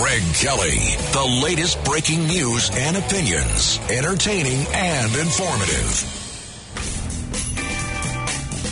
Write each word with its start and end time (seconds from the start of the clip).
Greg 0.00 0.22
Kelly, 0.34 0.78
the 1.12 1.40
latest 1.42 1.82
breaking 1.84 2.26
news 2.26 2.68
and 2.74 2.96
opinions, 2.96 3.78
entertaining 3.88 4.66
and 4.72 5.14
informative. 5.14 6.10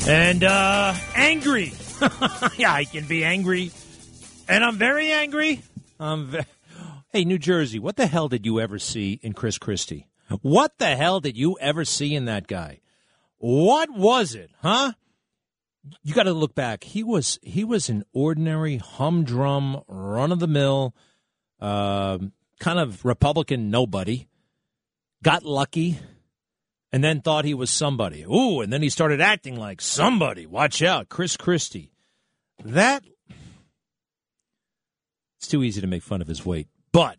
And 0.09 0.43
uh 0.43 0.95
angry. 1.15 1.73
yeah, 2.59 2.73
I 2.73 2.85
can 2.91 3.07
be 3.07 3.25
angry. 3.25 3.71
And 4.49 4.65
I'm 4.65 4.77
very 4.79 5.13
angry. 5.13 5.63
I'm 6.01 6.27
ve- 6.27 6.41
Hey, 7.13 7.25
New 7.25 7.39
Jersey, 7.39 7.79
what 7.79 7.95
the 7.97 8.07
hell 8.09 8.29
did 8.29 8.45
you 8.45 8.59
ever 8.59 8.81
see 8.81 9.21
in 9.23 9.33
Chris 9.33 9.59
Christie? 9.59 10.09
What 10.41 10.79
the 10.79 10.97
hell 10.97 11.21
did 11.21 11.37
you 11.37 11.57
ever 11.61 11.85
see 11.85 12.15
in 12.17 12.25
that 12.25 12.49
guy? 12.49 12.81
What 13.39 13.91
was 13.91 14.35
it, 14.35 14.51
huh? 14.61 14.93
You 16.03 16.15
got 16.15 16.25
to 16.25 16.33
look 16.33 16.55
back. 16.57 16.83
He 16.85 17.05
was 17.05 17.39
he 17.43 17.63
was 17.63 17.89
an 17.89 18.05
ordinary 18.13 18.79
humdrum, 18.79 19.83
run 19.87 20.33
of 20.33 20.39
the 20.41 20.47
mill, 20.49 20.95
uh, 21.63 22.19
kind 22.59 22.79
of 22.81 23.05
Republican 23.05 23.71
nobody. 23.71 24.27
Got 25.23 25.45
lucky, 25.45 26.01
and 26.91 27.05
then 27.05 27.21
thought 27.21 27.45
he 27.45 27.55
was 27.55 27.71
somebody. 27.71 28.25
Ooh, 28.25 28.61
and 28.61 28.73
then 28.73 28.83
he 28.83 28.89
started 28.89 29.21
acting 29.21 29.55
like 29.55 29.81
somebody. 29.81 30.47
Watch 30.47 30.83
out, 30.83 31.09
Chris 31.09 31.37
Christie. 31.37 31.93
That 32.65 33.05
it's 35.39 35.47
too 35.47 35.63
easy 35.63 35.81
to 35.81 35.87
make 35.87 36.03
fun 36.03 36.21
of 36.21 36.27
his 36.27 36.45
weight, 36.45 36.67
but 36.91 37.19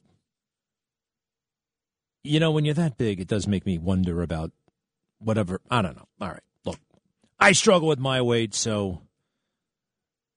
you 2.26 2.42
know 2.42 2.52
when 2.52 2.66
you're 2.66 2.74
that 2.74 2.98
big, 2.98 3.22
it 3.22 3.30
does 3.30 3.48
make 3.48 3.66
me 3.66 3.78
wonder 3.78 4.22
about 4.22 4.52
whatever. 5.20 5.62
I 5.72 5.82
don't 5.82 5.96
know. 5.96 6.08
All 6.20 6.30
right, 6.30 6.44
look, 6.66 6.80
I 7.40 7.54
struggle 7.54 7.88
with 7.88 8.00
my 8.00 8.22
weight, 8.22 8.54
so. 8.54 9.02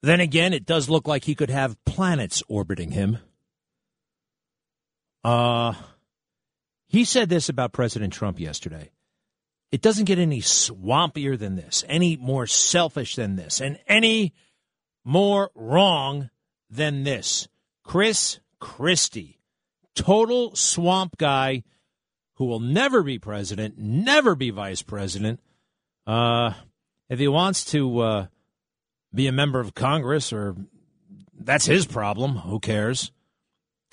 Then 0.03 0.21
again, 0.21 0.53
it 0.53 0.67
does 0.67 0.89
look 0.89 1.09
like 1.09 1.25
he 1.25 1.35
could 1.35 1.51
have 1.51 1.83
planets 1.85 2.41
orbiting 2.47 2.93
him. 2.93 3.19
Uh, 5.27 5.75
he 6.87 7.05
said 7.05 7.29
this 7.29 7.49
about 7.49 7.73
President 7.73 8.13
Trump 8.13 8.39
yesterday. 8.39 8.93
It 9.73 9.83
doesn't 9.83 10.05
get 10.05 10.21
any 10.21 10.41
swampier 10.41 11.37
than 11.37 11.57
this, 11.57 11.85
any 11.89 12.17
more 12.17 12.47
selfish 12.47 13.17
than 13.17 13.35
this, 13.35 13.61
and 13.61 13.77
any 13.89 14.35
more 15.05 15.51
wrong 15.57 16.31
than 16.71 17.03
this. 17.03 17.49
Chris 17.83 18.39
Christie, 18.61 19.41
total 19.97 20.55
swamp 20.55 21.17
guy 21.19 21.65
who 22.35 22.45
will 22.45 22.61
never 22.61 23.03
be 23.03 23.19
president, 23.19 23.77
never 23.77 24.37
be 24.37 24.51
vice 24.51 24.83
president. 24.83 25.41
Uh, 26.07 26.53
if 27.09 27.19
he 27.19 27.27
wants 27.27 27.65
to 27.65 27.99
uh, 27.99 28.27
be 29.13 29.27
a 29.27 29.33
member 29.33 29.59
of 29.59 29.75
Congress, 29.75 30.33
or 30.33 30.55
that's 31.37 31.67
his 31.67 31.85
problem, 31.85 32.37
who 32.37 32.61
cares? 32.61 33.11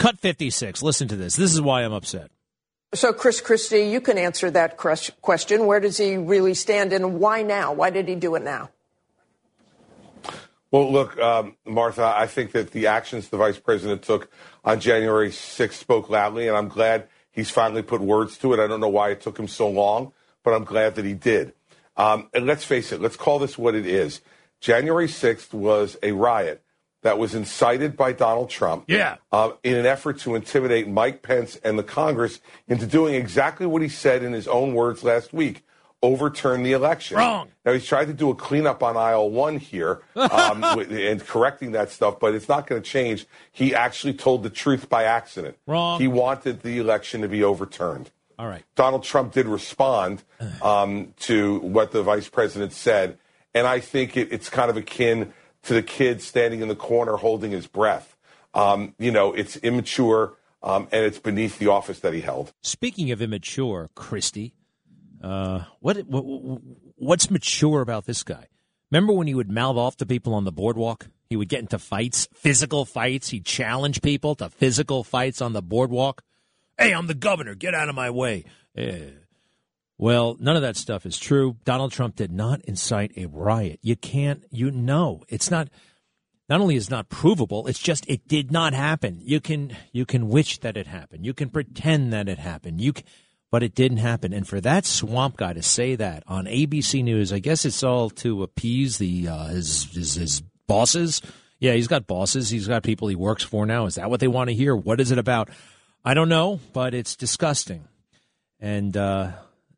Cut 0.04 0.20
56. 0.20 0.84
Listen 0.84 1.08
to 1.08 1.16
this. 1.16 1.38
This 1.38 1.54
is 1.54 1.62
why 1.62 1.84
I'm 1.84 1.94
upset. 1.94 2.30
So, 2.94 3.14
Chris 3.14 3.40
Christie, 3.40 3.84
you 3.84 4.02
can 4.02 4.18
answer 4.18 4.52
that 4.52 4.76
question. 4.76 5.66
Where 5.66 5.80
does 5.80 5.96
he 5.96 6.18
really 6.18 6.56
stand, 6.56 6.92
and 6.92 7.22
why 7.22 7.42
now? 7.42 7.72
Why 7.72 7.90
did 7.90 8.10
he 8.10 8.16
do 8.16 8.36
it 8.36 8.44
now? 8.44 8.70
Well, 10.72 10.92
look, 10.92 11.18
um, 11.20 11.56
Martha, 11.66 12.04
I 12.04 12.28
think 12.28 12.52
that 12.52 12.72
the 12.72 12.88
actions 12.88 13.30
the 13.30 13.38
vice 13.38 13.58
president 13.58 14.02
took 14.02 14.30
on 14.66 14.82
January 14.82 15.30
6th 15.30 15.72
spoke 15.72 16.10
loudly, 16.10 16.50
and 16.50 16.58
I'm 16.58 16.68
glad 16.68 17.08
he's 17.32 17.50
finally 17.50 17.82
put 17.82 18.02
words 18.02 18.38
to 18.40 18.52
it. 18.52 18.60
I 18.60 18.68
don't 18.68 18.82
know 18.82 18.90
why 18.90 19.12
it 19.12 19.22
took 19.22 19.40
him 19.40 19.48
so 19.48 19.70
long, 19.70 20.12
but 20.44 20.54
I'm 20.54 20.66
glad 20.66 20.96
that 20.96 21.06
he 21.06 21.14
did. 21.14 21.54
Um, 21.96 22.28
and 22.34 22.46
let's 22.46 22.66
face 22.66 22.92
it, 22.92 23.00
let's 23.00 23.16
call 23.16 23.40
this 23.40 23.58
what 23.58 23.74
it 23.74 23.86
is. 23.86 24.20
January 24.60 25.08
6th 25.08 25.54
was 25.54 25.96
a 26.04 26.12
riot 26.12 26.62
that 27.04 27.18
was 27.18 27.36
incited 27.36 27.96
by 27.96 28.12
Donald 28.12 28.50
Trump 28.50 28.86
Yeah. 28.88 29.18
uh, 29.32 29.52
in 29.64 29.76
an 29.76 29.86
effort 29.86 30.20
to 30.22 30.36
intimidate 30.36 30.88
Mike 30.88 31.22
Pence 31.22 31.58
and 31.64 31.78
the 31.78 31.84
Congress 31.84 32.40
into 32.68 32.86
doing 32.88 33.14
exactly 33.14 33.66
what 33.66 33.82
he 33.82 33.90
said 33.90 34.24
in 34.24 34.34
his 34.34 34.48
own 34.48 34.74
words 34.74 35.04
last 35.04 35.32
week 35.32 35.64
overturn 36.02 36.64
the 36.64 36.74
election. 36.74 37.16
Wrong. 37.18 37.48
Now, 37.66 37.72
he's 37.72 37.86
tried 37.86 38.06
to 38.08 38.14
do 38.14 38.30
a 38.30 38.36
cleanup 38.36 38.84
on 38.84 38.98
aisle 38.98 39.30
one 39.30 39.58
here 39.58 40.02
um, 40.18 40.62
and 40.92 41.26
correcting 41.26 41.72
that 41.72 41.92
stuff, 41.92 42.20
but 42.20 42.36
it's 42.36 42.50
not 42.50 42.68
going 42.68 42.82
to 42.82 42.88
change. 42.88 43.26
He 43.54 43.74
actually 43.74 44.14
told 44.14 44.44
the 44.44 44.50
truth 44.50 44.90
by 44.90 45.06
accident. 45.06 45.58
Wrong. 45.66 46.02
He 46.02 46.10
wanted 46.10 46.62
the 46.62 46.78
election 46.78 47.22
to 47.22 47.30
be 47.30 47.42
overturned. 47.42 48.12
All 48.38 48.48
right. 48.48 48.64
Donald 48.76 49.04
Trump 49.04 49.32
did 49.32 49.46
respond 49.46 50.24
um, 50.62 51.14
to 51.22 51.60
what 51.60 51.92
the 51.92 52.04
vice 52.04 52.28
president 52.28 52.74
said, 52.74 53.18
and 53.54 53.66
I 53.66 53.80
think 53.80 54.18
it, 54.18 54.28
it's 54.32 54.50
kind 54.50 54.70
of 54.70 54.76
akin 54.76 55.34
to 55.64 55.74
the 55.74 55.84
kid 55.84 56.22
standing 56.22 56.62
in 56.62 56.68
the 56.68 56.76
corner 56.76 57.18
holding 57.18 57.52
his 57.52 57.68
breath. 57.68 58.16
Um, 58.54 58.94
you 59.00 59.12
know, 59.12 59.34
it's 59.34 59.58
immature 59.58 60.38
um, 60.62 60.88
and 60.92 61.06
it's 61.06 61.20
beneath 61.20 61.60
the 61.60 61.68
office 61.68 62.00
that 62.00 62.14
he 62.14 62.22
held. 62.22 62.54
Speaking 62.62 63.12
of 63.12 63.22
immature, 63.22 63.90
Christie, 63.96 64.54
uh, 65.22 65.64
what, 65.80 65.98
what 66.08 66.62
what's 66.96 67.30
mature 67.30 67.82
about 67.82 68.06
this 68.06 68.24
guy? 68.24 68.48
Remember 68.92 69.14
when 69.14 69.28
he 69.28 69.34
would 69.34 69.50
mouth 69.50 69.76
off 69.76 69.98
to 69.98 70.06
people 70.06 70.34
on 70.34 70.44
the 70.44 70.52
boardwalk? 70.52 71.08
He 71.30 71.36
would 71.36 71.50
get 71.50 71.62
into 71.62 71.80
fights, 71.80 72.28
physical 72.34 72.86
fights. 72.86 73.30
He'd 73.30 73.46
challenge 73.46 74.02
people 74.02 74.36
to 74.36 74.50
physical 74.50 75.04
fights 75.04 75.42
on 75.42 75.54
the 75.54 75.64
boardwalk. 75.64 76.22
Hey, 76.78 76.94
I'm 76.94 77.08
the 77.08 77.16
governor. 77.16 77.56
Get 77.56 77.74
out 77.74 77.90
of 77.90 77.96
my 77.96 78.10
way. 78.10 78.46
Eh. 78.76 79.10
Well, 80.04 80.36
none 80.38 80.58
of 80.58 80.64
that 80.64 80.76
stuff 80.76 81.06
is 81.06 81.18
true. 81.18 81.56
Donald 81.64 81.94
Trump 81.94 82.18
did 82.18 82.30
not 82.30 82.60
incite 82.66 83.14
a 83.16 83.28
riot. 83.28 83.80
You 83.82 83.96
can't, 83.96 84.44
you 84.52 84.70
know, 84.70 85.24
it's 85.30 85.50
not. 85.50 85.70
Not 86.50 86.60
only 86.60 86.76
is 86.76 86.90
not 86.90 87.08
provable, 87.08 87.68
it's 87.68 87.80
just 87.80 88.06
it 88.10 88.28
did 88.28 88.52
not 88.52 88.74
happen. 88.74 89.22
You 89.24 89.40
can 89.40 89.78
you 89.94 90.06
can 90.06 90.28
wish 90.28 90.58
that 90.58 90.76
it 90.76 90.88
happened. 90.88 91.26
You 91.26 91.34
can 91.34 91.48
pretend 91.48 92.12
that 92.12 92.28
it 92.28 92.38
happened. 92.38 92.82
You, 92.82 92.92
c- 92.98 93.06
but 93.50 93.64
it 93.64 93.76
didn't 93.76 94.00
happen. 94.00 94.34
And 94.34 94.46
for 94.46 94.60
that 94.60 94.86
swamp 94.86 95.38
guy 95.38 95.54
to 95.54 95.64
say 95.64 95.96
that 95.96 96.24
on 96.28 96.48
ABC 96.48 97.02
News, 97.02 97.32
I 97.32 97.40
guess 97.40 97.64
it's 97.64 97.82
all 97.82 98.10
to 98.10 98.44
appease 98.44 98.98
the 98.98 99.30
uh, 99.30 99.46
his, 99.46 99.86
his 99.94 100.16
his 100.16 100.42
bosses. 100.68 101.22
Yeah, 101.60 101.76
he's 101.76 101.88
got 101.88 102.08
bosses. 102.08 102.50
He's 102.50 102.68
got 102.68 102.84
people 102.84 103.08
he 103.08 103.16
works 103.16 103.44
for 103.44 103.66
now. 103.66 103.86
Is 103.86 103.96
that 103.96 104.10
what 104.10 104.20
they 104.20 104.28
want 104.28 104.50
to 104.50 104.54
hear? 104.54 104.76
What 104.76 105.00
is 105.00 105.12
it 105.12 105.18
about? 105.18 105.50
I 106.04 106.14
don't 106.14 106.28
know, 106.28 106.60
but 106.74 106.94
it's 106.94 107.16
disgusting. 107.16 107.88
And 108.60 108.98
uh, 108.98 109.32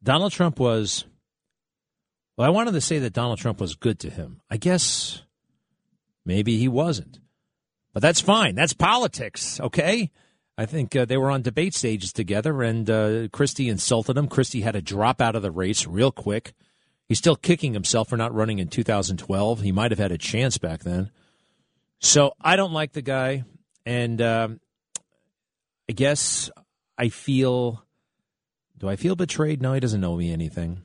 Donald 0.06 0.32
Trump 0.32 0.60
was. 0.60 1.04
Well, 2.38 2.48
I 2.48 2.52
wanted 2.52 2.74
to 2.74 2.82
say 2.82 3.00
that 3.00 3.14
Donald 3.14 3.40
Trump 3.40 3.60
was 3.60 3.76
good 3.76 4.00
to 4.00 4.10
him. 4.10 4.42
I 4.50 4.58
guess 4.58 5.24
maybe 6.26 6.58
he 6.58 6.68
wasn't. 6.68 7.20
But 7.94 8.02
that's 8.02 8.20
fine. 8.20 8.56
That's 8.56 8.74
politics, 8.74 9.60
okay? 9.60 10.12
I 10.58 10.66
think 10.66 10.96
uh, 10.96 11.06
they 11.06 11.18
were 11.18 11.32
on 11.32 11.42
debate 11.42 11.74
stages 11.74 12.14
together, 12.14 12.62
and 12.62 12.90
uh, 12.90 13.28
Christie 13.32 13.70
insulted 13.70 14.18
him. 14.18 14.28
Christie 14.28 14.62
had 14.62 14.74
to 14.74 14.82
drop 14.82 15.22
out 15.22 15.36
of 15.36 15.42
the 15.42 15.52
race 15.52 15.88
real 15.88 16.12
quick. 16.12 16.54
He's 17.08 17.18
still 17.18 17.36
kicking 17.36 17.74
himself 17.74 18.10
for 18.10 18.18
not 18.18 18.34
running 18.34 18.60
in 18.60 18.68
2012. 18.68 19.62
He 19.62 19.72
might 19.72 19.92
have 19.92 20.00
had 20.00 20.12
a 20.12 20.18
chance 20.18 20.58
back 20.58 20.84
then. 20.84 21.10
So 22.00 22.34
I 22.42 22.58
don't 22.58 22.74
like 22.74 22.92
the 22.92 23.02
guy, 23.02 23.46
and 23.86 24.22
um, 24.22 24.60
I 25.90 25.94
guess 25.94 26.52
I 26.98 27.10
feel. 27.10 27.85
Do 28.80 28.90
I 28.90 28.96
feel 28.96 29.16
betrayed? 29.16 29.62
No, 29.62 29.74
he 29.74 29.80
doesn't 29.80 30.02
know 30.02 30.18
me 30.18 30.32
anything. 30.32 30.82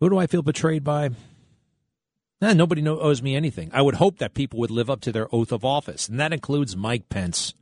Who 0.00 0.10
do 0.10 0.18
I 0.18 0.26
feel 0.26 0.42
betrayed 0.42 0.82
by? 0.82 1.10
Eh, 2.40 2.54
nobody 2.54 2.82
know, 2.82 2.98
owes 2.98 3.22
me 3.22 3.36
anything. 3.36 3.70
I 3.72 3.82
would 3.82 3.94
hope 3.94 4.18
that 4.18 4.34
people 4.34 4.58
would 4.58 4.70
live 4.70 4.90
up 4.90 5.00
to 5.02 5.12
their 5.12 5.32
oath 5.32 5.52
of 5.52 5.64
office, 5.64 6.08
and 6.08 6.18
that 6.18 6.32
includes 6.32 6.76
Mike 6.76 7.08
Pence. 7.08 7.54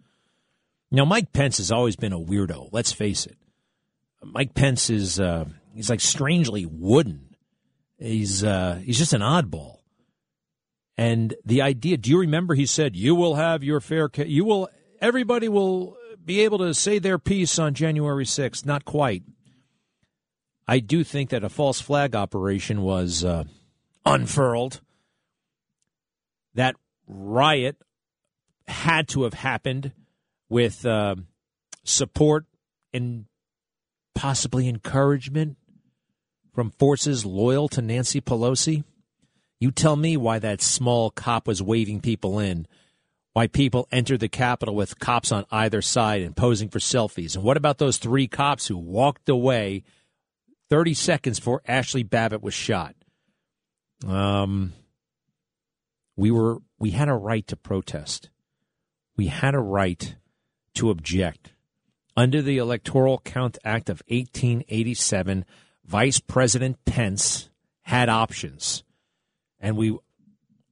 Now, 0.90 1.04
Mike 1.04 1.32
Pence 1.32 1.58
has 1.58 1.70
always 1.70 1.96
been 1.96 2.14
a 2.14 2.18
weirdo. 2.18 2.70
Let's 2.72 2.92
face 2.92 3.26
it. 3.26 3.36
Mike 4.24 4.54
Pence 4.54 4.88
is 4.88 5.20
uh, 5.20 5.44
he's 5.74 5.90
like 5.90 6.00
strangely 6.00 6.64
wooden. 6.64 7.36
He's 7.98 8.42
uh, 8.42 8.80
he's 8.82 8.98
just 8.98 9.12
an 9.12 9.20
oddball. 9.20 9.76
And 10.96 11.34
the 11.44 11.62
idea, 11.62 11.96
do 11.96 12.10
you 12.10 12.20
remember 12.20 12.54
he 12.54 12.66
said, 12.66 12.96
"You 12.96 13.14
will 13.14 13.34
have 13.34 13.62
your 13.62 13.80
fair 13.80 14.08
ca- 14.08 14.26
you 14.26 14.44
will 14.44 14.68
everybody 15.00 15.48
will 15.48 15.96
be 16.24 16.40
able 16.40 16.58
to 16.58 16.74
say 16.74 16.98
their 16.98 17.18
piece 17.18 17.58
on 17.58 17.74
January 17.74 18.24
6th." 18.24 18.64
Not 18.64 18.84
quite. 18.84 19.22
I 20.66 20.78
do 20.78 21.02
think 21.02 21.30
that 21.30 21.44
a 21.44 21.48
false 21.48 21.80
flag 21.80 22.14
operation 22.14 22.82
was 22.82 23.24
uh, 23.24 23.44
unfurled. 24.06 24.80
That 26.54 26.76
riot 27.06 27.76
had 28.66 29.08
to 29.08 29.24
have 29.24 29.34
happened 29.34 29.92
with 30.48 30.86
uh, 30.86 31.16
support 31.84 32.44
and 32.92 33.26
possibly 34.14 34.68
encouragement 34.68 35.56
from 36.52 36.70
forces 36.70 37.24
loyal 37.24 37.68
to 37.68 37.82
Nancy 37.82 38.20
Pelosi? 38.20 38.84
You 39.60 39.70
tell 39.70 39.96
me 39.96 40.16
why 40.16 40.38
that 40.38 40.62
small 40.62 41.10
cop 41.10 41.46
was 41.46 41.62
waving 41.62 42.00
people 42.00 42.38
in, 42.38 42.66
why 43.32 43.46
people 43.46 43.88
entered 43.92 44.20
the 44.20 44.28
Capitol 44.28 44.74
with 44.74 44.98
cops 44.98 45.30
on 45.30 45.46
either 45.50 45.80
side 45.82 46.22
and 46.22 46.36
posing 46.36 46.68
for 46.68 46.78
selfies. 46.78 47.34
And 47.36 47.44
what 47.44 47.56
about 47.56 47.78
those 47.78 47.98
three 47.98 48.26
cops 48.26 48.66
who 48.66 48.76
walked 48.76 49.28
away 49.28 49.84
30 50.68 50.94
seconds 50.94 51.38
before 51.38 51.62
Ashley 51.66 52.02
Babbitt 52.02 52.42
was 52.42 52.54
shot? 52.54 52.94
Um, 54.06 54.72
we 56.16 56.30
were 56.30 56.58
we 56.78 56.90
had 56.90 57.08
a 57.08 57.14
right 57.14 57.46
to 57.48 57.56
protest. 57.56 58.30
We 59.16 59.26
had 59.26 59.54
a 59.54 59.60
right 59.60 60.16
to 60.74 60.90
object. 60.90 61.52
Under 62.16 62.42
the 62.42 62.58
Electoral 62.58 63.18
Count 63.18 63.58
Act 63.64 63.88
of 63.88 64.02
1887, 64.08 65.44
Vice 65.84 66.20
President 66.20 66.84
Pence 66.84 67.50
had 67.82 68.08
options 68.08 68.82
and 69.60 69.76
we 69.76 69.96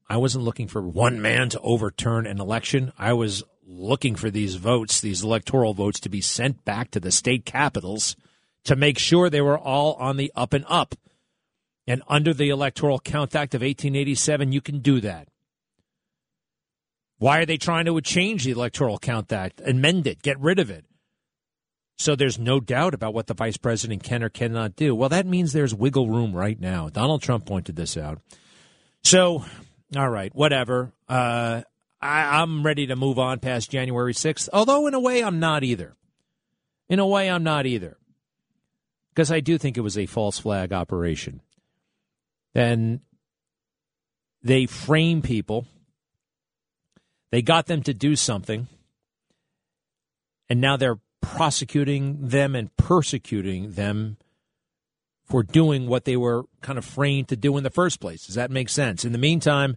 I 0.08 0.16
wasn't 0.16 0.44
looking 0.44 0.69
for 0.69 0.82
one 0.82 1.20
man 1.20 1.50
to 1.50 1.60
overturn 1.60 2.26
an 2.26 2.40
election. 2.40 2.93
I 2.99 3.12
was 3.12 3.44
looking 3.66 4.14
for 4.14 4.31
these 4.31 4.55
votes, 4.55 5.00
these 5.00 5.22
electoral 5.22 5.75
votes 5.75 6.00
to 6.00 6.08
be 6.08 6.22
sent 6.22 6.64
back 6.64 6.90
to 6.93 7.00
the 7.00 7.12
state 7.12 7.44
capitals 7.44 8.16
to 8.64 8.76
make 8.76 8.99
sure 8.99 9.28
they 9.28 9.40
were 9.40 9.58
all 9.58 9.94
on 9.94 10.16
the 10.16 10.32
up 10.34 10.52
and 10.52 10.64
up. 10.69 10.94
And 11.87 12.02
under 12.08 12.34
the 12.34 12.50
Electoral 12.50 12.99
Count 12.99 13.34
Act 13.34 13.55
of 13.55 13.62
1887, 13.62 14.52
you 14.52 14.60
can 14.60 14.81
do 14.81 15.00
that. 15.00 15.28
Why 17.19 17.38
are 17.38 17.46
they 17.46 17.56
trying 17.56 17.87
to 17.87 18.00
change 18.00 18.44
the 18.44 18.50
Electoral 18.50 18.99
Count 18.99 19.32
Act, 19.32 19.61
amend 19.64 20.06
it, 20.06 20.22
get 20.22 20.38
rid 20.38 20.58
of 20.58 20.70
it? 20.70 20.84
So 21.99 22.14
there's 22.14 22.38
no 22.38 22.61
doubt 22.61 22.94
about 22.94 23.12
what 23.12 23.26
the 23.26 23.34
vice 23.34 23.56
president 23.56 24.04
can 24.04 24.22
or 24.22 24.28
cannot 24.28 24.76
do. 24.76 24.94
Well, 24.94 25.08
that 25.08 25.26
means 25.26 25.52
there's 25.52 25.75
wiggle 25.75 26.08
room 26.08 26.34
right 26.34 26.61
now. 26.61 26.88
Donald 26.88 27.22
Trump 27.22 27.44
pointed 27.44 27.75
this 27.75 27.96
out. 27.96 28.20
So, 29.02 29.44
all 29.96 30.08
right, 30.08 30.35
whatever. 30.35 30.93
Uh, 31.08 31.62
I, 32.00 32.40
I'm 32.40 32.64
ready 32.64 32.87
to 32.88 32.96
move 32.96 33.19
on 33.19 33.38
past 33.40 33.70
January 33.70 34.12
6th, 34.12 34.49
although 34.52 34.87
in 34.87 34.94
a 34.94 35.00
way 35.00 35.23
I'm 35.23 35.40
not 35.40 35.64
either. 35.64 35.96
In 36.88 36.99
a 36.99 37.06
way, 37.06 37.31
I'm 37.31 37.43
not 37.43 37.67
either. 37.67 37.96
Because 39.11 39.31
I 39.31 39.40
do 39.40 39.58
think 39.58 39.76
it 39.76 39.82
was 39.82 39.99
a 39.99 40.06
false 40.06 40.38
flag 40.38 40.73
operation. 40.73 41.40
And 42.55 43.00
they 44.43 44.67
frame 44.67 45.23
people, 45.23 45.67
they 47.31 47.43
got 47.43 47.67
them 47.67 47.82
to 47.82 47.94
do 47.94 48.17
something, 48.17 48.69
and 50.49 50.61
now 50.61 50.76
they're 50.76 50.99
prosecuting 51.20 52.29
them 52.29 52.55
and 52.55 52.75
persecuting 52.76 53.73
them 53.73 54.17
for 55.28 55.42
doing 55.42 55.86
what 55.86 56.04
they 56.04 56.16
were 56.16 56.44
kind 56.62 56.78
of 56.78 56.84
framed 56.84 57.28
to 57.28 57.36
do 57.36 57.56
in 57.56 57.64
the 57.64 57.70
first 57.70 58.00
place. 58.00 58.26
Does 58.26 58.34
that 58.34 58.50
make 58.50 58.69
sense? 58.69 59.04
In 59.04 59.12
the 59.12 59.19
meantime, 59.19 59.76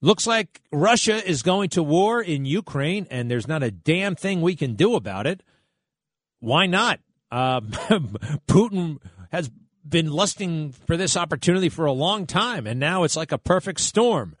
looks 0.00 0.26
like 0.26 0.60
Russia 0.70 1.26
is 1.28 1.42
going 1.42 1.70
to 1.70 1.82
war 1.82 2.22
in 2.22 2.44
Ukraine, 2.44 3.06
and 3.10 3.30
there's 3.30 3.48
not 3.48 3.62
a 3.62 3.70
damn 3.70 4.14
thing 4.14 4.40
we 4.40 4.54
can 4.54 4.74
do 4.74 4.94
about 4.94 5.26
it. 5.26 5.42
Why 6.40 6.66
not? 6.66 7.00
Uh, 7.30 7.60
Putin 8.48 8.98
has 9.32 9.50
been 9.86 10.10
lusting 10.10 10.72
for 10.86 10.96
this 10.96 11.16
opportunity 11.16 11.68
for 11.68 11.86
a 11.86 11.92
long 11.92 12.26
time, 12.26 12.66
and 12.66 12.78
now 12.78 13.04
it's 13.04 13.16
like 13.16 13.32
a 13.32 13.38
perfect 13.38 13.80
storm. 13.80 14.36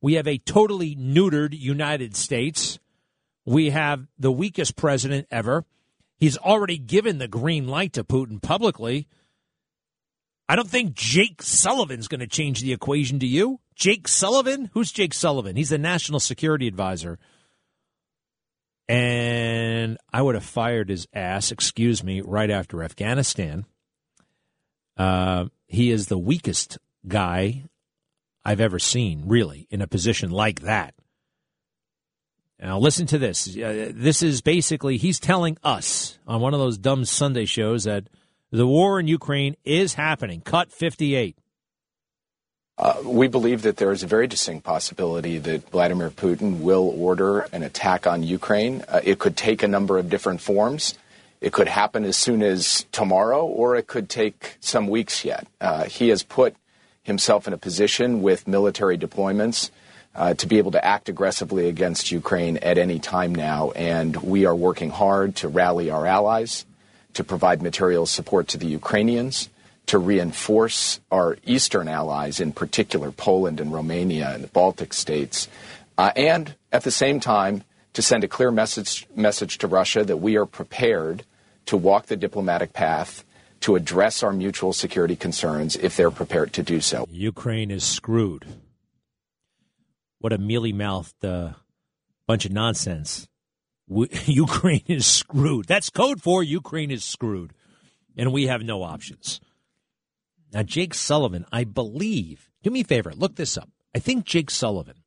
We 0.00 0.14
have 0.14 0.26
a 0.26 0.38
totally 0.38 0.94
neutered 0.96 1.58
United 1.58 2.16
States. 2.16 2.78
We 3.44 3.70
have 3.70 4.06
the 4.18 4.32
weakest 4.32 4.76
president 4.76 5.26
ever. 5.30 5.64
He's 6.18 6.36
already 6.36 6.78
given 6.78 7.18
the 7.18 7.28
green 7.28 7.68
light 7.68 7.92
to 7.94 8.04
Putin 8.04 8.42
publicly. 8.42 9.06
I 10.48 10.56
don't 10.56 10.68
think 10.68 10.94
Jake 10.94 11.42
Sullivan's 11.42 12.08
going 12.08 12.20
to 12.20 12.26
change 12.26 12.62
the 12.62 12.72
equation 12.72 13.18
to 13.18 13.26
you. 13.26 13.60
Jake 13.74 14.08
Sullivan? 14.08 14.70
Who's 14.72 14.90
Jake 14.90 15.12
Sullivan? 15.12 15.56
He's 15.56 15.68
the 15.68 15.78
national 15.78 16.20
security 16.20 16.66
advisor. 16.66 17.18
And 18.88 19.98
I 20.10 20.22
would 20.22 20.34
have 20.34 20.44
fired 20.44 20.88
his 20.88 21.06
ass, 21.12 21.52
excuse 21.52 22.02
me, 22.02 22.22
right 22.22 22.50
after 22.50 22.82
Afghanistan. 22.82 23.66
Uh, 24.96 25.46
he 25.66 25.90
is 25.90 26.06
the 26.06 26.18
weakest 26.18 26.78
guy 27.06 27.64
I've 28.42 28.60
ever 28.60 28.78
seen, 28.78 29.24
really, 29.26 29.66
in 29.70 29.82
a 29.82 29.86
position 29.86 30.30
like 30.30 30.60
that. 30.62 30.94
Now, 32.58 32.78
listen 32.78 33.06
to 33.08 33.18
this. 33.18 33.54
Uh, 33.54 33.92
this 33.94 34.22
is 34.22 34.40
basically, 34.40 34.96
he's 34.96 35.20
telling 35.20 35.58
us 35.62 36.18
on 36.26 36.40
one 36.40 36.54
of 36.54 36.60
those 36.60 36.78
dumb 36.78 37.04
Sunday 37.04 37.44
shows 37.44 37.84
that 37.84 38.08
the 38.50 38.66
war 38.66 38.98
in 38.98 39.06
Ukraine 39.08 39.56
is 39.64 39.94
happening. 39.94 40.40
Cut 40.40 40.72
58. 40.72 41.36
Uh, 42.78 42.94
we 43.04 43.26
believe 43.26 43.62
that 43.62 43.76
there 43.76 43.90
is 43.90 44.04
a 44.04 44.06
very 44.06 44.28
distinct 44.28 44.64
possibility 44.64 45.38
that 45.38 45.68
Vladimir 45.70 46.10
Putin 46.10 46.60
will 46.60 46.94
order 46.96 47.40
an 47.52 47.64
attack 47.64 48.06
on 48.06 48.22
Ukraine. 48.22 48.84
Uh, 48.88 49.00
it 49.02 49.18
could 49.18 49.36
take 49.36 49.64
a 49.64 49.68
number 49.68 49.98
of 49.98 50.08
different 50.08 50.40
forms. 50.40 50.96
It 51.40 51.52
could 51.52 51.68
happen 51.68 52.04
as 52.04 52.16
soon 52.16 52.40
as 52.42 52.86
tomorrow, 52.92 53.44
or 53.44 53.74
it 53.74 53.88
could 53.88 54.08
take 54.08 54.56
some 54.60 54.86
weeks 54.86 55.24
yet. 55.24 55.46
Uh, 55.60 55.84
he 55.84 56.08
has 56.08 56.22
put 56.22 56.54
himself 57.02 57.48
in 57.48 57.52
a 57.52 57.58
position 57.58 58.22
with 58.22 58.46
military 58.46 58.96
deployments 58.96 59.70
uh, 60.14 60.34
to 60.34 60.46
be 60.46 60.58
able 60.58 60.70
to 60.70 60.84
act 60.84 61.08
aggressively 61.08 61.68
against 61.68 62.12
Ukraine 62.12 62.58
at 62.58 62.78
any 62.78 63.00
time 63.00 63.34
now, 63.34 63.72
and 63.72 64.16
we 64.16 64.46
are 64.46 64.54
working 64.54 64.90
hard 64.90 65.34
to 65.36 65.48
rally 65.48 65.90
our 65.90 66.06
allies 66.06 66.64
to 67.14 67.24
provide 67.24 67.62
material 67.62 68.06
support 68.06 68.48
to 68.48 68.58
the 68.58 68.66
Ukrainians, 68.66 69.48
to 69.86 69.98
reinforce 69.98 71.00
our 71.10 71.38
eastern 71.44 71.88
allies, 71.88 72.40
in 72.40 72.52
particular 72.52 73.10
Poland 73.10 73.60
and 73.60 73.72
Romania 73.72 74.30
and 74.34 74.44
the 74.44 74.48
Baltic 74.48 74.92
states, 74.92 75.48
uh, 75.96 76.12
and 76.14 76.54
at 76.72 76.84
the 76.84 76.90
same 76.90 77.20
time 77.20 77.64
to 77.94 78.02
send 78.02 78.22
a 78.22 78.28
clear 78.28 78.50
message, 78.50 79.06
message 79.16 79.58
to 79.58 79.66
Russia 79.66 80.04
that 80.04 80.18
we 80.18 80.36
are 80.36 80.46
prepared 80.46 81.24
to 81.66 81.76
walk 81.76 82.06
the 82.06 82.16
diplomatic 82.16 82.72
path 82.72 83.24
to 83.60 83.76
address 83.76 84.22
our 84.22 84.32
mutual 84.32 84.72
security 84.72 85.16
concerns 85.16 85.76
if 85.76 85.96
they're 85.96 86.10
prepared 86.10 86.52
to 86.52 86.62
do 86.62 86.80
so. 86.80 87.06
Ukraine 87.10 87.70
is 87.70 87.84
screwed. 87.84 88.46
What 90.20 90.32
a 90.32 90.38
mealy 90.38 90.72
mouthed 90.72 91.24
uh, 91.24 91.52
bunch 92.26 92.44
of 92.44 92.52
nonsense. 92.52 93.27
Ukraine 94.26 94.84
is 94.86 95.06
screwed. 95.06 95.66
That's 95.66 95.90
code 95.90 96.22
for 96.22 96.42
Ukraine 96.42 96.90
is 96.90 97.04
screwed. 97.04 97.52
And 98.16 98.32
we 98.32 98.46
have 98.46 98.62
no 98.62 98.82
options. 98.82 99.40
Now, 100.52 100.62
Jake 100.62 100.94
Sullivan, 100.94 101.46
I 101.52 101.64
believe, 101.64 102.50
do 102.62 102.70
me 102.70 102.80
a 102.80 102.84
favor, 102.84 103.12
look 103.14 103.36
this 103.36 103.56
up. 103.56 103.68
I 103.94 103.98
think 103.98 104.24
Jake 104.24 104.50
Sullivan. 104.50 105.02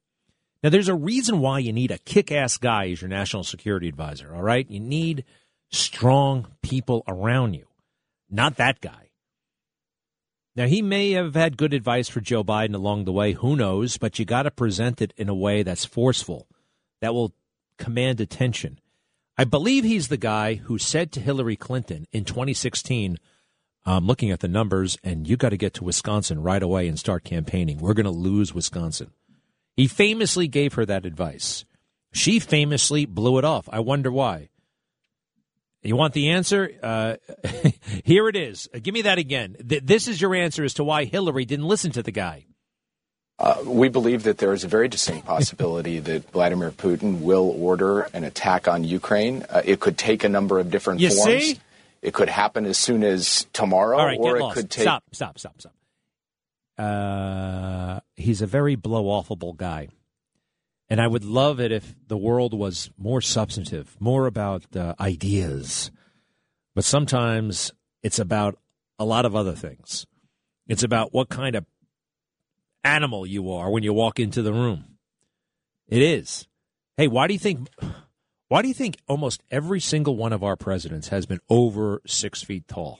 Now, 0.64 0.70
there's 0.70 0.90
a 0.90 0.96
reason 0.96 1.40
why 1.40 1.60
you 1.60 1.74
need 1.74 1.92
a 1.92 1.98
kick 1.98 2.32
ass 2.32 2.58
guy 2.58 2.90
as 2.90 3.02
your 3.02 3.10
national 3.10 3.44
security 3.44 3.88
advisor, 3.88 4.34
all 4.36 4.44
right? 4.44 4.70
You 4.70 4.80
need 4.80 5.26
strong 5.72 6.48
people 6.62 7.04
around 7.08 7.56
you, 7.56 7.66
not 8.30 8.58
that 8.58 8.80
guy. 8.80 9.10
Now, 10.56 10.68
he 10.68 10.82
may 10.82 11.12
have 11.12 11.34
had 11.34 11.58
good 11.58 11.74
advice 11.74 12.10
for 12.10 12.20
Joe 12.20 12.44
Biden 12.44 12.76
along 12.76 13.06
the 13.06 13.12
way. 13.12 13.32
Who 13.34 13.56
knows? 13.56 13.98
But 13.98 14.20
you 14.20 14.26
got 14.26 14.44
to 14.44 14.52
present 14.52 15.02
it 15.02 15.14
in 15.18 15.30
a 15.30 15.34
way 15.34 15.64
that's 15.64 15.86
forceful, 15.86 16.48
that 17.00 17.14
will 17.14 17.34
command 17.82 18.22
attention. 18.22 18.80
I 19.38 19.44
believe 19.44 19.84
he's 19.84 20.08
the 20.08 20.18
guy 20.18 20.56
who 20.56 20.78
said 20.78 21.12
to 21.14 21.20
Hillary 21.20 21.56
Clinton 21.56 22.06
in 22.12 22.26
2016, 22.26 23.18
I'm 23.86 24.06
looking 24.06 24.30
at 24.30 24.40
the 24.40 24.48
numbers, 24.48 24.98
and 25.04 25.28
you 25.28 25.36
got 25.36 25.50
to 25.50 25.58
get 25.58 25.74
to 25.76 25.84
Wisconsin 25.84 26.44
right 26.44 26.62
away 26.62 26.88
and 26.88 27.00
start 27.00 27.24
campaigning. 27.24 27.80
We're 27.80 27.96
going 27.96 28.06
to 28.06 28.12
lose 28.12 28.54
Wisconsin. 28.54 29.12
He 29.76 29.88
famously 29.88 30.48
gave 30.48 30.76
her 30.76 30.86
that 30.86 31.06
advice. 31.06 31.66
She 32.14 32.40
famously 32.40 33.06
blew 33.06 33.40
it 33.40 33.46
off. 33.46 33.68
I 33.72 33.80
wonder 33.80 34.12
why. 34.12 34.50
You 35.82 35.96
want 35.96 36.14
the 36.14 36.30
answer? 36.30 36.70
Uh, 36.84 37.16
here 38.04 38.30
it 38.30 38.36
is. 38.36 38.70
Give 38.84 38.94
me 38.94 39.02
that 39.04 39.18
again. 39.18 39.56
This 39.60 40.08
is 40.08 40.22
your 40.22 40.36
answer 40.36 40.64
as 40.64 40.76
to 40.76 40.84
why 40.84 41.06
Hillary 41.06 41.46
didn't 41.46 41.68
listen 41.68 41.92
to 41.94 42.04
the 42.04 42.12
guy. 42.12 42.46
Uh, 43.42 43.58
we 43.66 43.90
believe 43.90 44.22
that 44.22 44.38
there 44.38 44.54
is 44.54 44.64
a 44.64 44.68
very 44.68 44.88
distinct 44.88 45.26
possibility 45.26 45.98
that 45.98 46.30
Vladimir 46.30 46.70
Putin 46.70 47.22
will 47.22 47.56
order 47.60 48.02
an 48.14 48.24
attack 48.24 48.68
on 48.68 48.84
Ukraine. 48.84 49.44
Uh, 49.50 49.64
it 49.66 49.80
could 49.80 49.98
take 49.98 50.24
a 50.24 50.30
number 50.30 50.60
of 50.60 50.70
different 50.70 51.00
you 51.00 51.10
forms. 51.10 51.44
See? 51.44 51.60
It 52.04 52.14
could 52.14 52.30
happen 52.30 52.68
as 52.68 52.78
soon 52.78 53.04
as 53.04 53.48
tomorrow, 53.52 53.98
right, 53.98 54.20
or 54.20 54.38
it 54.38 54.42
lost. 54.42 54.58
could 54.58 54.70
take. 54.70 54.84
Stop! 54.84 55.04
Stop! 55.12 55.40
Stop! 55.40 55.56
Stop! 55.60 55.74
Uh, 56.78 58.00
he's 58.16 58.44
a 58.44 58.48
very 58.48 58.76
blow 58.76 59.06
offable 59.06 59.58
guy, 59.58 59.88
and 60.88 61.02
I 61.02 61.08
would 61.08 61.26
love 61.26 61.60
it 61.60 61.72
if 61.72 61.96
the 62.08 62.18
world 62.18 62.54
was 62.54 62.92
more 62.96 63.22
substantive, 63.22 63.98
more 64.00 64.28
about 64.28 64.76
uh, 64.76 64.94
ideas. 65.00 65.90
But 66.76 66.84
sometimes 66.84 67.72
it's 68.04 68.20
about 68.20 68.60
a 69.00 69.06
lot 69.06 69.26
of 69.26 69.36
other 69.36 69.54
things. 69.54 70.06
It's 70.68 70.84
about 70.84 71.12
what 71.12 71.28
kind 71.28 71.56
of 71.56 71.66
animal 72.84 73.26
you 73.26 73.52
are 73.52 73.70
when 73.70 73.84
you 73.84 73.94
walk 73.94 74.20
into 74.20 74.42
the 74.42 74.54
room. 74.54 74.98
It 75.88 76.02
is. 76.02 76.48
Hey, 76.98 77.08
why 77.08 77.28
do 77.28 77.34
you 77.34 77.40
think 77.40 77.68
Why 78.52 78.62
do 78.62 78.68
you 78.68 78.74
think 78.74 78.98
almost 79.08 79.42
every 79.50 79.80
single 79.80 80.18
one 80.18 80.34
of 80.34 80.44
our 80.44 80.58
presidents 80.58 81.08
has 81.08 81.26
been 81.26 81.40
over 81.50 82.02
six 82.06 82.44
feet 82.44 82.68
tall? 82.68 83.00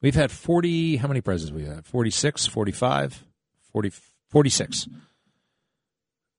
We've 0.00 0.14
had 0.14 0.30
40, 0.30 0.98
how 0.98 1.08
many 1.08 1.20
presidents 1.20 1.52
we 1.52 1.64
had? 1.64 1.86
46, 1.86 2.46
45, 2.46 3.24
40, 3.72 3.92
46. 4.30 4.88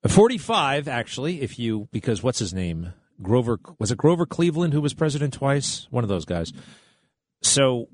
45, 0.08 0.88
actually, 0.88 1.42
if 1.42 1.60
you, 1.60 1.90
because 1.92 2.24
what's 2.24 2.40
his 2.40 2.54
name? 2.54 2.94
Grover, 3.22 3.60
was 3.80 3.92
it 3.92 3.98
Grover 3.98 4.26
Cleveland 4.26 4.74
who 4.74 4.82
was 4.82 4.94
president 4.94 5.34
twice? 5.34 5.88
One 5.92 6.06
of 6.06 6.10
those 6.10 6.24
guys. 6.24 6.54
So, 7.42 7.90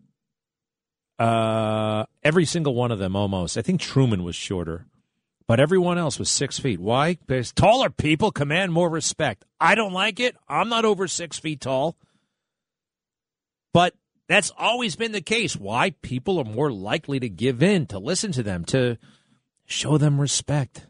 uh, 1.20 2.06
every 2.24 2.46
single 2.46 2.74
one 2.74 2.92
of 2.92 3.00
them 3.00 3.16
almost. 3.16 3.58
I 3.58 3.62
think 3.62 3.82
Truman 3.82 4.24
was 4.24 4.36
shorter, 4.36 4.86
but 5.48 5.60
everyone 5.60 5.98
else 5.98 6.18
was 6.18 6.30
six 6.30 6.58
feet. 6.58 6.80
Why? 6.80 7.18
Because 7.28 7.52
taller 7.52 7.90
people 7.90 8.32
command 8.32 8.72
more 8.72 8.90
respect. 8.90 9.46
I 9.60 9.76
don't 9.76 9.94
like 9.94 10.20
it. 10.20 10.36
I'm 10.48 10.70
not 10.70 10.86
over 10.86 11.08
six 11.08 11.38
feet 11.38 11.62
tall. 11.62 11.98
But 13.74 13.94
that's 14.28 14.52
always 14.58 14.96
been 14.96 15.12
the 15.12 15.22
case. 15.22 15.56
Why? 15.56 15.92
People 16.02 16.40
are 16.40 16.46
more 16.46 16.72
likely 16.72 17.20
to 17.20 17.30
give 17.30 17.62
in, 17.62 17.86
to 17.88 18.00
listen 18.00 18.32
to 18.32 18.44
them, 18.44 18.64
to 18.66 18.98
show 19.66 19.98
them 19.98 20.20
respect. 20.20 20.88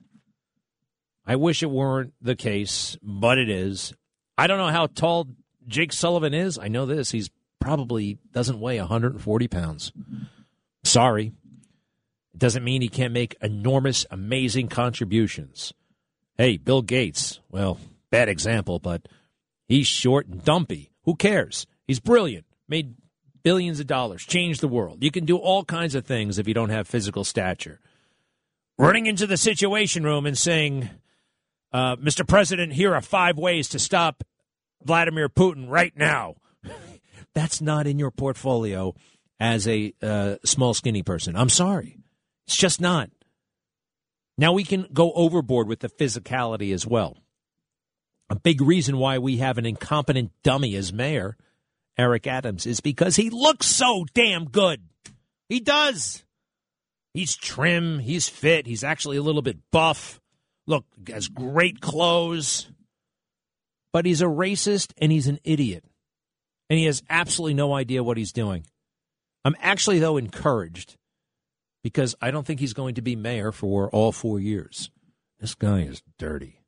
I 1.26 1.36
wish 1.36 1.62
it 1.62 1.70
weren't 1.70 2.14
the 2.22 2.36
case, 2.36 2.98
but 3.02 3.38
it 3.38 3.50
is. 3.50 3.94
I 4.38 4.48
don't 4.48 4.58
know 4.58 4.72
how 4.72 4.88
tall 4.88 5.28
Jake 5.68 5.94
Sullivan 5.94 6.34
is. 6.34 6.58
I 6.58 6.70
know 6.70 6.86
this. 6.86 7.12
He's 7.12 7.30
probably 7.60 8.18
doesn't 8.32 8.60
weigh 8.60 8.80
140 8.80 9.48
pounds. 9.48 9.92
Sorry. 10.84 11.34
It 12.34 12.40
doesn't 12.40 12.64
mean 12.64 12.82
he 12.82 12.90
can't 12.90 13.14
make 13.14 13.36
enormous, 13.42 14.06
amazing 14.10 14.70
contributions. 14.70 15.74
Hey, 16.38 16.58
Bill 16.58 16.82
Gates, 16.82 17.42
well, 17.50 17.80
bad 18.12 18.30
example, 18.30 18.80
but 18.80 19.08
he's 19.68 19.88
short 19.88 20.28
and 20.28 20.44
dumpy. 20.44 20.92
Who 21.04 21.16
cares? 21.16 21.68
He's 21.86 22.00
brilliant, 22.00 22.46
made 22.68 22.96
billions 23.44 23.80
of 23.80 23.88
dollars, 23.88 24.26
changed 24.26 24.62
the 24.62 24.68
world. 24.68 25.04
You 25.04 25.12
can 25.12 25.26
do 25.26 25.38
all 25.38 25.66
kinds 25.66 25.96
of 25.96 26.06
things 26.06 26.38
if 26.38 26.48
you 26.48 26.54
don't 26.54 26.70
have 26.70 26.88
physical 26.88 27.24
stature. 27.24 27.80
Running 28.78 29.06
into 29.08 29.28
the 29.28 29.38
situation 29.38 30.04
room 30.04 30.26
and 30.26 30.38
saying, 30.38 30.90
uh, 31.74 31.98
Mr. 31.98 32.26
President, 32.26 32.74
here 32.74 32.96
are 32.96 33.02
five 33.02 33.38
ways 33.38 33.68
to 33.70 33.80
stop 33.80 34.24
Vladimir 34.84 35.30
Putin 35.30 35.66
right 35.68 35.94
now. 35.96 36.36
That's 37.34 37.62
not 37.62 37.88
in 37.88 38.00
your 38.00 38.12
portfolio 38.12 38.96
as 39.40 39.68
a 39.68 39.94
uh, 40.02 40.36
small, 40.44 40.74
skinny 40.74 41.04
person. 41.04 41.36
I'm 41.36 41.50
sorry. 41.50 41.98
It's 42.48 42.58
just 42.58 42.82
not. 42.82 43.10
Now 44.38 44.54
we 44.54 44.64
can 44.64 44.88
go 44.94 45.12
overboard 45.14 45.68
with 45.68 45.80
the 45.80 45.90
physicality 45.90 46.74
as 46.74 46.88
well. 46.88 47.18
A 48.30 48.36
big 48.36 48.62
reason 48.62 48.98
why 48.98 49.18
we 49.18 49.38
have 49.38 49.58
an 49.58 49.66
incompetent 49.66 50.32
dummy 50.44 50.76
as 50.76 50.94
mayor, 50.94 51.36
Eric 51.98 52.28
Adams, 52.28 52.66
is 52.66 52.80
because 52.80 53.16
he 53.16 53.30
looks 53.30 53.66
so 53.66 54.06
damn 54.14 54.46
good. 54.46 54.84
He 55.50 55.60
does. 55.60 56.24
He's 57.14 57.36
trim, 57.36 58.00
he's 58.00 58.30
fit, 58.30 58.68
he's 58.68 58.84
actually 58.84 59.18
a 59.18 59.24
little 59.24 59.42
bit 59.42 59.58
buff. 59.72 60.22
Look, 60.68 60.86
has 61.08 61.28
great 61.28 61.82
clothes. 61.82 62.70
But 63.92 64.06
he's 64.06 64.22
a 64.22 64.26
racist 64.26 64.94
and 65.00 65.12
he's 65.12 65.28
an 65.28 65.40
idiot. 65.44 65.84
And 66.70 66.78
he 66.78 66.86
has 66.86 67.02
absolutely 67.10 67.56
no 67.56 67.74
idea 67.74 68.04
what 68.04 68.18
he's 68.18 68.32
doing. 68.32 68.66
I'm 69.44 69.56
actually, 69.60 70.00
though, 70.00 70.18
encouraged 70.18 70.98
because 71.84 72.16
I 72.22 72.32
don't 72.32 72.46
think 72.46 72.60
he's 72.60 72.74
going 72.74 72.96
to 72.96 73.02
be 73.02 73.16
mayor 73.16 73.52
for 73.52 73.90
all 73.90 74.12
four 74.12 74.40
years. 74.40 74.92
This 75.40 75.56
guy 75.56 75.82
is 75.82 76.04
dirty. 76.18 76.60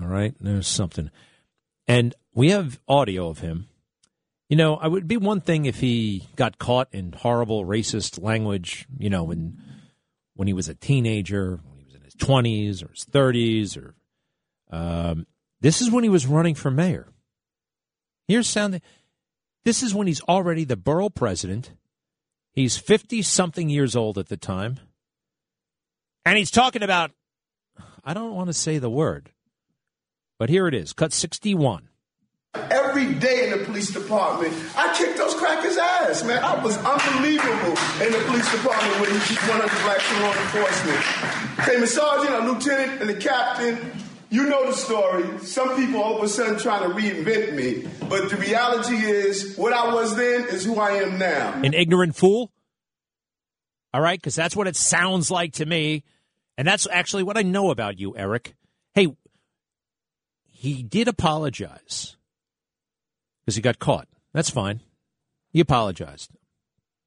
All 0.00 0.06
right? 0.06 0.34
There's 0.40 0.68
something. 0.68 1.10
And 1.86 2.14
we 2.34 2.50
have 2.50 2.78
audio 2.86 3.28
of 3.28 3.38
him. 3.38 3.68
You 4.48 4.56
know, 4.56 4.76
I 4.76 4.86
would 4.86 5.08
be 5.08 5.16
one 5.16 5.40
thing 5.40 5.66
if 5.66 5.80
he 5.80 6.26
got 6.36 6.58
caught 6.58 6.88
in 6.92 7.12
horrible 7.12 7.64
racist 7.64 8.22
language, 8.22 8.86
you 8.98 9.10
know, 9.10 9.24
when 9.24 9.60
when 10.34 10.46
he 10.46 10.54
was 10.54 10.68
a 10.68 10.74
teenager, 10.74 11.58
when 11.64 11.78
he 11.78 11.84
was 11.84 11.94
in 11.96 12.02
his 12.02 12.14
20s 12.14 12.84
or 12.84 12.92
his 12.92 13.04
30s 13.06 13.76
or 13.76 13.94
um, 14.70 15.26
this 15.60 15.82
is 15.82 15.90
when 15.90 16.04
he 16.04 16.10
was 16.10 16.26
running 16.26 16.54
for 16.54 16.70
mayor. 16.70 17.08
Here's 18.28 18.46
sounding. 18.46 18.80
This 19.68 19.82
is 19.82 19.94
when 19.94 20.06
he's 20.06 20.22
already 20.22 20.64
the 20.64 20.78
borough 20.78 21.10
president. 21.10 21.72
He's 22.54 22.78
50 22.78 23.20
something 23.20 23.68
years 23.68 23.94
old 23.94 24.16
at 24.16 24.28
the 24.28 24.38
time. 24.38 24.80
And 26.24 26.38
he's 26.38 26.50
talking 26.50 26.82
about, 26.82 27.10
I 28.02 28.14
don't 28.14 28.34
want 28.34 28.46
to 28.46 28.54
say 28.54 28.78
the 28.78 28.88
word, 28.88 29.28
but 30.38 30.48
here 30.48 30.68
it 30.68 30.74
is 30.74 30.94
cut 30.94 31.12
61. 31.12 31.90
Every 32.54 33.12
day 33.12 33.44
in 33.44 33.58
the 33.58 33.66
police 33.66 33.92
department, 33.92 34.54
I 34.74 34.94
kicked 34.96 35.18
those 35.18 35.34
crackers' 35.34 35.76
ass, 35.76 36.24
man. 36.24 36.42
I 36.42 36.64
was 36.64 36.78
unbelievable 36.78 37.76
in 38.02 38.10
the 38.10 38.24
police 38.24 38.50
department 38.50 39.00
with 39.02 39.10
one 39.50 39.60
of 39.60 39.68
the 39.68 39.80
black 39.84 40.00
law 40.22 40.32
enforcement. 40.32 41.68
Came 41.68 41.82
a 41.82 41.86
sergeant, 41.86 42.42
a 42.42 42.50
lieutenant, 42.50 43.02
and 43.02 43.10
a 43.10 43.18
captain. 43.20 43.92
You 44.30 44.48
know 44.48 44.66
the 44.66 44.76
story. 44.76 45.38
Some 45.40 45.74
people 45.76 46.02
all 46.02 46.18
of 46.18 46.22
a 46.22 46.28
sudden 46.28 46.58
trying 46.58 46.88
to 46.88 46.94
reinvent 46.94 47.54
me. 47.54 47.88
But 48.08 48.28
the 48.28 48.36
reality 48.36 48.96
is, 48.96 49.56
what 49.56 49.72
I 49.72 49.94
was 49.94 50.16
then 50.16 50.48
is 50.48 50.64
who 50.64 50.78
I 50.78 50.90
am 50.90 51.18
now. 51.18 51.54
An 51.62 51.72
ignorant 51.72 52.14
fool? 52.14 52.52
All 53.94 54.02
right, 54.02 54.20
because 54.20 54.34
that's 54.34 54.54
what 54.54 54.66
it 54.66 54.76
sounds 54.76 55.30
like 55.30 55.54
to 55.54 55.66
me. 55.66 56.04
And 56.58 56.68
that's 56.68 56.86
actually 56.90 57.22
what 57.22 57.38
I 57.38 57.42
know 57.42 57.70
about 57.70 57.98
you, 57.98 58.16
Eric. 58.16 58.54
Hey, 58.94 59.08
he 60.44 60.82
did 60.82 61.08
apologize 61.08 62.16
because 63.40 63.56
he 63.56 63.62
got 63.62 63.78
caught. 63.78 64.08
That's 64.34 64.50
fine. 64.50 64.80
He 65.50 65.60
apologized. 65.60 66.30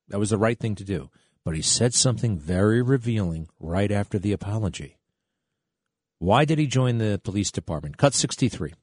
That 0.08 0.20
was 0.20 0.32
the 0.32 0.38
right 0.38 0.58
thing 0.58 0.74
to 0.76 0.84
do. 0.84 1.10
But 1.44 1.56
he 1.56 1.62
said 1.62 1.94
something 1.94 2.38
very 2.38 2.82
revealing 2.82 3.48
right 3.60 3.92
after 3.92 4.18
the 4.18 4.32
apology. 4.32 4.98
Why 6.22 6.46
did 6.46 6.60
he 6.60 6.68
join 6.68 7.00
the 7.00 7.20
police 7.24 7.50
department? 7.50 7.98
Cut 7.98 8.14
63. 8.14 8.76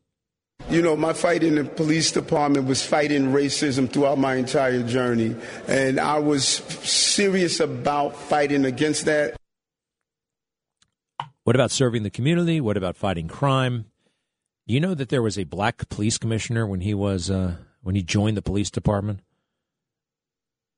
You 0.70 0.82
know, 0.82 0.96
my 0.96 1.12
fight 1.12 1.44
in 1.44 1.54
the 1.54 1.62
police 1.62 2.10
department 2.10 2.66
was 2.66 2.84
fighting 2.84 3.26
racism 3.26 3.88
throughout 3.88 4.18
my 4.18 4.34
entire 4.34 4.82
journey. 4.82 5.36
And 5.68 6.00
I 6.00 6.18
was 6.18 6.44
serious 6.44 7.60
about 7.60 8.16
fighting 8.16 8.64
against 8.64 9.04
that. 9.04 9.36
What 11.44 11.54
about 11.54 11.70
serving 11.70 12.02
the 12.02 12.10
community? 12.10 12.60
What 12.60 12.76
about 12.76 12.96
fighting 12.96 13.28
crime? 13.28 13.84
Do 14.66 14.74
you 14.74 14.80
know 14.80 14.94
that 14.94 15.08
there 15.08 15.22
was 15.22 15.38
a 15.38 15.44
black 15.44 15.88
police 15.88 16.18
commissioner 16.18 16.66
when 16.66 16.80
he 16.80 16.92
was 16.92 17.30
uh, 17.30 17.54
when 17.82 17.94
he 17.94 18.02
joined 18.02 18.36
the 18.36 18.42
police 18.42 18.68
department? 18.68 19.20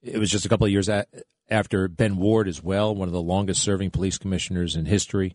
It 0.03 0.19
was 0.19 0.31
just 0.31 0.45
a 0.45 0.51
couple 0.51 0.67
of 0.67 0.73
years 0.73 0.91
a- 0.91 1.07
after 1.49 1.89
Ben 1.89 2.19
Ward 2.19 2.49
as 2.49 2.63
well, 2.63 2.95
one 2.95 3.09
of 3.09 3.15
the 3.15 3.23
longest 3.23 3.63
serving 3.63 3.93
police 3.93 4.19
commissioners 4.19 4.77
in 4.77 4.85
history. 4.85 5.35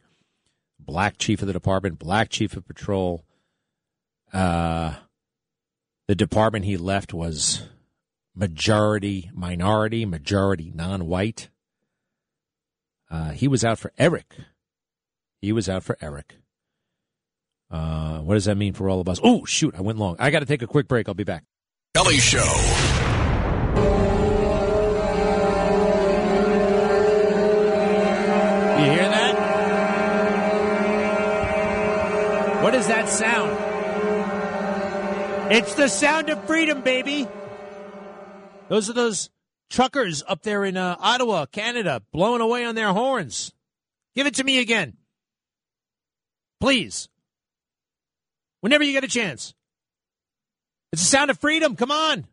Black 0.85 1.17
chief 1.17 1.41
of 1.41 1.47
the 1.47 1.53
department, 1.53 1.99
black 1.99 2.29
chief 2.29 2.55
of 2.55 2.67
patrol. 2.67 3.25
Uh, 4.31 4.95
the 6.07 6.15
department 6.15 6.65
he 6.65 6.77
left 6.77 7.13
was 7.13 7.63
majority 8.35 9.31
minority, 9.33 10.05
majority 10.05 10.71
non-white. 10.75 11.49
Uh, 13.09 13.31
he 13.31 13.47
was 13.47 13.63
out 13.63 13.79
for 13.79 13.91
Eric. 13.97 14.35
He 15.41 15.51
was 15.51 15.69
out 15.69 15.83
for 15.83 15.97
Eric. 16.01 16.35
Uh, 17.71 18.19
what 18.19 18.35
does 18.35 18.45
that 18.45 18.55
mean 18.57 18.73
for 18.73 18.89
all 18.89 19.01
of 19.01 19.09
us? 19.09 19.19
Oh, 19.23 19.45
shoot, 19.45 19.73
I 19.75 19.81
went 19.81 19.97
long. 19.97 20.15
I 20.19 20.29
got 20.29 20.39
to 20.39 20.45
take 20.45 20.61
a 20.61 20.67
quick 20.67 20.87
break. 20.87 21.07
I'll 21.07 21.15
be 21.15 21.23
back. 21.23 21.43
Kelly 21.95 22.17
Show. 22.17 22.43
That 32.87 33.09
sound? 33.09 33.51
It's 35.51 35.75
the 35.75 35.87
sound 35.87 36.29
of 36.29 36.43
freedom, 36.45 36.81
baby. 36.81 37.27
Those 38.67 38.89
are 38.89 38.93
those 38.93 39.29
truckers 39.69 40.23
up 40.27 40.41
there 40.41 40.65
in 40.65 40.75
uh, 40.77 40.95
Ottawa, 40.99 41.45
Canada, 41.45 42.01
blowing 42.11 42.41
away 42.41 42.65
on 42.65 42.75
their 42.75 42.91
horns. 42.93 43.53
Give 44.15 44.27
it 44.27 44.35
to 44.35 44.43
me 44.43 44.59
again. 44.59 44.97
Please. 46.59 47.09
Whenever 48.61 48.83
you 48.83 48.93
get 48.93 49.03
a 49.03 49.07
chance. 49.07 49.53
It's 50.91 51.01
the 51.03 51.07
sound 51.07 51.29
of 51.29 51.39
freedom. 51.39 51.75
Come 51.75 51.91
on. 51.91 52.25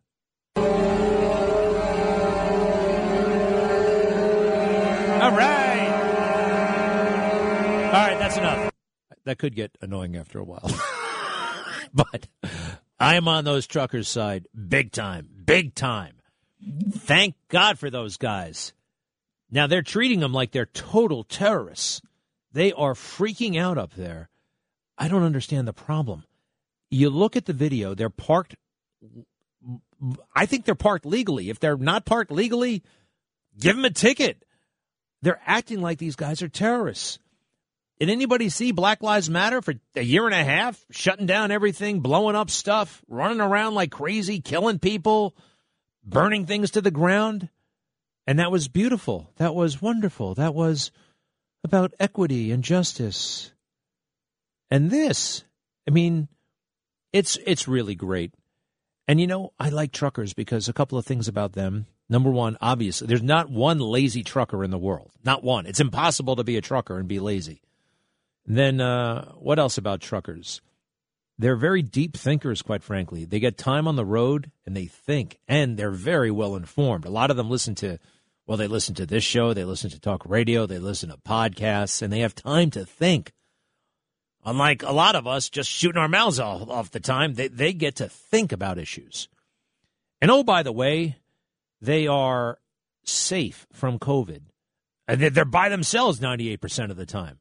All 5.21 5.31
right. 5.31 5.89
All 7.85 7.91
right, 7.91 8.17
that's 8.17 8.37
enough. 8.37 8.62
That 9.25 9.37
could 9.37 9.55
get 9.55 9.77
annoying 9.81 10.15
after 10.15 10.39
a 10.39 10.43
while. 10.43 10.69
but 11.93 12.27
I 12.99 13.15
am 13.15 13.27
on 13.27 13.45
those 13.45 13.67
truckers' 13.67 14.07
side 14.07 14.47
big 14.53 14.91
time. 14.91 15.29
Big 15.45 15.75
time. 15.75 16.15
Thank 16.91 17.35
God 17.49 17.79
for 17.79 17.89
those 17.89 18.17
guys. 18.17 18.73
Now 19.51 19.67
they're 19.67 19.81
treating 19.81 20.19
them 20.19 20.33
like 20.33 20.51
they're 20.51 20.65
total 20.65 21.23
terrorists. 21.23 22.01
They 22.51 22.71
are 22.71 22.93
freaking 22.93 23.59
out 23.59 23.77
up 23.77 23.93
there. 23.93 24.29
I 24.97 25.07
don't 25.07 25.23
understand 25.23 25.67
the 25.67 25.73
problem. 25.73 26.23
you 26.89 27.09
look 27.09 27.35
at 27.35 27.45
the 27.45 27.53
video, 27.53 27.95
they're 27.95 28.09
parked. 28.09 28.55
I 30.35 30.45
think 30.45 30.65
they're 30.65 30.75
parked 30.75 31.05
legally. 31.05 31.49
If 31.49 31.59
they're 31.59 31.77
not 31.77 32.05
parked 32.05 32.31
legally, 32.31 32.83
give 33.59 33.75
them 33.75 33.85
a 33.85 33.89
ticket. 33.89 34.43
They're 35.21 35.41
acting 35.45 35.81
like 35.81 35.97
these 35.97 36.15
guys 36.15 36.41
are 36.41 36.49
terrorists. 36.49 37.19
Did 38.03 38.09
anybody 38.09 38.49
see 38.49 38.73
Black 38.73 39.01
Lives 39.01 39.29
Matter 39.29 39.61
for 39.61 39.75
a 39.95 40.01
year 40.01 40.25
and 40.25 40.35
a 40.35 40.43
half, 40.43 40.85
shutting 40.91 41.25
down 41.25 41.51
everything, 41.51 42.01
blowing 42.01 42.35
up 42.35 42.49
stuff, 42.49 43.01
running 43.07 43.39
around 43.39 43.75
like 43.75 43.91
crazy, 43.91 44.41
killing 44.41 44.77
people, 44.77 45.37
burning 46.03 46.45
things 46.45 46.71
to 46.71 46.81
the 46.81 46.91
ground? 46.91 47.47
And 48.27 48.39
that 48.39 48.51
was 48.51 48.67
beautiful. 48.67 49.31
That 49.37 49.55
was 49.55 49.81
wonderful. 49.81 50.33
That 50.33 50.53
was 50.53 50.91
about 51.63 51.93
equity 51.97 52.51
and 52.51 52.61
justice. 52.61 53.53
And 54.69 54.91
this, 54.91 55.45
I 55.87 55.91
mean, 55.91 56.27
it's 57.13 57.37
it's 57.45 57.69
really 57.69 57.95
great. 57.95 58.33
And 59.07 59.21
you 59.21 59.27
know, 59.27 59.53
I 59.57 59.69
like 59.69 59.93
truckers 59.93 60.33
because 60.33 60.67
a 60.67 60.73
couple 60.73 60.97
of 60.97 61.05
things 61.05 61.29
about 61.29 61.53
them. 61.53 61.85
Number 62.09 62.31
one, 62.31 62.57
obviously, 62.59 63.07
there's 63.07 63.23
not 63.23 63.49
one 63.49 63.79
lazy 63.79 64.23
trucker 64.23 64.61
in 64.61 64.71
the 64.71 64.77
world. 64.77 65.11
Not 65.23 65.41
one. 65.41 65.65
It's 65.65 65.79
impossible 65.79 66.35
to 66.35 66.43
be 66.43 66.57
a 66.57 66.61
trucker 66.61 66.99
and 66.99 67.07
be 67.07 67.21
lazy. 67.21 67.61
Then, 68.45 68.81
uh, 68.81 69.31
what 69.33 69.59
else 69.59 69.77
about 69.77 70.01
truckers? 70.01 70.61
They're 71.37 71.55
very 71.55 71.81
deep 71.81 72.15
thinkers, 72.15 72.61
quite 72.61 72.83
frankly. 72.83 73.25
They 73.25 73.39
get 73.39 73.57
time 73.57 73.87
on 73.87 73.95
the 73.95 74.05
road 74.05 74.51
and 74.65 74.75
they 74.75 74.85
think, 74.85 75.39
and 75.47 75.77
they're 75.77 75.91
very 75.91 76.29
well 76.29 76.55
informed. 76.55 77.05
A 77.05 77.09
lot 77.09 77.31
of 77.31 77.37
them 77.37 77.49
listen 77.49 77.75
to, 77.75 77.97
well, 78.45 78.57
they 78.57 78.67
listen 78.67 78.93
to 78.95 79.05
this 79.05 79.23
show, 79.23 79.53
they 79.53 79.65
listen 79.65 79.89
to 79.89 79.99
talk 79.99 80.23
radio, 80.25 80.65
they 80.65 80.79
listen 80.79 81.09
to 81.09 81.17
podcasts, 81.17 82.01
and 82.01 82.13
they 82.13 82.19
have 82.19 82.35
time 82.35 82.69
to 82.71 82.85
think. 82.85 83.33
Unlike 84.45 84.83
a 84.83 84.91
lot 84.91 85.15
of 85.15 85.25
us 85.25 85.49
just 85.49 85.69
shooting 85.69 86.01
our 86.01 86.09
mouths 86.09 86.39
off, 86.39 86.69
off 86.69 86.91
the 86.91 86.99
time, 86.99 87.33
they, 87.33 87.47
they 87.47 87.73
get 87.73 87.95
to 87.95 88.09
think 88.09 88.51
about 88.51 88.77
issues. 88.77 89.29
And 90.21 90.29
oh, 90.29 90.43
by 90.43 90.63
the 90.63 90.71
way, 90.71 91.17
they 91.81 92.07
are 92.07 92.59
safe 93.05 93.65
from 93.73 93.99
COVID. 93.99 94.41
And 95.07 95.21
They're 95.21 95.45
by 95.45 95.69
themselves 95.69 96.19
98% 96.19 96.91
of 96.91 96.97
the 96.97 97.05
time. 97.05 97.39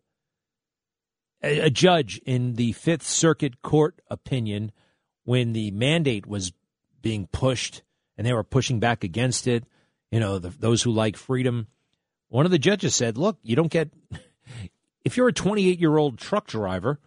A, 1.42 1.70
judge 1.70 2.20
in 2.24 2.54
the 2.54 2.72
Fifth 2.72 3.02
Circuit 3.02 3.62
Court 3.62 4.00
opinion, 4.08 4.72
when 5.24 5.52
the 5.52 5.70
mandate 5.72 6.26
was 6.26 6.52
being 7.00 7.26
pushed 7.26 7.82
and 8.16 8.26
they 8.26 8.32
were 8.32 8.44
pushing 8.44 8.78
back 8.78 9.02
against 9.02 9.46
it, 9.46 9.64
you 10.10 10.20
know, 10.20 10.38
the, 10.38 10.50
those 10.50 10.82
who 10.82 10.92
like 10.92 11.16
freedom, 11.16 11.66
one 12.28 12.44
of 12.44 12.52
the 12.52 12.58
judges 12.58 12.94
said, 12.94 13.18
look, 13.18 13.38
you 13.42 13.56
don't 13.56 13.70
get 13.72 13.90
if 15.04 15.16
you're 15.16 15.28
a 15.28 15.32
28 15.32 15.80
year 15.80 15.96
old 15.96 16.18
truck 16.18 16.46
driver, 16.46 17.00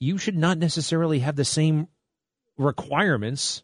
you 0.00 0.18
should 0.18 0.36
not 0.36 0.58
necessarily 0.58 1.20
have 1.20 1.36
the 1.36 1.44
same 1.44 1.88
requirements, 2.56 3.62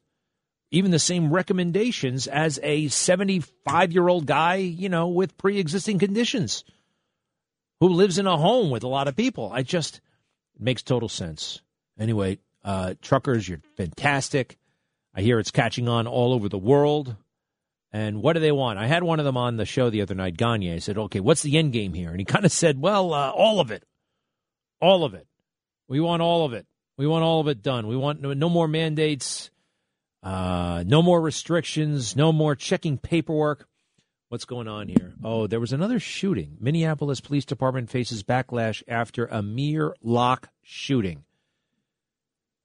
even 0.70 0.90
the 0.90 0.98
same 0.98 1.32
recommendations 1.32 2.26
as 2.26 2.60
a 2.62 2.88
75 2.88 3.92
year 3.92 4.08
old 4.08 4.26
guy, 4.26 4.56
you 4.56 4.88
know, 4.88 5.08
with 5.08 5.36
pre 5.36 5.58
existing 5.58 5.98
conditions 5.98 6.64
who 7.80 7.88
lives 7.88 8.18
in 8.18 8.26
a 8.26 8.36
home 8.36 8.70
with 8.70 8.82
a 8.82 8.88
lot 8.88 9.08
of 9.08 9.16
people. 9.16 9.50
I 9.52 9.62
just, 9.62 9.96
it 10.54 10.62
makes 10.62 10.82
total 10.82 11.08
sense. 11.08 11.60
Anyway, 11.98 12.38
uh, 12.64 12.94
truckers, 13.02 13.48
you're 13.48 13.60
fantastic. 13.76 14.58
I 15.14 15.20
hear 15.20 15.38
it's 15.38 15.50
catching 15.50 15.88
on 15.88 16.06
all 16.06 16.32
over 16.32 16.48
the 16.48 16.58
world. 16.58 17.16
And 17.92 18.22
what 18.22 18.32
do 18.32 18.40
they 18.40 18.50
want? 18.50 18.78
I 18.78 18.88
had 18.88 19.04
one 19.04 19.20
of 19.20 19.24
them 19.24 19.36
on 19.36 19.56
the 19.56 19.64
show 19.64 19.88
the 19.88 20.02
other 20.02 20.16
night, 20.16 20.36
Gagne. 20.36 20.72
I 20.72 20.78
said, 20.78 20.98
okay, 20.98 21.20
what's 21.20 21.42
the 21.42 21.56
end 21.56 21.72
game 21.72 21.94
here? 21.94 22.10
And 22.10 22.18
he 22.18 22.24
kind 22.24 22.44
of 22.44 22.52
said, 22.52 22.80
well, 22.80 23.14
uh, 23.14 23.30
all 23.30 23.60
of 23.60 23.70
it. 23.70 23.84
All 24.80 25.04
of 25.04 25.14
it. 25.14 25.26
We 25.86 26.00
want 26.00 26.22
all 26.22 26.44
of 26.44 26.52
it. 26.52 26.66
We 26.96 27.06
want 27.06 27.24
all 27.24 27.40
of 27.40 27.48
it 27.48 27.62
done. 27.62 27.86
We 27.86 27.96
want 27.96 28.20
no, 28.20 28.32
no 28.32 28.48
more 28.48 28.68
mandates, 28.68 29.50
uh, 30.22 30.84
no 30.86 31.02
more 31.02 31.20
restrictions, 31.20 32.16
no 32.16 32.32
more 32.32 32.54
checking 32.54 32.98
paperwork. 32.98 33.66
What's 34.34 34.46
going 34.46 34.66
on 34.66 34.88
here? 34.88 35.12
Oh, 35.22 35.46
there 35.46 35.60
was 35.60 35.72
another 35.72 36.00
shooting. 36.00 36.56
Minneapolis 36.58 37.20
Police 37.20 37.44
Department 37.44 37.88
faces 37.88 38.24
backlash 38.24 38.82
after 38.88 39.26
Amir 39.26 39.94
Locke 40.02 40.48
shooting. 40.60 41.22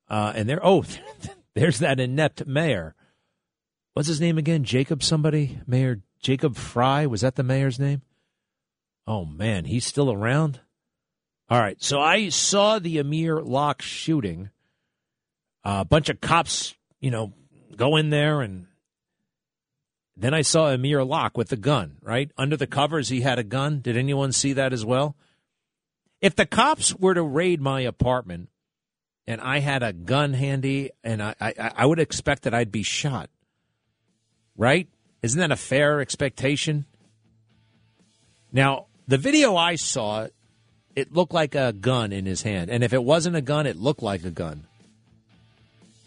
Uh, 0.10 0.34
and 0.36 0.50
there, 0.50 0.60
oh, 0.64 0.84
there's 1.54 1.78
that 1.78 2.00
inept 2.00 2.48
mayor 2.48 2.96
what's 3.94 4.08
his 4.08 4.20
name 4.20 4.40
again? 4.40 4.64
Jacob 4.64 5.04
somebody? 5.04 5.60
Mayor 5.68 6.02
Jacob 6.20 6.56
Fry? 6.56 7.06
Was 7.06 7.22
that 7.22 7.36
the 7.36 7.44
mayor's 7.44 7.80
name? 7.80 8.02
Oh 9.06 9.26
man, 9.26 9.66
he's 9.66 9.86
still 9.86 10.12
around? 10.12 10.62
All 11.50 11.60
right. 11.60 11.78
So 11.84 12.00
I 12.00 12.30
saw 12.30 12.80
the 12.80 12.98
Amir 12.98 13.42
Locke 13.42 13.84
shooting. 13.84 14.50
A 15.64 15.86
bunch 15.86 16.10
of 16.10 16.20
cops, 16.20 16.74
you 17.00 17.12
know, 17.12 17.34
go 17.76 17.98
in 17.98 18.10
there 18.10 18.42
and 18.42 18.66
then 20.20 20.34
I 20.34 20.42
saw 20.42 20.70
Amir 20.70 21.04
Locke 21.04 21.38
with 21.38 21.50
the 21.50 21.58
gun, 21.58 21.98
right? 22.02 22.32
Under 22.38 22.58
the 22.58 22.68
covers, 22.68 23.10
he 23.10 23.22
had 23.22 23.40
a 23.40 23.44
gun. 23.44 23.82
Did 23.82 23.98
anyone 23.98 24.32
see 24.32 24.54
that 24.54 24.74
as 24.74 24.86
well? 24.86 25.16
If 26.22 26.36
the 26.36 26.46
cops 26.46 26.96
were 26.96 27.14
to 27.14 27.24
raid 27.24 27.62
my 27.62 27.82
apartment 27.82 28.50
and 29.26 29.40
I 29.40 29.60
had 29.60 29.84
a 29.84 29.94
gun 29.94 30.34
handy 30.34 30.92
and 31.04 31.24
I, 31.24 31.36
I, 31.40 31.72
I 31.78 31.86
would 31.86 32.00
expect 32.00 32.44
that 32.44 32.54
I'd 32.54 32.72
be 32.72 32.84
shot 32.84 33.30
right? 34.60 34.90
Isn't 35.24 35.40
that 35.40 35.52
a 35.52 35.56
fair 35.56 36.02
expectation? 36.02 36.86
Now, 38.52 38.86
the 39.08 39.18
video 39.18 39.56
I 39.56 39.76
saw, 39.76 40.28
it 40.96 41.14
looked 41.14 41.34
like 41.34 41.56
a 41.56 41.74
gun 41.74 42.12
in 42.12 42.26
his 42.26 42.44
hand. 42.44 42.70
And 42.70 42.84
if 42.84 42.94
it 42.94 43.04
wasn't 43.04 43.38
a 43.38 43.42
gun, 43.42 43.66
it 43.66 43.78
looked 43.78 44.04
like 44.04 44.24
a 44.26 44.32
gun. 44.32 44.66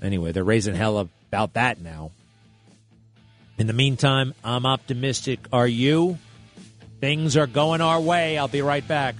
Anyway, 0.02 0.32
they're 0.32 0.44
raising 0.44 0.74
hell 0.74 0.98
about 0.98 1.54
that 1.54 1.80
now. 1.80 2.10
In 3.62 3.68
the 3.68 3.74
meantime, 3.74 4.34
I'm 4.42 4.66
optimistic. 4.66 5.38
Are 5.52 5.68
you? 5.68 6.18
Things 6.98 7.36
are 7.36 7.46
going 7.46 7.80
our 7.80 8.00
way. 8.00 8.36
I'll 8.36 8.48
be 8.48 8.60
right 8.60 8.86
back. 8.88 9.14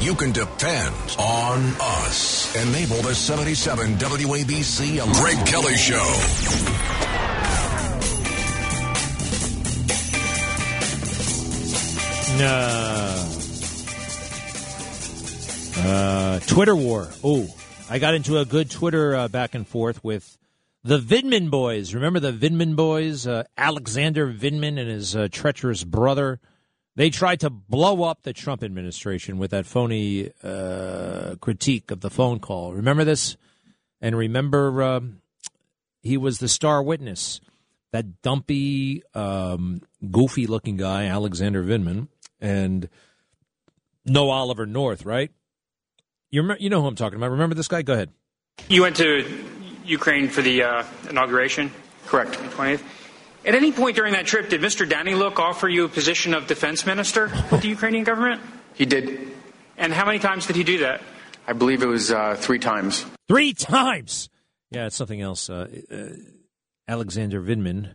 you 0.00 0.16
can 0.16 0.32
depend 0.32 1.16
on 1.16 1.60
us. 1.80 2.52
Enable 2.56 3.00
the 3.02 3.14
77 3.14 3.98
WABC 3.98 4.98
Greg 5.14 5.46
Kelly 5.46 5.76
Show. 5.76 5.96
No. 12.38 13.25
Uh, 15.78 16.40
Twitter 16.40 16.74
war. 16.74 17.08
Oh, 17.22 17.46
I 17.90 17.98
got 17.98 18.14
into 18.14 18.38
a 18.38 18.44
good 18.44 18.70
Twitter 18.70 19.14
uh, 19.14 19.28
back 19.28 19.54
and 19.54 19.68
forth 19.68 20.02
with 20.02 20.38
the 20.82 20.98
Vindman 20.98 21.50
boys. 21.50 21.94
Remember 21.94 22.18
the 22.18 22.32
Vindman 22.32 22.76
boys? 22.76 23.26
Uh, 23.26 23.44
Alexander 23.58 24.32
Vindman 24.32 24.78
and 24.78 24.88
his 24.88 25.14
uh, 25.14 25.28
treacherous 25.30 25.84
brother. 25.84 26.40
They 26.94 27.10
tried 27.10 27.40
to 27.40 27.50
blow 27.50 28.04
up 28.04 28.22
the 28.22 28.32
Trump 28.32 28.62
administration 28.62 29.36
with 29.36 29.50
that 29.50 29.66
phony 29.66 30.30
uh, 30.42 31.34
critique 31.40 31.90
of 31.90 32.00
the 32.00 32.10
phone 32.10 32.40
call. 32.40 32.72
Remember 32.72 33.04
this? 33.04 33.36
And 34.00 34.16
remember, 34.16 34.82
um, 34.82 35.20
he 36.00 36.16
was 36.16 36.38
the 36.38 36.48
star 36.48 36.82
witness. 36.82 37.40
That 37.92 38.22
dumpy, 38.22 39.02
um, 39.14 39.82
goofy 40.10 40.46
looking 40.46 40.78
guy, 40.78 41.04
Alexander 41.04 41.62
Vindman, 41.62 42.08
and 42.40 42.88
no 44.06 44.30
Oliver 44.30 44.66
North, 44.66 45.04
right? 45.04 45.30
You, 46.30 46.42
remember, 46.42 46.62
you 46.62 46.70
know 46.70 46.80
who 46.80 46.88
I'm 46.88 46.96
talking 46.96 47.16
about. 47.16 47.30
Remember 47.30 47.54
this 47.54 47.68
guy? 47.68 47.82
Go 47.82 47.92
ahead. 47.92 48.10
You 48.68 48.82
went 48.82 48.96
to 48.96 49.24
Ukraine 49.84 50.28
for 50.28 50.42
the 50.42 50.62
uh, 50.62 50.84
inauguration? 51.08 51.70
Correct. 52.06 52.32
20th. 52.32 52.82
At 53.44 53.54
any 53.54 53.70
point 53.70 53.94
during 53.94 54.12
that 54.14 54.26
trip, 54.26 54.48
did 54.48 54.60
Mr. 54.60 54.88
Daniluk 54.88 55.38
offer 55.38 55.68
you 55.68 55.84
a 55.84 55.88
position 55.88 56.34
of 56.34 56.48
defense 56.48 56.84
minister 56.84 57.30
with 57.52 57.62
the 57.62 57.68
Ukrainian 57.68 58.02
government? 58.02 58.40
He 58.74 58.86
did. 58.86 59.32
And 59.76 59.92
how 59.92 60.04
many 60.04 60.18
times 60.18 60.46
did 60.46 60.56
he 60.56 60.64
do 60.64 60.78
that? 60.78 61.00
I 61.46 61.52
believe 61.52 61.82
it 61.82 61.86
was 61.86 62.10
uh, 62.10 62.34
three 62.36 62.58
times. 62.58 63.06
Three 63.28 63.52
times? 63.54 64.28
Yeah, 64.70 64.86
it's 64.86 64.96
something 64.96 65.20
else. 65.20 65.48
Uh, 65.48 65.68
uh, 65.90 66.08
Alexander 66.88 67.40
Vindman 67.40 67.94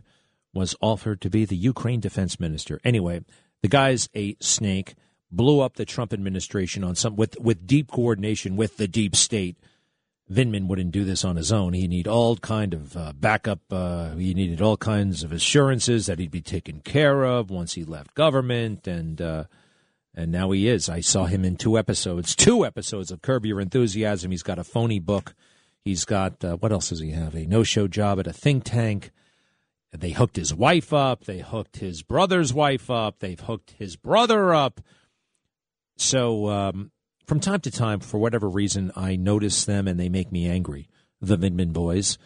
was 0.54 0.74
offered 0.80 1.20
to 1.20 1.30
be 1.30 1.44
the 1.44 1.56
Ukraine 1.56 2.00
defense 2.00 2.40
minister. 2.40 2.80
Anyway, 2.82 3.22
the 3.62 3.68
guy's 3.68 4.08
a 4.14 4.36
snake, 4.40 4.94
blew 5.32 5.60
up 5.60 5.74
the 5.74 5.84
Trump 5.84 6.12
administration 6.12 6.84
on 6.84 6.94
some 6.94 7.16
with 7.16 7.38
with 7.40 7.66
deep 7.66 7.90
coordination 7.90 8.56
with 8.56 8.76
the 8.76 8.86
deep 8.86 9.16
state. 9.16 9.56
Vindman 10.30 10.66
wouldn't 10.66 10.92
do 10.92 11.04
this 11.04 11.24
on 11.24 11.36
his 11.36 11.52
own. 11.52 11.72
He 11.72 11.88
need 11.88 12.06
all 12.06 12.36
kind 12.36 12.72
of 12.72 12.96
uh, 12.96 13.12
backup. 13.14 13.60
Uh, 13.70 14.14
he 14.14 14.32
needed 14.34 14.62
all 14.62 14.76
kinds 14.76 15.24
of 15.24 15.32
assurances 15.32 16.06
that 16.06 16.18
he'd 16.18 16.30
be 16.30 16.40
taken 16.40 16.80
care 16.80 17.24
of 17.24 17.50
once 17.50 17.74
he 17.74 17.84
left 17.84 18.14
government, 18.14 18.86
and 18.86 19.20
uh, 19.20 19.44
and 20.14 20.30
now 20.30 20.50
he 20.50 20.68
is. 20.68 20.88
I 20.88 21.00
saw 21.00 21.24
him 21.24 21.44
in 21.44 21.56
two 21.56 21.76
episodes, 21.76 22.36
two 22.36 22.64
episodes 22.64 23.10
of 23.10 23.22
Curb 23.22 23.46
Your 23.46 23.60
Enthusiasm. 23.60 24.30
He's 24.30 24.42
got 24.42 24.58
a 24.58 24.64
phony 24.64 25.00
book. 25.00 25.34
He's 25.84 26.04
got 26.04 26.44
uh, 26.44 26.56
what 26.56 26.72
else 26.72 26.90
does 26.90 27.00
he 27.00 27.10
have? 27.10 27.34
A 27.34 27.46
no-show 27.46 27.88
job 27.88 28.20
at 28.20 28.26
a 28.26 28.32
think 28.32 28.64
tank. 28.64 29.10
They 29.92 30.12
hooked 30.12 30.36
his 30.36 30.54
wife 30.54 30.92
up. 30.94 31.24
They 31.24 31.40
hooked 31.40 31.78
his 31.78 32.02
brother's 32.02 32.54
wife 32.54 32.88
up. 32.88 33.18
They've 33.18 33.38
hooked 33.38 33.72
his 33.72 33.96
brother 33.96 34.54
up 34.54 34.80
so 35.96 36.48
um, 36.48 36.90
from 37.26 37.40
time 37.40 37.60
to 37.60 37.70
time, 37.70 38.00
for 38.00 38.18
whatever 38.18 38.48
reason, 38.48 38.92
I 38.96 39.16
notice 39.16 39.64
them 39.64 39.88
and 39.88 39.98
they 39.98 40.08
make 40.08 40.32
me 40.32 40.48
angry. 40.48 40.88
The 41.20 41.38
Vindman 41.38 41.72
boys, 41.72 42.18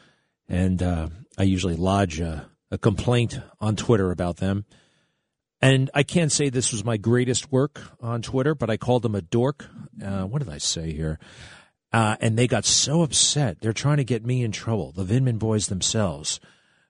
and 0.49 0.83
uh, 0.83 1.09
I 1.37 1.43
usually 1.43 1.77
lodge 1.77 2.19
a, 2.19 2.49
a 2.71 2.79
complaint 2.79 3.39
on 3.61 3.77
Twitter 3.77 4.11
about 4.11 4.39
them. 4.39 4.65
And 5.61 5.91
I 5.95 6.03
can't 6.03 6.33
say 6.33 6.49
this 6.49 6.73
was 6.73 6.85
my 6.85 6.97
greatest 6.97 7.51
work 7.51 7.81
on 8.01 8.23
Twitter, 8.23 8.55
but 8.55 8.71
I 8.71 8.77
called 8.77 9.03
them 9.03 9.15
a 9.15 9.23
dork. 9.23 9.67
Uh, 10.03 10.25
what 10.25 10.43
did 10.43 10.51
I 10.51 10.59
say 10.59 10.93
here? 10.93 11.19
Uh, 11.93 12.17
and 12.21 12.39
they 12.39 12.47
got 12.47 12.65
so 12.65 13.03
upset. 13.03 13.61
They're 13.61 13.73
trying 13.73 13.97
to 13.99 14.05
get 14.05 14.25
me 14.25 14.43
in 14.43 14.53
trouble. 14.53 14.93
The 14.93 15.05
Vindman 15.05 15.39
boys 15.39 15.69
themselves. 15.69 16.41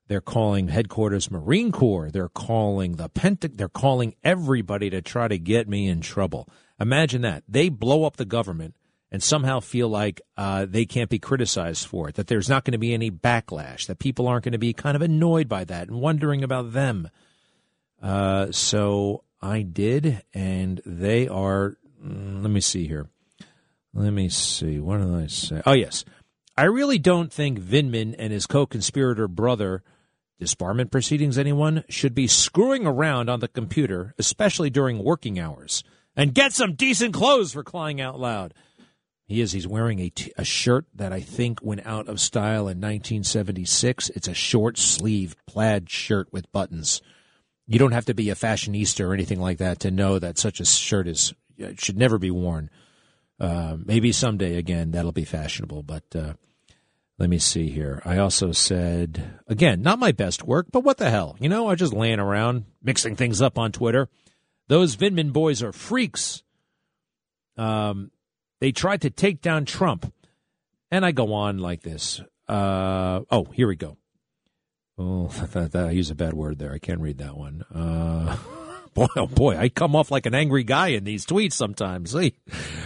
They're 0.08 0.20
calling 0.20 0.68
headquarters 0.68 1.30
Marine 1.30 1.72
Corps. 1.72 2.10
They're 2.10 2.28
calling 2.28 2.96
the 2.96 3.08
Pentagon. 3.08 3.56
They're 3.56 3.68
calling 3.68 4.14
everybody 4.22 4.90
to 4.90 5.02
try 5.02 5.28
to 5.28 5.38
get 5.38 5.68
me 5.68 5.88
in 5.88 6.00
trouble. 6.00 6.48
Imagine 6.78 7.22
that. 7.22 7.42
They 7.48 7.68
blow 7.68 8.04
up 8.04 8.16
the 8.16 8.24
government 8.24 8.76
and 9.10 9.22
somehow 9.22 9.60
feel 9.60 9.88
like 9.88 10.20
uh, 10.36 10.66
they 10.68 10.84
can't 10.84 11.08
be 11.08 11.18
criticized 11.18 11.86
for 11.86 12.08
it, 12.08 12.16
that 12.16 12.26
there's 12.26 12.48
not 12.48 12.64
going 12.64 12.72
to 12.72 12.78
be 12.78 12.92
any 12.92 13.10
backlash, 13.10 13.86
that 13.86 13.98
people 13.98 14.26
aren't 14.26 14.44
going 14.44 14.52
to 14.52 14.58
be 14.58 14.72
kind 14.72 14.96
of 14.96 15.02
annoyed 15.02 15.48
by 15.48 15.64
that 15.64 15.88
and 15.88 16.00
wondering 16.00 16.42
about 16.42 16.72
them. 16.72 17.08
Uh, 18.02 18.50
so 18.50 19.22
I 19.40 19.62
did, 19.62 20.22
and 20.34 20.80
they 20.84 21.28
are. 21.28 21.76
Mm, 22.04 22.42
let 22.42 22.50
me 22.50 22.60
see 22.60 22.86
here. 22.86 23.08
Let 23.94 24.12
me 24.12 24.28
see. 24.28 24.78
What 24.80 24.98
did 24.98 25.14
I 25.14 25.26
say? 25.28 25.62
Oh, 25.64 25.72
yes. 25.72 26.04
I 26.58 26.64
really 26.64 26.98
don't 26.98 27.32
think 27.32 27.58
Vindman 27.60 28.14
and 28.18 28.32
his 28.32 28.46
co 28.46 28.66
conspirator 28.66 29.28
brother, 29.28 29.82
disbarment 30.40 30.90
proceedings, 30.90 31.38
anyone, 31.38 31.84
should 31.88 32.14
be 32.14 32.26
screwing 32.26 32.86
around 32.86 33.30
on 33.30 33.40
the 33.40 33.48
computer, 33.48 34.14
especially 34.18 34.68
during 34.68 35.02
working 35.02 35.38
hours. 35.38 35.84
And 36.16 36.34
get 36.34 36.52
some 36.52 36.74
decent 36.74 37.12
clothes 37.12 37.52
for 37.52 37.62
crying 37.62 38.00
out 38.00 38.18
loud. 38.18 38.54
He 39.26 39.40
is. 39.40 39.52
He's 39.52 39.66
wearing 39.66 39.98
a, 39.98 40.08
t- 40.08 40.32
a 40.36 40.44
shirt 40.44 40.86
that 40.94 41.12
I 41.12 41.20
think 41.20 41.60
went 41.62 41.84
out 41.84 42.08
of 42.08 42.20
style 42.20 42.68
in 42.68 42.80
1976. 42.80 44.10
It's 44.10 44.28
a 44.28 44.34
short 44.34 44.78
sleeve 44.78 45.36
plaid 45.46 45.90
shirt 45.90 46.32
with 46.32 46.50
buttons. 46.52 47.02
You 47.66 47.78
don't 47.80 47.92
have 47.92 48.04
to 48.06 48.14
be 48.14 48.30
a 48.30 48.36
fashionista 48.36 49.04
or 49.04 49.12
anything 49.12 49.40
like 49.40 49.58
that 49.58 49.80
to 49.80 49.90
know 49.90 50.18
that 50.20 50.38
such 50.38 50.60
a 50.60 50.64
shirt 50.64 51.08
is 51.08 51.34
should 51.76 51.96
never 51.96 52.18
be 52.18 52.30
worn. 52.30 52.70
Uh, 53.40 53.76
maybe 53.84 54.12
someday 54.12 54.56
again 54.56 54.92
that'll 54.92 55.12
be 55.12 55.24
fashionable, 55.24 55.82
but 55.82 56.04
uh, 56.14 56.34
let 57.18 57.28
me 57.28 57.38
see 57.38 57.68
here. 57.68 58.00
I 58.04 58.18
also 58.18 58.52
said 58.52 59.40
again, 59.48 59.82
not 59.82 59.98
my 59.98 60.12
best 60.12 60.44
work, 60.44 60.68
but 60.70 60.84
what 60.84 60.98
the 60.98 61.10
hell? 61.10 61.36
You 61.40 61.48
know, 61.48 61.68
I 61.68 61.74
just 61.74 61.92
laying 61.92 62.20
around 62.20 62.66
mixing 62.80 63.16
things 63.16 63.42
up 63.42 63.58
on 63.58 63.72
Twitter. 63.72 64.08
Those 64.68 64.96
Vindman 64.96 65.32
boys 65.32 65.62
are 65.62 65.72
freaks. 65.72 66.42
Um, 67.56 68.10
they 68.60 68.72
tried 68.72 69.02
to 69.02 69.10
take 69.10 69.40
down 69.40 69.64
Trump. 69.64 70.12
And 70.90 71.04
I 71.04 71.12
go 71.12 71.32
on 71.32 71.58
like 71.58 71.82
this. 71.82 72.20
Uh, 72.48 73.20
oh, 73.30 73.44
here 73.52 73.68
we 73.68 73.76
go. 73.76 73.96
Oh, 74.98 75.26
that, 75.52 75.72
that, 75.72 75.86
I 75.86 75.90
use 75.90 76.10
a 76.10 76.14
bad 76.14 76.34
word 76.34 76.58
there. 76.58 76.72
I 76.72 76.78
can't 76.78 77.00
read 77.00 77.18
that 77.18 77.36
one. 77.36 77.64
Uh, 77.74 78.36
boy, 78.94 79.06
oh 79.16 79.26
boy, 79.26 79.56
I 79.56 79.68
come 79.68 79.96
off 79.96 80.10
like 80.10 80.26
an 80.26 80.34
angry 80.34 80.64
guy 80.64 80.88
in 80.88 81.04
these 81.04 81.26
tweets 81.26 81.54
sometimes. 81.54 82.14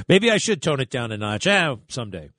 Maybe 0.08 0.30
I 0.30 0.38
should 0.38 0.62
tone 0.62 0.80
it 0.80 0.90
down 0.90 1.12
a 1.12 1.16
notch. 1.16 1.46
Ah, 1.46 1.76
someday. 1.88 2.30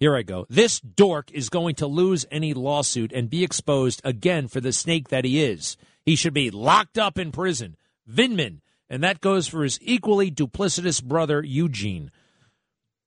Here 0.00 0.16
I 0.16 0.22
go. 0.22 0.46
This 0.50 0.80
dork 0.80 1.30
is 1.30 1.48
going 1.48 1.76
to 1.76 1.86
lose 1.86 2.26
any 2.28 2.54
lawsuit 2.54 3.12
and 3.12 3.30
be 3.30 3.44
exposed 3.44 4.00
again 4.02 4.48
for 4.48 4.60
the 4.60 4.72
snake 4.72 5.10
that 5.10 5.24
he 5.24 5.44
is. 5.44 5.76
He 6.04 6.16
should 6.16 6.34
be 6.34 6.50
locked 6.50 6.98
up 6.98 7.18
in 7.18 7.30
prison. 7.30 7.76
Vindman. 8.10 8.61
And 8.92 9.02
that 9.02 9.22
goes 9.22 9.48
for 9.48 9.62
his 9.62 9.78
equally 9.80 10.30
duplicitous 10.30 11.02
brother, 11.02 11.42
Eugene. 11.42 12.10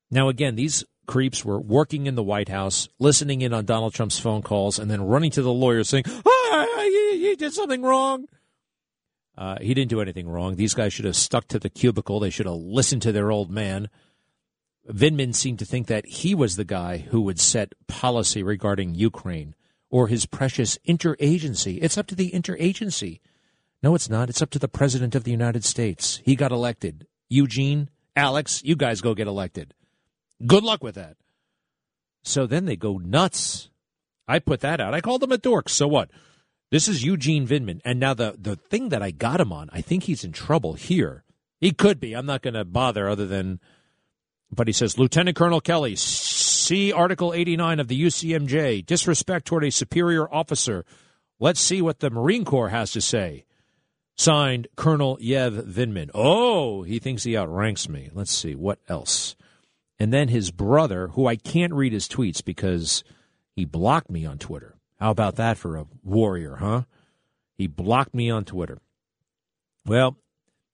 Now, 0.10 0.30
again, 0.30 0.56
these 0.56 0.84
creeps 1.06 1.46
were 1.46 1.60
working 1.60 2.08
in 2.08 2.16
the 2.16 2.24
White 2.24 2.50
House, 2.50 2.90
listening 2.98 3.42
in 3.42 3.54
on 3.54 3.66
Donald 3.66 3.94
Trump's 3.94 4.18
phone 4.18 4.42
calls, 4.42 4.80
and 4.80 4.90
then 4.90 5.06
running 5.06 5.30
to 5.30 5.44
the 5.44 5.54
lawyer 5.54 5.84
saying, 5.84 6.06
oh, 6.26 7.12
he, 7.14 7.28
he 7.28 7.36
did 7.36 7.54
something 7.54 7.84
wrong. 7.84 8.26
Uh, 9.38 9.60
he 9.62 9.76
didn't 9.76 9.92
do 9.92 10.02
anything 10.02 10.28
wrong. 10.28 10.56
These 10.56 10.74
guys 10.74 10.92
should 10.92 11.06
have 11.06 11.16
stuck 11.16 11.48
to 11.50 11.60
the 11.60 11.70
cubicle. 11.70 12.20
They 12.20 12.32
should 12.32 12.48
have 12.48 12.56
listened 12.56 13.04
to 13.04 13.12
their 13.12 13.32
old 13.32 13.52
man. 13.52 13.88
Vindman 14.90 15.36
seemed 15.36 15.60
to 15.60 15.66
think 15.66 15.86
that 15.86 16.08
he 16.08 16.34
was 16.34 16.56
the 16.56 16.66
guy 16.66 16.98
who 16.98 17.22
would 17.22 17.40
set 17.40 17.76
policy 17.86 18.42
regarding 18.42 18.96
Ukraine 18.96 19.54
or 19.92 20.08
his 20.08 20.26
precious 20.26 20.80
interagency. 20.88 21.78
It's 21.80 21.98
up 21.98 22.08
to 22.08 22.16
the 22.16 22.32
interagency. 22.32 23.20
No, 23.86 23.94
it's 23.94 24.10
not. 24.10 24.32
It's 24.32 24.42
up 24.42 24.50
to 24.50 24.58
the 24.58 24.68
President 24.68 25.14
of 25.14 25.26
the 25.26 25.32
United 25.32 25.64
States. 25.64 26.20
He 26.26 26.36
got 26.36 26.52
elected. 26.52 27.06
Eugene, 27.30 27.92
Alex, 28.16 28.64
you 28.64 28.76
guys 28.76 29.00
go 29.00 29.14
get 29.14 29.28
elected. 29.28 29.76
Good 30.44 30.64
luck 30.64 30.84
with 30.84 30.96
that. 30.96 31.18
So 32.24 32.48
then 32.48 32.66
they 32.66 32.78
go 32.78 32.98
nuts. 32.98 33.70
I 34.28 34.40
put 34.40 34.62
that 34.62 34.82
out. 34.82 34.96
I 34.96 35.02
called 35.02 35.22
him 35.22 35.32
a 35.32 35.38
dork. 35.38 35.70
So 35.70 35.88
what? 35.88 36.10
This 36.72 36.88
is 36.88 37.04
Eugene 37.04 37.48
Vindman. 37.48 37.80
And 37.86 38.00
now 38.00 38.16
the, 38.16 38.36
the 38.40 38.56
thing 38.56 38.90
that 38.90 39.04
I 39.04 39.12
got 39.12 39.40
him 39.40 39.54
on, 39.54 39.70
I 39.72 39.82
think 39.82 40.06
he's 40.06 40.24
in 40.24 40.32
trouble 40.32 40.74
here. 40.74 41.24
He 41.62 41.72
could 41.72 42.00
be. 42.00 42.14
I'm 42.14 42.26
not 42.26 42.42
going 42.42 42.56
to 42.56 42.66
bother 42.66 43.08
other 43.08 43.28
than, 43.28 43.60
but 44.52 44.66
he 44.66 44.74
says, 44.74 44.98
Lieutenant 44.98 45.38
Colonel 45.38 45.62
Kelly, 45.62 45.96
see 45.96 46.92
Article 46.92 47.36
89 47.36 47.80
of 47.80 47.88
the 47.88 48.02
UCMJ, 48.02 48.84
disrespect 48.84 49.46
toward 49.46 49.64
a 49.64 49.70
superior 49.70 50.28
officer. 50.34 50.86
Let's 51.40 51.62
see 51.62 51.84
what 51.84 52.00
the 52.00 52.10
Marine 52.10 52.46
Corps 52.46 52.70
has 52.70 52.90
to 52.94 53.00
say. 53.02 53.46
Signed, 54.18 54.68
Colonel 54.76 55.18
Yev 55.18 55.64
Vindman. 55.64 56.10
Oh, 56.14 56.84
he 56.84 57.00
thinks 57.00 57.24
he 57.24 57.36
outranks 57.36 57.90
me. 57.90 58.10
Let's 58.14 58.32
see. 58.32 58.56
What 58.56 58.80
else? 58.88 59.36
and 60.00 60.12
then 60.12 60.28
his 60.28 60.52
brother, 60.52 61.10
who 61.10 61.28
I 61.28 61.36
can't 61.36 61.74
read 61.74 61.94
his 61.94 62.08
tweets 62.08 62.44
because 62.44 63.04
he 63.56 63.66
blocked 63.66 64.10
me 64.10 64.26
on 64.26 64.38
Twitter. 64.38 64.76
How 65.00 65.12
about 65.12 65.36
that 65.36 65.58
for 65.58 65.78
a 65.78 65.86
warrior, 66.04 66.58
huh? 66.58 66.84
He 67.58 67.68
blocked 67.68 68.14
me 68.14 68.30
on 68.30 68.44
Twitter. 68.46 68.80
Well, 69.86 70.18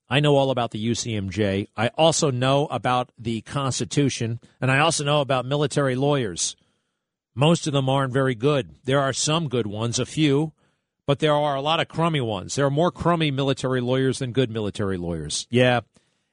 I 0.08 0.20
know 0.20 0.36
all 0.36 0.50
about 0.50 0.72
the 0.72 0.84
UCMJ. 0.84 1.68
I 1.76 1.88
also 1.96 2.30
know 2.30 2.66
about 2.66 3.10
the 3.18 3.40
Constitution, 3.42 4.40
and 4.60 4.70
I 4.70 4.78
also 4.78 5.04
know 5.04 5.20
about 5.20 5.46
military 5.46 5.94
lawyers. 5.94 6.56
Most 7.34 7.66
of 7.66 7.72
them 7.72 7.88
aren't 7.88 8.12
very 8.12 8.34
good. 8.34 8.74
There 8.84 9.00
are 9.00 9.12
some 9.12 9.48
good 9.48 9.66
ones, 9.66 9.98
a 9.98 10.06
few, 10.06 10.52
but 11.12 11.18
there 11.18 11.34
are 11.34 11.56
a 11.56 11.60
lot 11.60 11.78
of 11.78 11.88
crummy 11.88 12.22
ones. 12.22 12.54
There 12.54 12.64
are 12.64 12.70
more 12.70 12.90
crummy 12.90 13.30
military 13.30 13.82
lawyers 13.82 14.20
than 14.20 14.32
good 14.32 14.50
military 14.50 14.96
lawyers. 14.96 15.46
Yeah. 15.50 15.80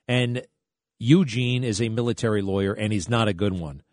And 0.08 0.48
Eugene 1.00 1.66
is 1.66 1.82
a 1.82 1.90
military 1.90 2.42
lawyer 2.42 2.72
and 2.72 2.94
he's 2.94 3.10
not 3.10 3.28
a 3.28 3.34
good 3.34 3.52
one. 3.52 3.84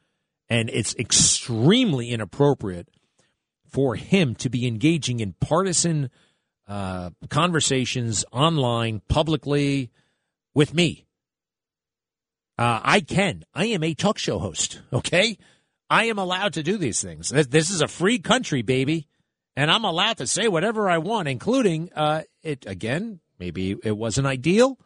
And 0.48 0.70
it's 0.70 0.94
extremely 0.94 2.10
inappropriate 2.10 2.88
for 3.68 3.96
him 3.96 4.36
to 4.36 4.48
be 4.48 4.64
engaging 4.64 5.18
in 5.18 5.32
partisan 5.40 6.08
uh, 6.68 7.10
conversations 7.30 8.24
online, 8.30 9.02
publicly, 9.08 9.90
with 10.54 10.72
me. 10.72 11.04
Uh, 12.56 12.78
I 12.84 13.00
can. 13.00 13.42
I 13.52 13.64
am 13.64 13.82
a 13.82 13.92
talk 13.92 14.18
show 14.18 14.38
host, 14.38 14.82
okay? 14.92 15.36
I 15.90 16.04
am 16.04 16.18
allowed 16.20 16.52
to 16.52 16.62
do 16.62 16.78
these 16.78 17.02
things. 17.02 17.30
This 17.30 17.70
is 17.70 17.82
a 17.82 17.88
free 17.88 18.20
country, 18.20 18.62
baby. 18.62 19.08
And 19.56 19.70
I'm 19.70 19.84
allowed 19.84 20.18
to 20.18 20.26
say 20.26 20.48
whatever 20.48 20.88
I 20.90 20.98
want, 20.98 21.28
including 21.28 21.90
uh, 21.96 22.22
it, 22.42 22.66
again, 22.66 23.20
maybe 23.38 23.76
it 23.82 23.96
wasn't 23.96 24.26
ideal. 24.26 24.78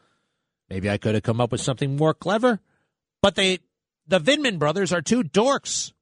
Maybe 0.68 0.88
I 0.88 0.96
could 0.96 1.14
have 1.14 1.24
come 1.24 1.40
up 1.40 1.50
with 1.50 1.61
something 1.61 1.96
more 1.96 2.14
clever. 2.14 2.61
But 3.20 3.35
they, 3.35 3.59
the 4.06 4.20
Vindman 4.20 4.61
brothers 4.61 4.92
are 4.92 5.02
two 5.02 5.24
dorks. 5.24 5.92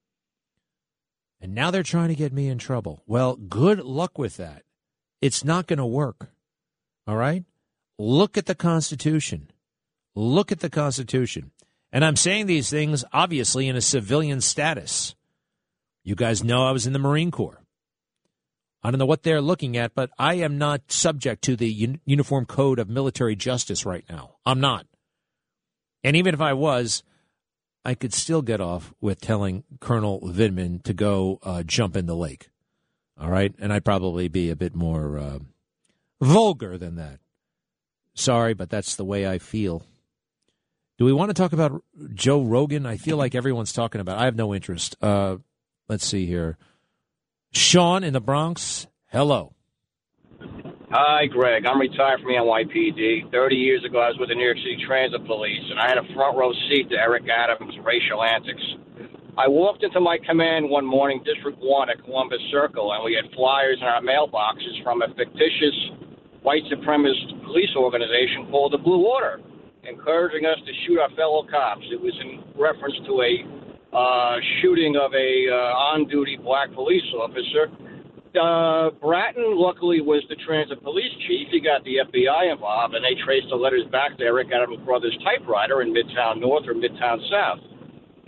And 1.41 1.55
now 1.55 1.71
they're 1.71 1.83
trying 1.83 2.09
to 2.09 2.15
get 2.15 2.33
me 2.33 2.49
in 2.49 2.59
trouble. 2.59 3.03
Well, 3.07 3.37
good 3.37 3.81
luck 3.81 4.19
with 4.19 4.37
that. 4.37 4.65
It's 5.23 5.45
not 5.45 5.67
going 5.67 5.79
to 5.79 5.87
work. 5.87 6.31
All 7.07 7.17
right? 7.17 7.45
Look 7.99 8.37
at 8.37 8.47
the 8.47 8.55
Constitution. 8.55 9.51
Look 10.15 10.53
at 10.53 10.61
the 10.61 10.71
Constitution. 10.71 11.53
And 11.91 12.05
I'm 12.05 12.17
saying 12.17 12.47
these 12.47 12.69
things 12.69 13.05
obviously 13.13 13.67
in 13.67 13.77
a 13.77 13.81
civilian 13.81 14.43
status. 14.43 15.15
You 16.05 16.15
guys 16.15 16.45
know 16.45 16.67
I 16.67 16.73
was 16.73 16.87
in 16.87 16.93
the 16.93 16.99
Marine 16.99 17.31
Corps. 17.31 17.63
I 18.83 18.91
don't 18.91 18.99
know 18.99 19.07
what 19.07 19.23
they're 19.23 19.41
looking 19.41 19.77
at, 19.77 19.95
but 19.95 20.11
I 20.19 20.35
am 20.35 20.57
not 20.57 20.93
subject 20.93 21.43
to 21.45 21.57
the 21.57 21.71
Un- 21.85 22.01
Uniform 22.05 22.47
Code 22.47 22.79
of 22.79 22.89
Military 22.89 23.35
Justice 23.35 23.85
right 23.85 24.05
now. 24.09 24.37
I'm 24.47 24.61
not. 24.61 24.87
And 26.05 26.17
even 26.17 26.33
if 26.33 26.41
I 26.41 26.53
was, 26.53 27.03
I 27.85 27.95
could 27.95 28.15
still 28.15 28.43
get 28.43 28.61
off 28.61 28.95
with 29.01 29.21
telling 29.21 29.65
Colonel 29.81 30.21
Vindman 30.21 30.83
to 30.85 30.93
go 30.93 31.41
uh, 31.43 31.63
jump 31.65 31.97
in 31.97 32.07
the 32.07 32.15
lake. 32.15 32.51
All 33.21 33.31
right? 33.31 33.53
And 33.59 33.73
I'd 33.73 33.85
probably 33.85 34.29
be 34.29 34.51
a 34.51 34.57
bit 34.57 34.77
more 34.77 35.19
uh, 35.19 35.39
vulgar 36.21 36.79
than 36.79 36.97
that. 36.97 37.19
Sorry, 38.15 38.55
but 38.55 38.71
that's 38.71 38.95
the 38.97 39.05
way 39.05 39.27
I 39.27 39.39
feel. 39.39 39.83
Do 40.99 41.05
we 41.05 41.13
want 41.13 41.31
to 41.31 41.35
talk 41.35 41.53
about 41.53 41.83
Joe 42.15 42.43
Rogan? 42.43 42.85
I 42.85 42.97
feel 42.97 43.17
like 43.17 43.35
everyone's 43.35 43.73
talking 43.73 44.01
about. 44.01 44.19
I 44.19 44.25
have 44.25 44.35
no 44.35 44.53
interest. 44.53 44.97
Uh, 45.01 45.37
let's 45.89 46.05
see 46.05 46.27
here. 46.27 46.59
Sean 47.53 48.05
in 48.05 48.13
the 48.13 48.21
Bronx, 48.21 48.87
hello. 49.11 49.55
Hi, 50.91 51.27
Greg. 51.27 51.67
I'm 51.67 51.81
retired 51.81 52.21
from 52.21 52.33
the 52.33 52.41
NYPD. 52.41 53.31
30 53.31 53.57
years 53.57 53.85
ago, 53.85 54.01
I 54.01 54.09
was 54.09 54.17
with 54.19 54.31
the 54.31 54.35
New 54.35 54.45
York 54.45 54.57
City 54.57 54.81
Transit 54.87 55.21
Police, 55.27 55.65
and 55.69 55.79
I 55.81 55.89
had 55.89 55.99
a 55.99 56.07
front 56.17 56.37
row 56.37 56.53
seat 56.69 56.89
to 56.89 56.97
Eric 56.97 57.29
Adams' 57.29 57.77
racial 57.85 58.25
antics. 58.25 58.63
I 59.37 59.49
walked 59.49 59.85
into 59.85 60.01
my 60.01 60.17
command 60.25 60.69
one 60.69 60.85
morning, 60.85 61.21
District 61.25 61.59
1 61.61 61.91
at 61.91 62.03
Columbus 62.05 62.41
Circle, 62.51 62.93
and 62.93 63.05
we 63.05 63.13
had 63.13 63.29
flyers 63.37 63.79
in 63.81 63.87
our 63.87 64.01
mailboxes 64.01 64.83
from 64.83 65.03
a 65.03 65.09
fictitious 65.13 65.77
white 66.41 66.65
supremacist 66.73 67.37
police 67.45 67.71
organization 67.77 68.49
called 68.51 68.73
the 68.73 68.81
Blue 68.81 69.05
Order, 69.07 69.41
encouraging 69.85 70.45
us 70.45 70.59
to 70.65 70.73
shoot 70.85 70.99
our 70.99 71.13
fellow 71.17 71.45
cops. 71.49 71.85
It 71.93 72.01
was 72.01 72.17
in 72.21 72.41
reference 72.57 72.97
to 73.07 73.23
a 73.23 73.45
uh, 73.93 74.37
shooting 74.61 74.97
of 74.97 75.13
a 75.15 75.49
uh, 75.51 75.95
on-duty 75.95 76.39
black 76.43 76.73
police 76.75 77.05
officer. 77.17 77.71
Uh, 78.37 78.91
Bratton, 79.01 79.57
luckily, 79.57 80.01
was 80.01 80.23
the 80.29 80.37
transit 80.47 80.83
police 80.83 81.13
chief. 81.27 81.49
He 81.51 81.61
got 81.61 81.83
the 81.85 82.05
FBI 82.05 82.53
involved, 82.53 82.95
and 82.95 83.03
they 83.03 83.17
traced 83.25 83.49
the 83.49 83.57
letters 83.57 83.87
back 83.91 84.19
to 84.19 84.25
Eric 84.25 84.49
Adams' 84.53 84.85
brother's 84.85 85.17
typewriter 85.25 85.81
in 85.83 85.95
Midtown 85.95 86.41
North 86.41 86.69
or 86.69 86.75
Midtown 86.75 87.19
South. 87.31 87.59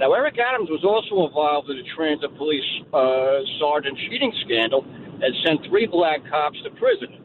Now, 0.00 0.14
Eric 0.14 0.38
Adams 0.40 0.70
was 0.70 0.80
also 0.80 1.28
involved 1.28 1.68
in 1.68 1.76
the 1.76 1.84
transit 1.94 2.34
police 2.38 2.64
uh, 2.94 3.44
sergeant 3.60 3.98
cheating 4.08 4.32
scandal 4.46 4.80
and 4.88 5.34
sent 5.44 5.60
three 5.68 5.86
black 5.86 6.24
cops 6.30 6.56
to 6.64 6.70
prison. 6.80 7.20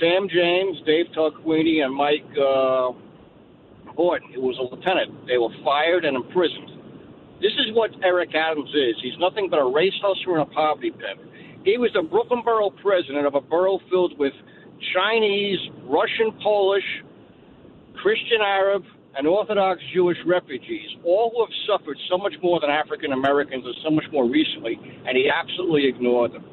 Sam 0.00 0.26
James, 0.32 0.80
Dave 0.86 1.12
Tarquini, 1.12 1.84
and 1.84 1.94
Mike 1.94 2.24
uh, 2.40 2.96
Horton, 3.92 4.32
who 4.32 4.40
was 4.40 4.56
a 4.56 4.64
lieutenant. 4.64 5.26
They 5.26 5.36
were 5.36 5.52
fired 5.62 6.06
and 6.06 6.16
imprisoned. 6.16 6.79
This 7.40 7.52
is 7.56 7.72
what 7.72 7.90
Eric 8.04 8.34
Adams 8.34 8.70
is. 8.70 8.96
He's 9.02 9.18
nothing 9.18 9.48
but 9.48 9.58
a 9.58 9.64
race 9.64 9.96
hustler 10.02 10.38
and 10.38 10.48
a 10.48 10.52
poverty 10.54 10.90
pimp. 10.90 11.24
He 11.64 11.78
was 11.78 11.90
the 11.94 12.02
Brooklyn 12.02 12.42
Borough 12.44 12.70
president 12.82 13.26
of 13.26 13.34
a 13.34 13.40
borough 13.40 13.80
filled 13.90 14.18
with 14.18 14.32
Chinese, 14.94 15.58
Russian, 15.84 16.32
Polish, 16.42 16.84
Christian 18.02 18.40
Arab, 18.40 18.84
and 19.16 19.26
Orthodox 19.26 19.80
Jewish 19.92 20.16
refugees, 20.24 20.88
all 21.04 21.32
who 21.34 21.44
have 21.44 21.54
suffered 21.66 21.98
so 22.08 22.16
much 22.16 22.34
more 22.42 22.60
than 22.60 22.70
African 22.70 23.12
Americans 23.12 23.64
and 23.66 23.74
so 23.84 23.90
much 23.90 24.04
more 24.12 24.28
recently, 24.28 24.78
and 25.06 25.16
he 25.16 25.28
absolutely 25.28 25.88
ignored 25.88 26.32
them. 26.32 26.44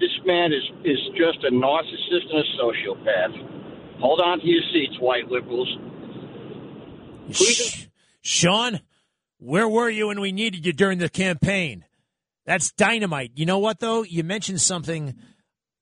This 0.00 0.12
man 0.26 0.52
is, 0.52 0.64
is 0.84 0.98
just 1.16 1.44
a 1.44 1.52
narcissist 1.52 2.28
and 2.28 2.40
a 2.40 2.48
sociopath. 2.60 4.00
Hold 4.00 4.20
on 4.20 4.40
to 4.40 4.46
your 4.46 4.62
seats, 4.72 5.00
white 5.00 5.28
liberals. 5.28 5.68
Shh. 7.30 7.86
Sean, 8.20 8.80
where 9.38 9.68
were 9.68 9.88
you 9.88 10.08
when 10.08 10.20
we 10.20 10.32
needed 10.32 10.64
you 10.64 10.72
during 10.72 10.98
the 10.98 11.08
campaign? 11.08 11.84
That's 12.46 12.72
dynamite. 12.72 13.32
You 13.34 13.46
know 13.46 13.58
what, 13.58 13.80
though? 13.80 14.02
You 14.02 14.24
mentioned 14.24 14.60
something 14.60 15.14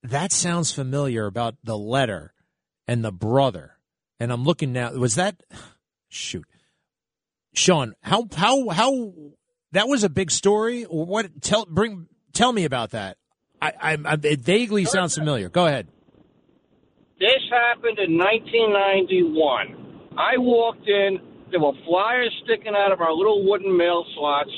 that 0.03 0.33
sounds 0.33 0.73
familiar 0.73 1.27
about 1.27 1.57
the 1.62 1.79
letter 1.79 2.35
and 2.87 3.05
the 3.05 3.12
brother. 3.12 3.79
And 4.21 4.33
I'm 4.33 4.45
looking 4.45 4.73
now. 4.73 4.93
Was 4.93 5.14
that. 5.17 5.43
Shoot. 6.09 6.47
Sean, 7.55 7.95
how, 8.03 8.29
how, 8.35 8.69
how. 8.69 9.12
That 9.73 9.88
was 9.88 10.05
a 10.05 10.09
big 10.09 10.31
story? 10.31 10.85
What? 10.85 11.43
Tell, 11.43 11.67
bring, 11.67 12.07
tell 12.33 12.53
me 12.53 12.64
about 12.64 12.90
that. 12.90 13.17
I, 13.61 13.73
I, 13.81 13.99
I 14.05 14.19
it 14.23 14.40
vaguely 14.40 14.85
sounds 14.85 15.17
familiar. 15.17 15.49
Go 15.49 15.67
ahead. 15.67 15.88
This 17.19 17.43
happened 17.51 17.99
in 17.99 18.17
1991. 18.19 20.12
I 20.17 20.38
walked 20.38 20.87
in. 20.88 21.19
There 21.55 21.61
were 21.61 21.73
flyers 21.87 22.35
sticking 22.43 22.75
out 22.75 22.90
of 22.90 23.01
our 23.01 23.12
little 23.12 23.49
wooden 23.49 23.77
mail 23.77 24.05
slots. 24.17 24.51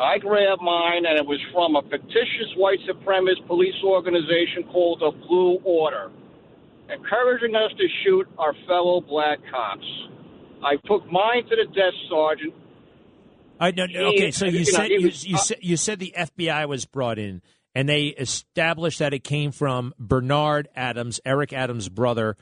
I 0.00 0.18
grabbed 0.18 0.60
mine, 0.60 1.06
and 1.06 1.16
it 1.16 1.24
was 1.24 1.38
from 1.52 1.76
a 1.76 1.82
fictitious 1.82 2.50
white 2.56 2.80
supremacist 2.90 3.46
police 3.46 3.76
organization 3.84 4.64
called 4.72 4.98
the 4.98 5.12
Blue 5.28 5.60
Order, 5.62 6.10
encouraging 6.92 7.54
us 7.54 7.70
to 7.78 7.86
shoot 8.02 8.26
our 8.36 8.52
fellow 8.66 9.00
black 9.00 9.38
cops. 9.48 9.86
I 10.64 10.74
took 10.88 11.06
mine 11.08 11.44
to 11.44 11.54
the 11.54 11.66
desk 11.72 11.94
sergeant. 12.10 12.54
I 13.60 13.70
no, 13.70 13.86
no, 13.86 14.06
okay, 14.06 14.32
so 14.32 14.46
you, 14.46 14.64
said 14.64 14.90
you, 14.90 15.12
you, 15.12 15.38
said 15.38 15.58
you 15.60 15.76
said 15.76 16.00
the 16.00 16.14
FBI 16.18 16.66
was 16.66 16.84
brought 16.84 17.20
in, 17.20 17.42
and 17.76 17.88
they 17.88 18.06
established 18.06 18.98
that 18.98 19.14
it 19.14 19.22
came 19.22 19.52
from 19.52 19.94
Bernard 20.00 20.66
Adams, 20.74 21.20
Eric 21.24 21.52
Adams' 21.52 21.88
brother, 21.88 22.36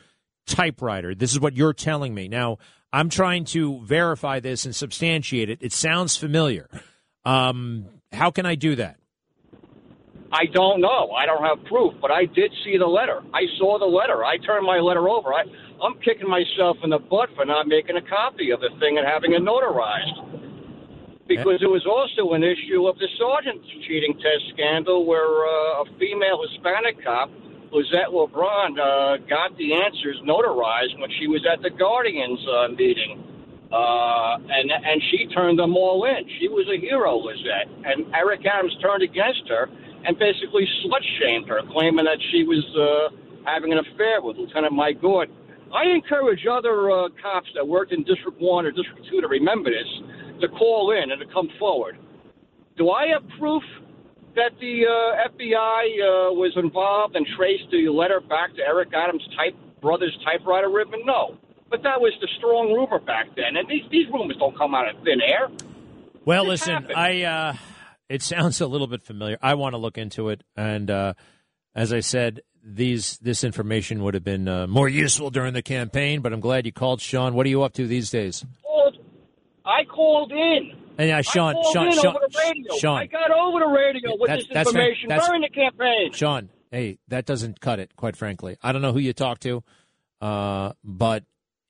typewriter. 0.46 1.14
This 1.14 1.32
is 1.32 1.40
what 1.40 1.54
you're 1.54 1.74
telling 1.74 2.14
me. 2.14 2.28
Now, 2.28 2.56
I'm 2.92 3.08
trying 3.08 3.44
to 3.46 3.80
verify 3.84 4.40
this 4.40 4.66
and 4.66 4.74
substantiate 4.74 5.48
it. 5.48 5.58
It 5.62 5.72
sounds 5.72 6.16
familiar. 6.16 6.68
Um, 7.24 7.86
how 8.12 8.30
can 8.30 8.44
I 8.44 8.54
do 8.54 8.76
that? 8.76 8.98
I 10.32 10.46
don't 10.52 10.80
know. 10.80 11.10
I 11.12 11.26
don't 11.26 11.44
have 11.44 11.64
proof, 11.66 11.92
but 12.00 12.10
I 12.10 12.24
did 12.24 12.52
see 12.64 12.78
the 12.78 12.86
letter. 12.86 13.20
I 13.34 13.44
saw 13.58 13.78
the 13.78 13.84
letter. 13.84 14.24
I 14.24 14.38
turned 14.38 14.66
my 14.66 14.78
letter 14.80 15.08
over. 15.08 15.32
I, 15.32 15.44
I'm 15.84 16.00
kicking 16.00 16.28
myself 16.28 16.78
in 16.82 16.88
the 16.90 16.98
butt 16.98 17.28
for 17.36 17.44
not 17.44 17.68
making 17.68 17.96
a 17.96 18.02
copy 18.08 18.50
of 18.50 18.60
the 18.60 18.70
thing 18.80 18.96
and 18.96 19.06
having 19.06 19.32
it 19.32 19.42
notarized. 19.42 20.48
Because 21.28 21.60
there 21.60 21.70
was 21.70 21.84
also 21.84 22.32
an 22.32 22.42
issue 22.42 22.88
of 22.88 22.96
the 22.98 23.08
sergeant 23.20 23.60
cheating 23.86 24.14
test 24.20 24.52
scandal 24.52 25.04
where 25.04 25.44
uh, 25.44 25.82
a 25.82 25.84
female 26.00 26.40
Hispanic 26.48 27.04
cop, 27.04 27.30
Lizette 27.72 28.12
LeBron, 28.12 28.76
uh, 28.76 29.16
got 29.28 29.56
the 29.56 29.72
answers 29.72 30.20
notarized 30.28 31.00
when 31.00 31.10
she 31.18 31.26
was 31.26 31.40
at 31.48 31.62
the 31.62 31.70
Guardians 31.70 32.38
uh, 32.44 32.68
meeting. 32.68 33.24
Uh, 33.72 34.36
and 34.36 34.68
and 34.68 35.00
she 35.10 35.24
turned 35.32 35.58
them 35.58 35.74
all 35.74 36.04
in. 36.04 36.28
She 36.38 36.48
was 36.48 36.68
a 36.68 36.78
hero, 36.78 37.16
Lizette. 37.16 37.72
And 37.88 38.04
Eric 38.14 38.44
Adams 38.44 38.76
turned 38.82 39.02
against 39.02 39.48
her 39.48 39.64
and 40.04 40.18
basically 40.18 40.68
slut 40.84 41.00
shamed 41.18 41.48
her, 41.48 41.60
claiming 41.72 42.04
that 42.04 42.20
she 42.30 42.44
was 42.44 42.60
uh, 42.76 43.16
having 43.48 43.72
an 43.72 43.78
affair 43.78 44.20
with 44.20 44.36
Lieutenant 44.36 44.74
Mike 44.74 45.00
Gordon. 45.00 45.34
I 45.72 45.88
encourage 45.88 46.44
other 46.44 46.90
uh, 46.90 47.08
cops 47.22 47.48
that 47.54 47.66
worked 47.66 47.92
in 47.92 48.04
District 48.04 48.38
1 48.38 48.66
or 48.66 48.72
District 48.72 49.08
2 49.10 49.22
to 49.22 49.28
remember 49.28 49.70
this, 49.70 49.88
to 50.42 50.48
call 50.48 50.92
in 50.92 51.10
and 51.10 51.20
to 51.20 51.26
come 51.32 51.48
forward. 51.58 51.96
Do 52.76 52.90
I 52.90 53.08
have 53.08 53.22
proof 53.38 53.62
that 54.34 54.52
the 54.60 54.86
uh, 54.86 55.28
FBI 55.28 55.82
uh, 56.00 56.32
was 56.34 56.52
involved 56.56 57.16
and 57.16 57.26
traced 57.36 57.70
the 57.70 57.88
letter 57.88 58.20
back 58.20 58.54
to 58.56 58.62
Eric 58.62 58.90
Adams' 58.94 59.26
type 59.36 59.54
brother's 59.80 60.16
typewriter 60.24 60.70
ribbon? 60.70 61.00
No. 61.04 61.36
But 61.70 61.82
that 61.84 62.00
was 62.00 62.12
the 62.20 62.28
strong 62.36 62.72
rumor 62.72 62.98
back 63.04 63.28
then, 63.34 63.56
and 63.56 63.66
these 63.68 63.82
these 63.90 64.06
rumors 64.12 64.36
don't 64.38 64.56
come 64.58 64.74
out 64.74 64.88
of 64.94 65.02
thin 65.04 65.20
air. 65.22 65.48
Well, 66.24 66.44
This 66.44 66.60
listen, 66.66 66.74
happened. 66.74 66.96
I 66.96 67.22
uh, 67.22 67.54
it 68.10 68.20
sounds 68.22 68.60
a 68.60 68.66
little 68.66 68.86
bit 68.86 69.02
familiar. 69.02 69.38
I 69.40 69.54
want 69.54 69.72
to 69.72 69.78
look 69.78 69.96
into 69.96 70.28
it, 70.28 70.42
and 70.54 70.90
uh, 70.90 71.14
as 71.74 71.92
I 71.94 72.00
said, 72.00 72.42
these 72.62 73.16
this 73.22 73.42
information 73.42 74.02
would 74.04 74.12
have 74.12 74.22
been 74.22 74.48
uh, 74.48 74.66
more 74.66 74.86
useful 74.88 75.30
during 75.30 75.54
the 75.54 75.62
campaign. 75.62 76.20
But 76.20 76.34
I'm 76.34 76.40
glad 76.40 76.66
you 76.66 76.72
called, 76.72 77.00
Sean. 77.00 77.32
What 77.32 77.46
are 77.46 77.48
you 77.48 77.62
up 77.62 77.72
to 77.74 77.86
these 77.86 78.10
days? 78.10 78.44
I 79.64 79.84
called 79.84 80.32
in. 80.32 80.72
And 80.98 81.10
uh, 81.10 81.22
Sean, 81.22 81.54
Sean, 81.72 81.90
Sean, 81.92 82.06
over 82.16 82.18
the 82.30 82.38
radio. 82.38 82.76
Sean, 82.78 82.98
I 82.98 83.06
got 83.06 83.30
over 83.30 83.60
the 83.60 83.66
radio 83.66 84.10
with 84.18 84.28
That's- 84.28 84.44
this 84.46 84.54
that's 84.54 84.68
information 84.68 85.08
That's- 85.08 85.26
during 85.26 85.42
the 85.42 85.48
campaign. 85.48 86.12
Sean, 86.12 86.48
hey, 86.70 86.98
that 87.08 87.24
doesn't 87.26 87.60
cut 87.60 87.78
it. 87.80 87.96
Quite 87.96 88.16
frankly, 88.16 88.56
I 88.62 88.72
don't 88.72 88.82
know 88.82 88.92
who 88.92 88.98
you 88.98 89.12
talk 89.12 89.38
to, 89.40 89.62
uh, 90.20 90.72
but 90.84 91.24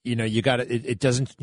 you 0.05 0.17
know 0.17 0.25
you 0.25 0.43
got 0.43 0.61
it, 0.61 0.71
it 0.87 0.99
doesn't 0.99 1.35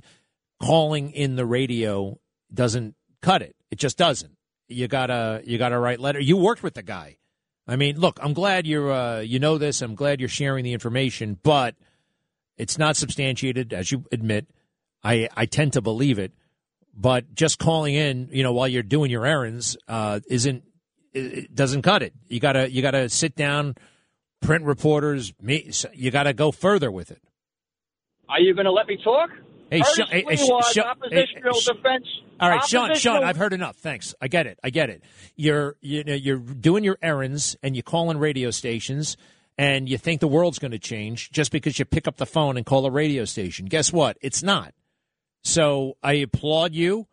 calling 0.61 1.11
in 1.11 1.35
the 1.37 1.45
radio 1.45 2.19
doesn't 2.53 2.95
cut 3.21 3.41
it. 3.41 3.55
It 3.71 3.79
just 3.79 3.97
doesn't. 3.97 4.35
You 4.67 4.87
gotta 4.87 5.41
you 5.45 5.57
gotta 5.57 5.79
write 5.79 5.99
letter. 5.99 6.19
You 6.19 6.37
worked 6.37 6.63
with 6.63 6.73
the 6.73 6.83
guy. 6.83 7.17
I 7.67 7.75
mean, 7.75 7.99
look, 7.99 8.19
I'm 8.21 8.33
glad 8.33 8.67
you're 8.67 8.91
uh, 8.91 9.19
you 9.21 9.39
know 9.39 9.57
this. 9.57 9.81
I'm 9.81 9.95
glad 9.95 10.19
you're 10.19 10.27
sharing 10.29 10.63
the 10.65 10.73
information, 10.73 11.39
but 11.43 11.75
it's 12.57 12.77
not 12.77 12.97
substantiated, 12.97 13.73
as 13.73 13.91
you 13.91 14.05
admit. 14.11 14.47
I 15.03 15.29
I 15.35 15.45
tend 15.45 15.73
to 15.73 15.81
believe 15.81 16.19
it, 16.19 16.33
but 16.99 17.33
just 17.33 17.59
calling 17.59 17.95
in, 17.95 18.29
you 18.31 18.43
know, 18.43 18.51
while 18.51 18.67
you're 18.67 18.83
doing 18.83 19.09
your 19.09 19.25
errands, 19.25 19.77
uh, 19.87 20.19
isn't 20.29 20.63
it, 21.13 21.55
doesn't 21.55 21.81
cut 21.81 22.03
it. 22.03 22.13
You 22.27 22.39
gotta 22.39 22.71
you 22.71 22.81
gotta 22.81 23.09
sit 23.09 23.35
down, 23.35 23.75
print 24.41 24.65
reporters. 24.65 25.33
Me, 25.41 25.71
you 25.93 26.11
gotta 26.11 26.33
go 26.33 26.51
further 26.51 26.91
with 26.91 27.11
it. 27.11 27.21
Are 28.29 28.39
you 28.39 28.53
going 28.53 28.65
to 28.65 28.71
let 28.71 28.87
me 28.87 28.97
talk? 29.03 29.31
Hey, 29.71 29.81
Sean- 29.81 30.07
hey, 30.07 30.23
hey, 30.27 30.35
Sean- 30.35 30.61
oppositional 30.85 31.53
hey, 31.53 31.73
defense. 31.73 32.05
All 32.39 32.49
right, 32.49 32.63
Sean. 32.63 32.95
Sean, 32.95 33.23
I've 33.23 33.37
heard 33.37 33.53
enough. 33.53 33.75
Thanks. 33.77 34.15
I 34.21 34.27
get 34.27 34.47
it. 34.47 34.59
I 34.63 34.69
get 34.69 34.89
it. 34.89 35.03
You're 35.35 35.75
you 35.81 36.03
know 36.03 36.13
you're 36.13 36.37
doing 36.37 36.83
your 36.83 36.97
errands 37.01 37.55
and 37.61 37.75
you 37.75 37.83
call 37.83 38.09
in 38.11 38.17
radio 38.17 38.51
stations 38.51 39.17
and 39.57 39.89
you 39.89 39.97
think 39.97 40.21
the 40.21 40.27
world's 40.27 40.57
going 40.57 40.71
to 40.71 40.79
change 40.79 41.31
just 41.31 41.51
because 41.51 41.77
you 41.77 41.85
pick 41.85 42.07
up 42.07 42.17
the 42.17 42.25
phone 42.25 42.55
and 42.55 42.65
call 42.65 42.85
a 42.85 42.91
radio 42.91 43.25
station. 43.25 43.65
Guess 43.65 43.91
what? 43.91 44.17
It's 44.21 44.41
not. 44.41 44.73
So 45.43 45.97
I 46.03 46.13
applaud 46.13 46.73
you. 46.73 47.07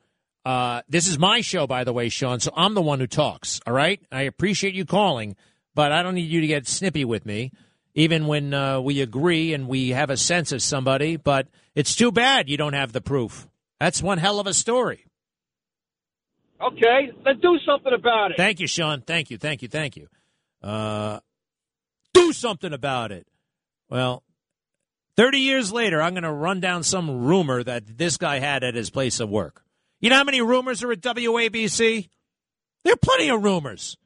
Uh, 0.45 0.83
this 0.89 1.09
is 1.09 1.19
my 1.19 1.41
show, 1.41 1.67
by 1.67 1.85
the 1.85 1.93
way, 1.93 2.09
Sean. 2.09 2.39
So 2.41 2.53
I'm 2.57 2.75
the 2.75 2.83
one 2.83 3.01
who 3.01 3.07
talks. 3.07 3.61
All 3.67 3.73
right. 3.73 4.01
I 4.13 4.23
appreciate 4.23 4.75
you 4.75 4.85
calling, 4.85 5.35
but 5.75 5.93
I 5.93 6.03
don't 6.03 6.15
need 6.15 6.31
you 6.31 6.41
to 6.41 6.47
get 6.47 6.69
snippy 6.69 7.05
with 7.05 7.27
me, 7.27 7.51
even 7.95 8.27
when 8.27 8.55
uh, 8.55 8.81
we 8.81 9.01
agree 9.01 9.55
and 9.55 9.67
we 9.67 9.91
have 9.91 10.11
a 10.11 10.17
sense 10.17 10.53
of 10.53 10.63
somebody. 10.63 11.17
But 11.17 11.49
it's 11.75 11.97
too 11.97 12.13
bad 12.13 12.49
you 12.49 12.57
don't 12.57 12.75
have 12.75 12.93
the 12.93 13.01
proof. 13.01 13.49
That's 13.81 14.03
one 14.03 14.19
hell 14.19 14.39
of 14.39 14.47
a 14.47 14.55
story. 14.55 15.07
Okay, 16.61 17.11
then 17.25 17.41
do 17.41 17.59
something 17.67 17.93
about 17.93 18.31
it. 18.31 18.37
Thank 18.37 18.61
you, 18.61 18.67
Sean. 18.67 19.03
Thank 19.03 19.31
you. 19.31 19.39
Thank 19.39 19.63
you. 19.63 19.69
Thank 19.69 19.97
you. 19.97 20.09
Uh, 20.63 21.21
do 22.15 22.33
something 22.33 22.73
about 22.73 23.13
it. 23.13 23.27
Well, 23.91 24.23
30 25.17 25.39
years 25.39 25.73
later, 25.73 26.03
I'm 26.03 26.13
going 26.13 26.23
to 26.25 26.33
run 26.33 26.61
down 26.61 26.83
some 26.83 27.25
rumor 27.25 27.63
that 27.63 27.99
this 27.99 28.17
guy 28.17 28.39
had 28.39 28.63
at 28.63 28.75
his 28.75 28.91
place 28.91 29.19
of 29.21 29.31
work. 29.31 29.63
You 30.01 30.11
know 30.11 30.17
how 30.17 30.25
many 30.25 30.43
rumors 30.43 30.83
are 30.83 30.93
at 30.93 31.01
WABC? 31.01 32.09
There 32.85 32.93
are 32.93 32.99
plenty 32.99 33.31
of 33.31 33.43
rumors. 33.43 33.97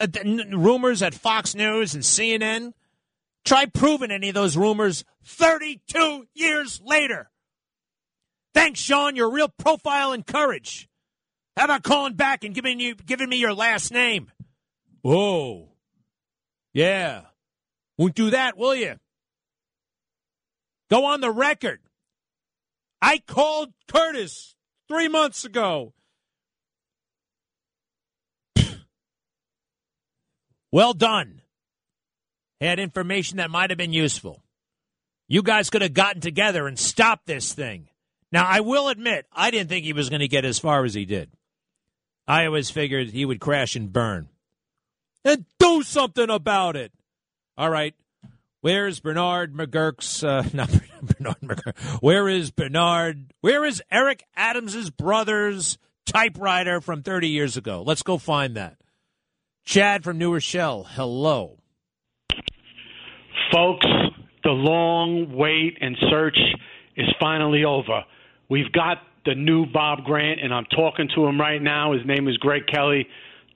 Uh, 0.00 0.06
n- 0.20 0.52
rumors 0.54 1.02
at 1.02 1.14
Fox 1.14 1.54
News 1.54 1.94
and 1.94 2.02
CNN. 2.02 2.72
Try 3.44 3.66
proving 3.66 4.10
any 4.10 4.28
of 4.28 4.34
those 4.34 4.56
rumors 4.56 5.04
32 5.24 6.26
years 6.34 6.80
later. 6.82 7.30
Thanks, 8.54 8.80
Sean. 8.80 9.16
Your 9.16 9.30
real 9.30 9.48
profile 9.48 10.12
and 10.12 10.24
courage. 10.24 10.88
How 11.56 11.64
about 11.64 11.82
calling 11.82 12.14
back 12.14 12.44
and 12.44 12.54
giving 12.54 12.80
you 12.80 12.94
giving 12.94 13.28
me 13.28 13.36
your 13.36 13.52
last 13.52 13.92
name? 13.92 14.30
Whoa. 15.02 15.68
Yeah. 16.72 17.22
Won't 17.98 18.14
do 18.14 18.30
that, 18.30 18.56
will 18.56 18.74
you? 18.74 18.96
Go 20.90 21.04
on 21.04 21.20
the 21.20 21.30
record. 21.30 21.80
I 23.00 23.18
called 23.18 23.72
Curtis 23.88 24.54
three 24.88 25.08
months 25.08 25.44
ago. 25.44 25.92
well 30.72 30.94
done. 30.94 31.40
Had 32.60 32.78
information 32.78 33.38
that 33.38 33.50
might 33.50 33.70
have 33.70 33.78
been 33.78 33.92
useful. 33.92 34.42
You 35.28 35.42
guys 35.42 35.70
could 35.70 35.82
have 35.82 35.94
gotten 35.94 36.20
together 36.20 36.66
and 36.66 36.78
stopped 36.78 37.26
this 37.26 37.52
thing. 37.52 37.88
Now, 38.30 38.46
I 38.46 38.60
will 38.60 38.88
admit, 38.88 39.26
I 39.32 39.50
didn't 39.50 39.68
think 39.68 39.84
he 39.84 39.92
was 39.92 40.10
going 40.10 40.20
to 40.20 40.28
get 40.28 40.44
as 40.44 40.58
far 40.58 40.84
as 40.84 40.94
he 40.94 41.04
did. 41.04 41.30
I 42.26 42.46
always 42.46 42.70
figured 42.70 43.08
he 43.08 43.24
would 43.24 43.40
crash 43.40 43.76
and 43.76 43.92
burn. 43.92 44.28
And 45.24 45.44
do 45.58 45.82
something 45.82 46.28
about 46.30 46.76
it. 46.76 46.92
All 47.56 47.70
right. 47.70 47.94
Where's 48.64 48.98
Bernard 48.98 49.52
McGuirk's, 49.52 50.24
uh, 50.24 50.42
not 50.54 50.70
Bernard 51.02 51.36
McGuirk. 51.42 52.00
Where 52.00 52.30
is 52.30 52.50
Bernard? 52.50 53.34
Where 53.42 53.62
is 53.62 53.82
Eric 53.90 54.24
Adams's 54.34 54.88
brother's 54.88 55.76
typewriter 56.06 56.80
from 56.80 57.02
30 57.02 57.28
years 57.28 57.58
ago? 57.58 57.84
Let's 57.86 58.02
go 58.02 58.16
find 58.16 58.56
that. 58.56 58.78
Chad 59.66 60.02
from 60.02 60.16
New 60.16 60.32
Rochelle, 60.32 60.84
hello. 60.84 61.58
Folks, 63.52 63.86
the 64.44 64.50
long 64.52 65.36
wait 65.36 65.76
and 65.82 65.94
search 66.08 66.38
is 66.96 67.08
finally 67.20 67.64
over. 67.64 68.00
We've 68.48 68.72
got 68.72 68.96
the 69.26 69.34
new 69.34 69.66
Bob 69.66 70.04
Grant, 70.04 70.40
and 70.42 70.54
I'm 70.54 70.64
talking 70.74 71.10
to 71.14 71.26
him 71.26 71.38
right 71.38 71.60
now. 71.60 71.92
His 71.92 72.06
name 72.06 72.28
is 72.28 72.38
Greg 72.38 72.62
Kelly. 72.72 73.08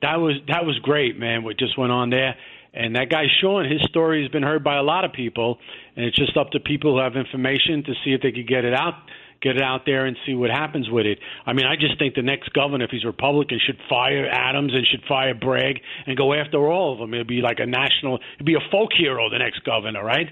That 0.03 0.17
was 0.17 0.35
that 0.49 0.67
was 0.67 0.79
great, 0.83 1.19
man. 1.19 1.45
What 1.45 1.59
just 1.59 1.79
went 1.79 1.93
on 1.93 2.11
there, 2.11 2.37
and 2.79 2.95
that 2.95 3.11
guy 3.11 3.25
Sean, 3.41 3.69
his 3.69 3.83
story 3.91 4.23
has 4.23 4.31
been 4.31 4.45
heard 4.45 4.63
by 4.63 4.77
a 4.77 4.83
lot 4.83 5.05
of 5.05 5.13
people, 5.13 5.59
and 5.97 6.05
it's 6.07 6.17
just 6.17 6.37
up 6.37 6.51
to 6.51 6.61
people 6.61 6.93
who 6.93 7.03
have 7.03 7.17
information 7.17 7.83
to 7.85 7.93
see 8.05 8.13
if 8.13 8.23
they 8.23 8.31
could 8.31 8.47
get 8.47 8.65
it 8.65 8.73
out, 8.73 8.95
get 9.43 9.57
it 9.57 9.63
out 9.63 9.83
there, 9.85 10.07
and 10.07 10.17
see 10.25 10.35
what 10.35 10.51
happens 10.51 10.89
with 10.89 11.05
it. 11.05 11.19
I 11.45 11.55
mean, 11.55 11.67
I 11.67 11.75
just 11.75 11.99
think 11.99 12.15
the 12.15 12.23
next 12.23 12.53
governor, 12.53 12.85
if 12.85 12.93
he's 12.93 13.05
Republican, 13.05 13.59
should 13.67 13.79
fire 13.89 14.29
Adams 14.31 14.73
and 14.73 14.87
should 14.87 15.03
fire 15.09 15.35
Bragg 15.35 15.81
and 16.07 16.17
go 16.17 16.33
after 16.33 16.71
all 16.71 16.93
of 16.93 17.01
them. 17.01 17.13
It'd 17.15 17.27
be 17.27 17.41
like 17.41 17.59
a 17.59 17.67
national, 17.67 18.21
it'd 18.37 18.47
be 18.47 18.55
a 18.55 18.71
folk 18.71 18.91
hero, 18.97 19.29
the 19.29 19.39
next 19.39 19.65
governor, 19.65 20.05
right? 20.05 20.29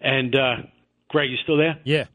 And 0.00 0.34
uh, 0.34 0.56
Greg, 1.08 1.30
you 1.30 1.36
still 1.44 1.58
there? 1.58 1.80
Yeah. 1.84 2.06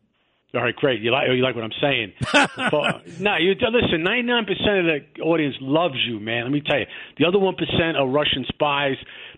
All 0.55 0.63
right, 0.63 0.75
great. 0.75 1.01
You 1.01 1.11
like 1.11 1.27
you 1.27 1.43
like 1.43 1.53
what 1.53 1.65
I'm 1.65 1.79
saying? 1.81 2.13
no, 3.19 3.35
you 3.37 3.55
listen. 3.55 4.03
Ninety 4.03 4.23
nine 4.23 4.45
percent 4.45 4.79
of 4.79 4.85
the 4.85 5.21
audience 5.21 5.55
loves 5.59 5.97
you, 6.07 6.19
man. 6.21 6.43
Let 6.43 6.51
me 6.51 6.61
tell 6.65 6.79
you. 6.79 6.85
The 7.17 7.25
other 7.25 7.39
one 7.39 7.55
percent 7.55 7.97
are 7.97 8.07
Russian 8.07 8.45
spies, 8.47 8.95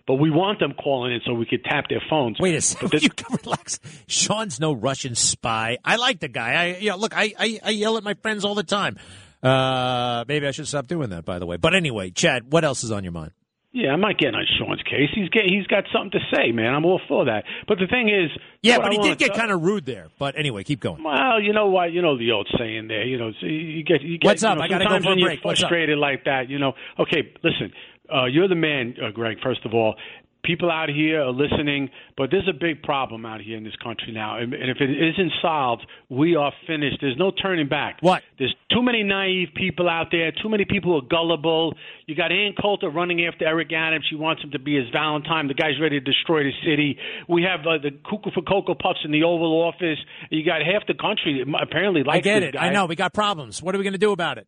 but 0.07 0.15
we 0.15 0.31
want 0.31 0.59
them 0.59 0.73
calling 0.73 1.13
in 1.13 1.21
so 1.25 1.33
we 1.33 1.45
could 1.45 1.63
tap 1.65 1.89
their 1.89 2.01
phones. 2.09 2.39
Wait 2.39 2.55
a 2.55 2.61
second. 2.61 2.93
you 3.03 3.09
can 3.09 3.37
relax. 3.43 3.79
Sean's 4.07 4.59
no 4.59 4.73
Russian 4.73 5.13
spy. 5.13 5.77
I 5.83 5.97
like 5.97 6.19
the 6.19 6.29
guy. 6.29 6.53
I 6.53 6.77
you 6.77 6.89
know, 6.89 6.97
look. 6.97 7.15
I, 7.15 7.33
I 7.37 7.59
I 7.63 7.69
yell 7.71 7.97
at 7.97 8.03
my 8.03 8.15
friends 8.15 8.45
all 8.45 8.55
the 8.55 8.63
time. 8.63 8.97
Uh, 9.43 10.25
maybe 10.27 10.47
I 10.47 10.51
should 10.51 10.67
stop 10.67 10.87
doing 10.87 11.09
that. 11.09 11.25
By 11.25 11.37
the 11.37 11.45
way, 11.45 11.57
but 11.57 11.75
anyway, 11.75 12.09
Chad, 12.09 12.51
what 12.51 12.63
else 12.63 12.83
is 12.83 12.91
on 12.91 13.03
your 13.03 13.13
mind? 13.13 13.33
Yeah, 13.73 13.91
I'm 13.91 13.99
not 13.99 14.17
getting 14.17 14.33
on 14.33 14.45
Sean's 14.57 14.81
case. 14.81 15.09
He's 15.13 15.29
get, 15.29 15.43
he's 15.45 15.67
got 15.67 15.83
something 15.93 16.19
to 16.19 16.35
say, 16.35 16.51
man. 16.51 16.73
I'm 16.73 16.83
all 16.83 17.01
for 17.07 17.25
that. 17.25 17.43
But 17.67 17.77
the 17.77 17.85
thing 17.85 18.09
is, 18.09 18.31
yeah, 18.63 18.77
but 18.79 18.87
I 18.87 18.91
he 18.93 18.97
did 18.97 19.19
get 19.19 19.35
kind 19.35 19.51
of 19.51 19.61
rude 19.61 19.85
there. 19.85 20.07
But 20.17 20.35
anyway, 20.35 20.63
keep 20.63 20.79
going. 20.79 21.03
Well, 21.03 21.39
you 21.39 21.53
know 21.53 21.67
what? 21.67 21.91
You 21.91 22.01
know 22.01 22.17
the 22.17 22.31
old 22.31 22.49
saying 22.57 22.87
there. 22.87 23.05
You 23.05 23.19
know, 23.19 23.31
so 23.39 23.45
you 23.45 23.83
get 23.83 24.01
you 24.01 24.17
get. 24.17 24.25
What's 24.25 24.43
up? 24.43 24.55
You 24.55 24.59
know, 24.59 24.65
I 24.65 24.67
got 24.69 24.77
to 24.79 24.85
go 24.85 24.99
for 24.99 25.09
when 25.09 25.19
a 25.19 25.21
break. 25.21 25.43
You're 25.43 25.55
frustrated 25.55 25.99
like 25.99 26.23
that, 26.23 26.49
you 26.49 26.57
know. 26.57 26.73
Okay, 26.97 27.33
listen. 27.43 27.71
Uh, 28.13 28.25
you're 28.25 28.47
the 28.47 28.55
man, 28.55 28.95
uh, 29.03 29.11
Greg. 29.11 29.37
First 29.43 29.65
of 29.65 29.73
all, 29.73 29.95
people 30.43 30.71
out 30.71 30.87
here 30.87 31.21
are 31.21 31.31
listening, 31.31 31.89
but 32.15 32.31
there's 32.31 32.47
a 32.47 32.57
big 32.57 32.81
problem 32.81 33.25
out 33.25 33.41
here 33.41 33.57
in 33.57 33.65
this 33.65 33.75
country 33.83 34.13
now. 34.13 34.37
And, 34.37 34.53
and 34.53 34.69
if 34.69 34.77
it 34.79 34.89
isn't 34.89 35.33
solved, 35.41 35.85
we 36.09 36.35
are 36.37 36.53
finished. 36.65 36.99
There's 37.01 37.17
no 37.17 37.31
turning 37.31 37.67
back. 37.67 37.97
What? 37.99 38.23
There's 38.39 38.55
too 38.71 38.81
many 38.81 39.03
naive 39.03 39.49
people 39.55 39.89
out 39.89 40.07
there, 40.09 40.31
too 40.31 40.47
many 40.47 40.63
people 40.63 40.91
who 40.91 40.97
are 41.05 41.09
gullible. 41.09 41.73
You 42.05 42.15
got 42.15 42.31
Ann 42.31 42.53
Coulter 42.59 42.89
running 42.89 43.25
after 43.25 43.45
Eric 43.45 43.73
Adams. 43.73 44.05
She 44.09 44.15
wants 44.15 44.41
him 44.41 44.51
to 44.51 44.59
be 44.59 44.77
his 44.77 44.89
Valentine. 44.93 45.47
The 45.49 45.53
guy's 45.53 45.79
ready 45.81 45.99
to 45.99 46.05
destroy 46.05 46.43
the 46.43 46.53
city. 46.63 46.97
We 47.27 47.43
have 47.43 47.61
uh, 47.61 47.77
the 47.83 47.91
cuckoo 48.09 48.31
for 48.33 48.41
Cocoa 48.41 48.75
Puffs 48.75 48.99
in 49.03 49.11
the 49.11 49.23
Oval 49.23 49.51
Office. 49.61 49.99
You 50.29 50.45
got 50.45 50.61
half 50.61 50.87
the 50.87 50.93
country 50.93 51.43
apparently 51.61 52.03
likes 52.03 52.19
I 52.19 52.21
get 52.21 52.43
it. 52.43 52.53
guy. 52.53 52.67
I 52.67 52.69
know. 52.71 52.85
We 52.85 52.95
got 52.95 53.13
problems. 53.13 53.61
What 53.61 53.75
are 53.75 53.77
we 53.77 53.83
going 53.83 53.93
to 53.93 53.99
do 53.99 54.11
about 54.13 54.37
it? 54.37 54.47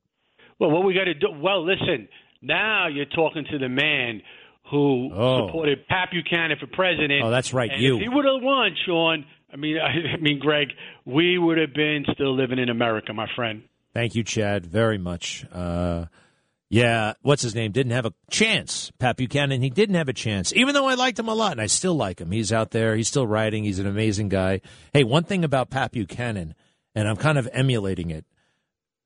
Well, 0.59 0.71
what 0.71 0.85
we 0.85 0.93
got 0.93 1.05
to 1.05 1.13
do? 1.13 1.27
Well, 1.31 1.65
listen. 1.65 2.07
Now 2.41 2.87
you're 2.87 3.05
talking 3.05 3.45
to 3.51 3.57
the 3.57 3.69
man 3.69 4.21
who 4.71 5.11
Oh. 5.13 5.47
supported 5.47 5.87
Pat 5.87 6.09
Buchanan 6.11 6.57
for 6.59 6.67
president. 6.67 7.23
Oh, 7.23 7.29
that's 7.31 7.53
right, 7.53 7.71
And 7.71 7.81
you. 7.81 7.95
If 7.97 8.01
he 8.03 8.09
would 8.09 8.25
have 8.25 8.41
won, 8.41 8.75
Sean, 8.85 9.25
I 9.51 9.55
mean, 9.57 9.77
I, 9.79 10.17
mean, 10.21 10.39
Greg, 10.39 10.69
we 11.05 11.37
would 11.37 11.57
have 11.57 11.73
been 11.73 12.05
still 12.13 12.35
living 12.35 12.59
in 12.59 12.69
America, 12.69 13.13
my 13.13 13.27
friend. 13.35 13.63
Thank 13.93 14.13
you, 14.15 14.23
Chad, 14.23 14.65
very 14.67 14.97
much. 14.99 15.43
Uh, 15.51 16.05
yeah, 16.69 17.13
what's 17.23 17.41
his 17.41 17.55
name? 17.55 17.71
Didn't 17.71 17.93
have 17.93 18.05
a 18.05 18.13
chance. 18.29 18.91
Pat 18.99 19.17
Buchanan, 19.17 19.63
he 19.63 19.71
didn't 19.71 19.95
have 19.95 20.07
a 20.07 20.13
chance. 20.13 20.53
Even 20.55 20.75
though 20.75 20.87
I 20.87 20.93
liked 20.93 21.17
him 21.17 21.27
a 21.27 21.33
lot, 21.33 21.53
and 21.53 21.61
I 21.61 21.65
still 21.65 21.95
like 21.95 22.21
him. 22.21 22.29
He's 22.29 22.53
out 22.53 22.69
there. 22.69 22.95
He's 22.95 23.07
still 23.07 23.25
writing. 23.25 23.63
He's 23.63 23.79
an 23.79 23.87
amazing 23.87 24.29
guy. 24.29 24.61
Hey, 24.93 25.03
one 25.03 25.23
thing 25.23 25.43
about 25.43 25.71
Pat 25.71 25.91
Buchanan, 25.91 26.53
and 26.93 27.07
I'm 27.07 27.15
kind 27.15 27.39
of 27.39 27.49
emulating 27.51 28.11
it, 28.11 28.25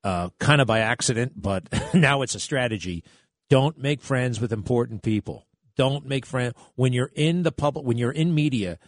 uh, 0.04 0.28
kind 0.38 0.60
of 0.60 0.66
by 0.66 0.80
accident, 0.80 1.32
but 1.40 1.66
now 1.94 2.20
it's 2.20 2.34
a 2.34 2.40
strategy. 2.40 3.02
Don't 3.50 3.78
make 3.78 4.00
friends 4.00 4.40
with 4.40 4.52
important 4.52 5.02
people. 5.02 5.46
Don't 5.76 6.06
make 6.06 6.24
friends 6.24 6.54
when 6.76 6.92
you're 6.92 7.10
in 7.14 7.42
the 7.42 7.52
public, 7.52 7.84
when 7.84 7.98
you're 7.98 8.12
in 8.12 8.34
media, 8.34 8.78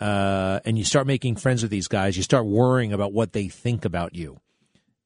uh, 0.00 0.60
and 0.64 0.76
you 0.76 0.84
start 0.84 1.06
making 1.06 1.36
friends 1.36 1.62
with 1.62 1.70
these 1.70 1.88
guys. 1.88 2.16
You 2.16 2.22
start 2.22 2.46
worrying 2.46 2.92
about 2.92 3.12
what 3.12 3.32
they 3.32 3.48
think 3.48 3.84
about 3.84 4.14
you. 4.14 4.40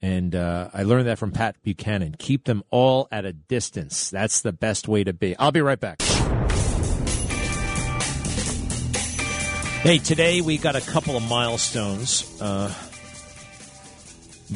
And 0.00 0.34
uh, 0.34 0.70
I 0.72 0.84
learned 0.84 1.08
that 1.08 1.18
from 1.18 1.32
Pat 1.32 1.56
Buchanan. 1.62 2.14
Keep 2.18 2.44
them 2.44 2.62
all 2.70 3.08
at 3.10 3.24
a 3.24 3.32
distance. 3.32 4.10
That's 4.10 4.40
the 4.40 4.52
best 4.52 4.88
way 4.88 5.04
to 5.04 5.12
be. 5.12 5.36
I'll 5.36 5.52
be 5.52 5.60
right 5.60 5.80
back. 5.80 6.00
Hey, 9.82 9.98
today 9.98 10.40
we 10.40 10.58
got 10.58 10.74
a 10.74 10.80
couple 10.80 11.16
of 11.16 11.28
milestones. 11.28 12.40
Uh, 12.40 12.72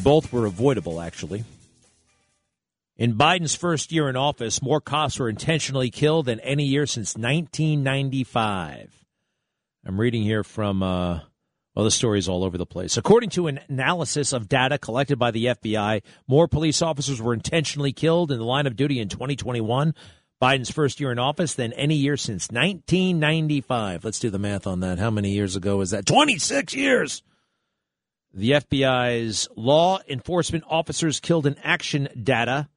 both 0.02 0.32
were 0.32 0.46
avoidable, 0.46 1.00
actually. 1.00 1.44
In 3.00 3.14
Biden's 3.14 3.54
first 3.54 3.92
year 3.92 4.10
in 4.10 4.16
office, 4.16 4.60
more 4.60 4.78
cops 4.78 5.18
were 5.18 5.30
intentionally 5.30 5.90
killed 5.90 6.26
than 6.26 6.38
any 6.40 6.66
year 6.66 6.84
since 6.84 7.16
1995. 7.16 9.06
I'm 9.86 9.98
reading 9.98 10.22
here 10.22 10.44
from, 10.44 10.82
uh, 10.82 11.20
well, 11.74 11.86
the 11.86 11.90
story's 11.90 12.28
all 12.28 12.44
over 12.44 12.58
the 12.58 12.66
place. 12.66 12.98
According 12.98 13.30
to 13.30 13.46
an 13.46 13.58
analysis 13.70 14.34
of 14.34 14.50
data 14.50 14.76
collected 14.76 15.18
by 15.18 15.30
the 15.30 15.46
FBI, 15.46 16.02
more 16.28 16.46
police 16.46 16.82
officers 16.82 17.22
were 17.22 17.32
intentionally 17.32 17.94
killed 17.94 18.30
in 18.30 18.38
the 18.38 18.44
line 18.44 18.66
of 18.66 18.76
duty 18.76 19.00
in 19.00 19.08
2021, 19.08 19.94
Biden's 20.42 20.70
first 20.70 21.00
year 21.00 21.10
in 21.10 21.18
office, 21.18 21.54
than 21.54 21.72
any 21.72 21.96
year 21.96 22.18
since 22.18 22.50
1995. 22.50 24.04
Let's 24.04 24.20
do 24.20 24.28
the 24.28 24.38
math 24.38 24.66
on 24.66 24.80
that. 24.80 24.98
How 24.98 25.10
many 25.10 25.30
years 25.30 25.56
ago 25.56 25.78
was 25.78 25.92
that? 25.92 26.04
26 26.04 26.74
years! 26.74 27.22
The 28.34 28.50
FBI's 28.50 29.48
law 29.56 30.00
enforcement 30.06 30.64
officers 30.68 31.18
killed 31.18 31.46
in 31.46 31.56
action 31.64 32.06
data 32.22 32.68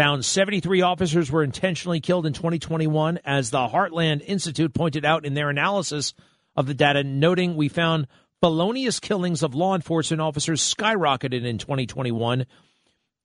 found 0.00 0.24
73 0.24 0.80
officers 0.80 1.30
were 1.30 1.44
intentionally 1.44 2.00
killed 2.00 2.24
in 2.24 2.32
2021, 2.32 3.18
as 3.22 3.50
the 3.50 3.68
Heartland 3.68 4.22
Institute 4.24 4.72
pointed 4.72 5.04
out 5.04 5.26
in 5.26 5.34
their 5.34 5.50
analysis 5.50 6.14
of 6.56 6.66
the 6.66 6.72
data, 6.72 7.04
noting 7.04 7.54
we 7.54 7.68
found 7.68 8.06
felonious 8.40 8.98
killings 8.98 9.42
of 9.42 9.54
law 9.54 9.74
enforcement 9.74 10.22
officers 10.22 10.62
skyrocketed 10.62 11.44
in 11.44 11.58
2021, 11.58 12.46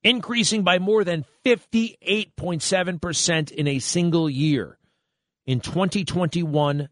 increasing 0.02 0.64
by 0.64 0.78
more 0.78 1.02
than 1.02 1.24
58.7% 1.46 3.52
in 3.52 3.66
a 3.66 3.78
single 3.78 4.28
year. 4.28 4.76
In 5.46 5.60
2021, 5.60 6.90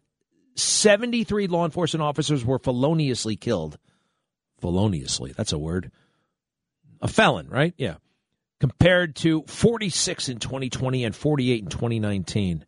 73 0.55 1.45
law 1.45 1.63
enforcement 1.63 2.01
officers 2.01 2.43
were 2.43 2.57
feloniously 2.57 3.35
killed. 3.35 3.77
Feloniously, 4.61 5.31
that's 5.33 5.53
a 5.53 5.59
word. 5.59 5.91
A 7.03 7.07
felon, 7.07 7.49
right? 7.49 7.75
Yeah 7.77 7.97
compared 8.59 9.15
to 9.17 9.43
46 9.47 10.29
in 10.29 10.39
2020 10.39 11.03
and 11.03 11.15
48 11.15 11.63
in 11.63 11.69
2019. 11.69 12.65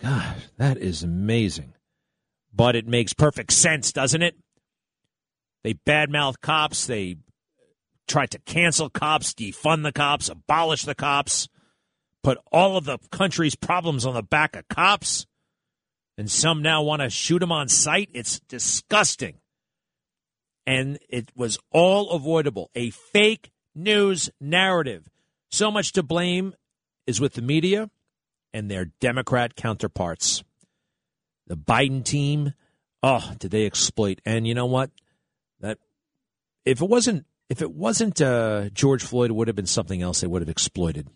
God, 0.00 0.36
that 0.58 0.76
is 0.76 1.02
amazing. 1.02 1.74
But 2.52 2.76
it 2.76 2.86
makes 2.86 3.12
perfect 3.12 3.52
sense, 3.52 3.92
doesn't 3.92 4.22
it? 4.22 4.36
They 5.62 5.74
badmouth 5.74 6.40
cops. 6.40 6.86
They 6.86 7.16
try 8.06 8.26
to 8.26 8.38
cancel 8.40 8.90
cops, 8.90 9.32
defund 9.34 9.82
the 9.82 9.92
cops, 9.92 10.28
abolish 10.28 10.84
the 10.84 10.94
cops, 10.94 11.48
put 12.22 12.38
all 12.52 12.76
of 12.76 12.84
the 12.84 12.98
country's 13.10 13.56
problems 13.56 14.04
on 14.06 14.14
the 14.14 14.22
back 14.22 14.56
of 14.56 14.68
cops. 14.68 15.26
And 16.16 16.30
some 16.30 16.62
now 16.62 16.82
want 16.82 17.02
to 17.02 17.10
shoot 17.10 17.40
them 17.40 17.50
on 17.50 17.68
sight. 17.68 18.08
It's 18.12 18.40
disgusting. 18.40 19.38
And 20.66 20.98
it 21.08 21.30
was 21.34 21.58
all 21.72 22.10
avoidable. 22.10 22.70
A 22.74 22.90
fake 22.90 23.50
news 23.74 24.30
narrative. 24.40 25.08
So 25.50 25.70
much 25.70 25.92
to 25.92 26.02
blame 26.02 26.54
is 27.06 27.20
with 27.20 27.34
the 27.34 27.42
media 27.42 27.90
and 28.52 28.70
their 28.70 28.86
Democrat 29.00 29.56
counterparts. 29.56 30.42
The 31.46 31.56
Biden 31.56 32.04
team, 32.04 32.54
oh, 33.02 33.32
did 33.38 33.50
they 33.50 33.66
exploit? 33.66 34.20
And 34.24 34.46
you 34.46 34.54
know 34.54 34.66
what? 34.66 34.90
That 35.60 35.78
if 36.64 36.80
it 36.80 36.88
wasn't 36.88 37.26
if 37.50 37.60
it 37.60 37.72
wasn't 37.72 38.20
uh, 38.20 38.70
George 38.70 39.02
Floyd, 39.02 39.30
it 39.30 39.34
would 39.34 39.48
have 39.48 39.56
been 39.56 39.66
something 39.66 40.00
else 40.00 40.20
they 40.20 40.26
would 40.26 40.42
have 40.42 40.48
exploited. 40.48 41.08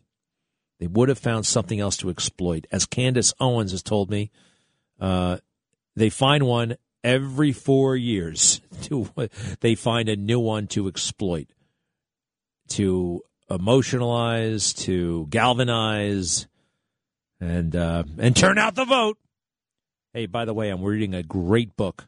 They 0.79 0.87
would 0.87 1.09
have 1.09 1.19
found 1.19 1.47
something 1.47 1.81
else 1.81 1.97
to 1.99 2.11
exploit. 2.11 2.67
As 2.71 2.87
Candace 2.87 3.33
Owens 3.41 3.73
has 3.73 3.83
told 3.83 4.11
me, 4.11 4.31
uh, 5.01 5.39
they 5.97 6.11
find 6.11 6.45
one 6.45 6.77
every 7.03 7.53
four 7.53 7.97
years. 7.97 8.61
To 8.83 9.09
they 9.59 9.75
find 9.75 10.09
a 10.09 10.15
new 10.15 10.39
one 10.39 10.69
to 10.69 10.87
exploit, 10.87 11.49
to 12.71 13.23
emotionalize, 13.51 14.77
to 14.85 15.27
galvanize, 15.31 16.47
and 17.41 17.75
uh, 17.75 18.05
and 18.19 18.37
turn 18.37 18.59
out 18.59 18.75
the 18.75 18.85
vote. 18.85 19.19
Hey, 20.12 20.27
by 20.27 20.45
the 20.45 20.55
way, 20.55 20.71
I'm 20.71 20.83
reading 20.83 21.14
a 21.14 21.23
great 21.23 21.77
book 21.77 22.07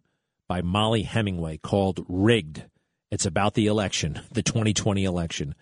by 0.49 0.63
Mollie 0.63 1.03
Hemingway 1.03 1.59
called 1.59 2.05
Rigged. 2.09 2.65
It's 3.11 3.27
about 3.27 3.55
the 3.55 3.67
election, 3.67 4.21
the 4.33 4.43
2020 4.43 5.05
election. 5.05 5.55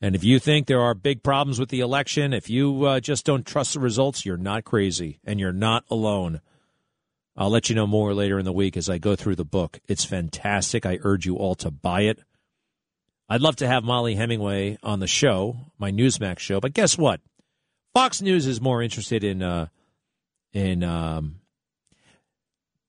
And 0.00 0.14
if 0.14 0.22
you 0.22 0.38
think 0.38 0.66
there 0.66 0.80
are 0.80 0.94
big 0.94 1.22
problems 1.22 1.58
with 1.58 1.70
the 1.70 1.80
election, 1.80 2.32
if 2.32 2.48
you 2.48 2.84
uh, 2.84 3.00
just 3.00 3.24
don't 3.24 3.44
trust 3.44 3.74
the 3.74 3.80
results, 3.80 4.24
you're 4.24 4.36
not 4.36 4.64
crazy 4.64 5.18
and 5.24 5.40
you're 5.40 5.52
not 5.52 5.84
alone. 5.90 6.40
I'll 7.36 7.50
let 7.50 7.68
you 7.68 7.74
know 7.74 7.86
more 7.86 8.14
later 8.14 8.38
in 8.38 8.44
the 8.44 8.52
week 8.52 8.76
as 8.76 8.88
I 8.88 8.98
go 8.98 9.16
through 9.16 9.36
the 9.36 9.44
book. 9.44 9.80
It's 9.88 10.04
fantastic. 10.04 10.86
I 10.86 10.98
urge 11.02 11.26
you 11.26 11.36
all 11.36 11.54
to 11.56 11.70
buy 11.70 12.02
it. 12.02 12.20
I'd 13.28 13.42
love 13.42 13.56
to 13.56 13.66
have 13.66 13.84
Mollie 13.84 14.14
Hemingway 14.14 14.78
on 14.82 15.00
the 15.00 15.06
show, 15.06 15.56
my 15.78 15.92
Newsmax 15.92 16.38
show, 16.38 16.60
but 16.60 16.72
guess 16.72 16.96
what? 16.96 17.20
Fox 17.94 18.22
News 18.22 18.46
is 18.46 18.60
more 18.60 18.82
interested 18.82 19.22
in 19.24 19.42
uh, 19.42 19.66
in 20.52 20.82
um, 20.82 21.36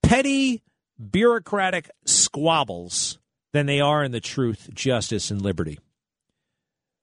petty 0.02 0.62
bureaucratic 0.98 1.90
squabbles 2.04 3.18
than 3.52 3.66
they 3.66 3.80
are 3.80 4.02
in 4.04 4.12
the 4.12 4.20
truth, 4.20 4.70
justice, 4.72 5.30
and 5.30 5.42
liberty. 5.42 5.78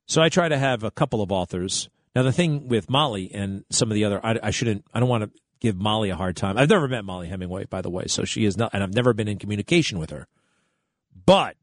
So 0.08 0.22
I 0.22 0.30
try 0.30 0.48
to 0.48 0.58
have 0.58 0.84
a 0.84 0.92
couple 0.92 1.22
of 1.22 1.32
authors. 1.32 1.90
Now 2.16 2.24
the 2.24 2.32
thing 2.32 2.68
with 2.68 2.90
Mollie 2.90 3.32
and 3.34 3.66
some 3.70 3.92
of 3.92 3.96
the 3.96 4.06
other, 4.06 4.26
I, 4.26 4.40
I 4.42 4.52
shouldn't, 4.52 4.86
I 4.94 5.00
don't 5.00 5.10
want 5.10 5.26
to 5.26 5.32
give 5.60 5.76
Mollie 5.76 6.10
a 6.10 6.16
hard 6.16 6.36
time. 6.36 6.58
I've 6.58 6.70
never 6.70 6.88
met 6.88 7.06
Mollie 7.06 7.28
Hemingway, 7.28 7.66
by 7.66 7.82
the 7.82 7.90
way, 7.90 8.08
so 8.08 8.24
she 8.24 8.46
is 8.46 8.58
not, 8.58 8.72
and 8.74 8.82
I've 8.82 8.94
never 8.94 9.14
been 9.14 9.28
in 9.28 9.38
communication 9.38 10.00
with 10.00 10.12
her. 10.12 10.28
But 11.26 11.58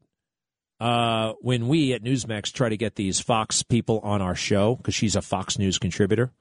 uh, 0.79 1.33
when 1.41 1.67
we 1.67 1.93
at 1.93 2.03
Newsmax 2.03 2.51
try 2.51 2.69
to 2.69 2.77
get 2.77 2.95
these 2.95 3.19
Fox 3.19 3.63
people 3.63 3.99
on 4.03 4.21
our 4.21 4.35
show, 4.35 4.75
because 4.75 4.95
she's 4.95 5.15
a 5.15 5.21
Fox 5.21 5.57
News 5.57 5.79
contributor, 5.79 6.31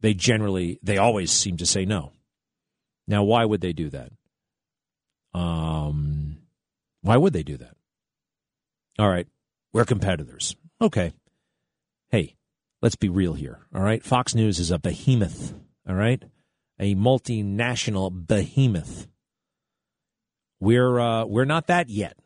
they 0.00 0.14
generally, 0.14 0.78
they 0.82 0.98
always 0.98 1.30
seem 1.32 1.56
to 1.56 1.66
say 1.66 1.84
no. 1.84 2.12
Now, 3.08 3.24
why 3.24 3.44
would 3.44 3.60
they 3.60 3.72
do 3.72 3.90
that? 3.90 4.12
Um, 5.34 6.38
why 7.02 7.16
would 7.16 7.32
they 7.32 7.42
do 7.42 7.56
that? 7.56 7.76
All 8.98 9.08
right, 9.08 9.26
we're 9.72 9.84
competitors. 9.84 10.56
Okay. 10.80 11.12
Hey, 12.10 12.36
let's 12.80 12.96
be 12.96 13.08
real 13.08 13.34
here. 13.34 13.60
All 13.74 13.82
right, 13.82 14.02
Fox 14.02 14.34
News 14.34 14.58
is 14.58 14.70
a 14.70 14.78
behemoth. 14.78 15.52
All 15.88 15.94
right, 15.94 16.22
a 16.78 16.94
multinational 16.94 18.26
behemoth. 18.26 19.06
We're 20.60 20.98
uh, 20.98 21.26
we're 21.26 21.44
not 21.44 21.66
that 21.66 21.90
yet. 21.90 22.16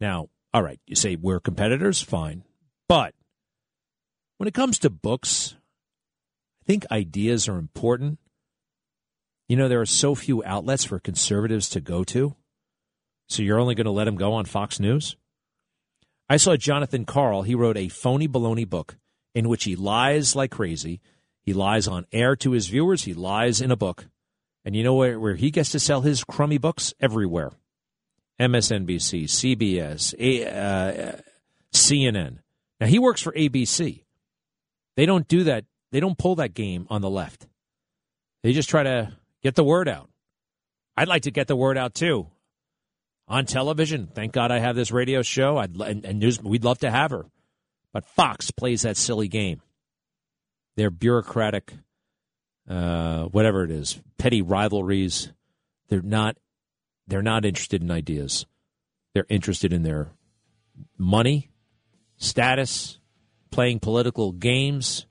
Now, 0.00 0.28
all 0.52 0.62
right, 0.62 0.80
you 0.86 0.96
say 0.96 1.16
we're 1.16 1.40
competitors, 1.40 2.00
fine, 2.00 2.44
but 2.88 3.14
when 4.38 4.48
it 4.48 4.54
comes 4.54 4.78
to 4.78 4.90
books, 4.90 5.56
I 6.62 6.64
think 6.66 6.86
ideas 6.90 7.48
are 7.48 7.58
important. 7.58 8.18
You 9.48 9.56
know, 9.56 9.68
there 9.68 9.80
are 9.80 9.86
so 9.86 10.14
few 10.14 10.44
outlets 10.44 10.84
for 10.84 10.98
conservatives 10.98 11.68
to 11.70 11.80
go 11.80 12.04
to. 12.04 12.36
So 13.28 13.42
you're 13.42 13.58
only 13.58 13.74
going 13.74 13.86
to 13.86 13.90
let 13.90 14.04
them 14.04 14.16
go 14.16 14.32
on 14.32 14.44
Fox 14.44 14.78
News? 14.80 15.16
I 16.28 16.36
saw 16.36 16.56
Jonathan 16.56 17.04
Karl. 17.04 17.42
He 17.42 17.54
wrote 17.54 17.76
a 17.76 17.88
phony 17.88 18.28
baloney 18.28 18.68
book 18.68 18.96
in 19.34 19.48
which 19.48 19.64
he 19.64 19.76
lies 19.76 20.36
like 20.36 20.50
crazy. 20.50 21.00
He 21.42 21.52
lies 21.52 21.88
on 21.88 22.06
air 22.12 22.36
to 22.36 22.52
his 22.52 22.68
viewers. 22.68 23.04
He 23.04 23.14
lies 23.14 23.60
in 23.60 23.70
a 23.70 23.76
book. 23.76 24.06
And 24.64 24.76
you 24.76 24.84
know 24.84 24.94
where, 24.94 25.18
where 25.18 25.34
he 25.34 25.50
gets 25.50 25.70
to 25.72 25.80
sell 25.80 26.02
his 26.02 26.24
crummy 26.24 26.58
books? 26.58 26.92
Everywhere. 27.00 27.52
MSNBC, 28.40 29.24
CBS, 29.24 30.14
A, 30.18 30.46
uh, 30.46 31.20
CNN. 31.72 32.38
Now, 32.80 32.86
he 32.86 32.98
works 32.98 33.20
for 33.20 33.32
ABC. 33.32 34.04
They 34.96 35.06
don't 35.06 35.26
do 35.26 35.44
that. 35.44 35.64
They 35.90 36.00
don't 36.00 36.18
pull 36.18 36.36
that 36.36 36.54
game 36.54 36.86
on 36.90 37.00
the 37.00 37.10
left. 37.10 37.46
They 38.42 38.52
just 38.52 38.68
try 38.68 38.82
to 38.82 39.12
Get 39.42 39.54
the 39.54 39.64
word 39.64 39.88
out. 39.88 40.10
I'd 40.96 41.08
like 41.08 41.22
to 41.22 41.30
get 41.30 41.46
the 41.46 41.56
word 41.56 41.78
out 41.78 41.94
too 41.94 42.26
on 43.28 43.46
television. 43.46 44.08
Thank 44.12 44.32
God 44.32 44.50
I 44.50 44.58
have 44.58 44.74
this 44.74 44.90
radio 44.90 45.22
show. 45.22 45.56
I'd, 45.56 45.76
and, 45.76 46.04
and 46.04 46.18
news, 46.18 46.42
we'd 46.42 46.64
love 46.64 46.80
to 46.80 46.90
have 46.90 47.12
her. 47.12 47.26
But 47.92 48.04
Fox 48.06 48.50
plays 48.50 48.82
that 48.82 48.96
silly 48.96 49.28
game. 49.28 49.62
Their 50.76 50.90
bureaucratic, 50.90 51.72
uh, 52.68 53.24
whatever 53.24 53.64
it 53.64 53.70
is, 53.70 54.00
petty 54.18 54.42
rivalries. 54.42 55.32
They're 55.88 56.02
not. 56.02 56.36
They're 57.08 57.22
not 57.22 57.44
interested 57.44 57.82
in 57.82 57.90
ideas. 57.90 58.46
They're 59.14 59.26
interested 59.28 59.72
in 59.72 59.82
their 59.82 60.12
money, 60.96 61.50
status, 62.18 62.98
playing 63.50 63.80
political 63.80 64.30
games, 64.30 65.06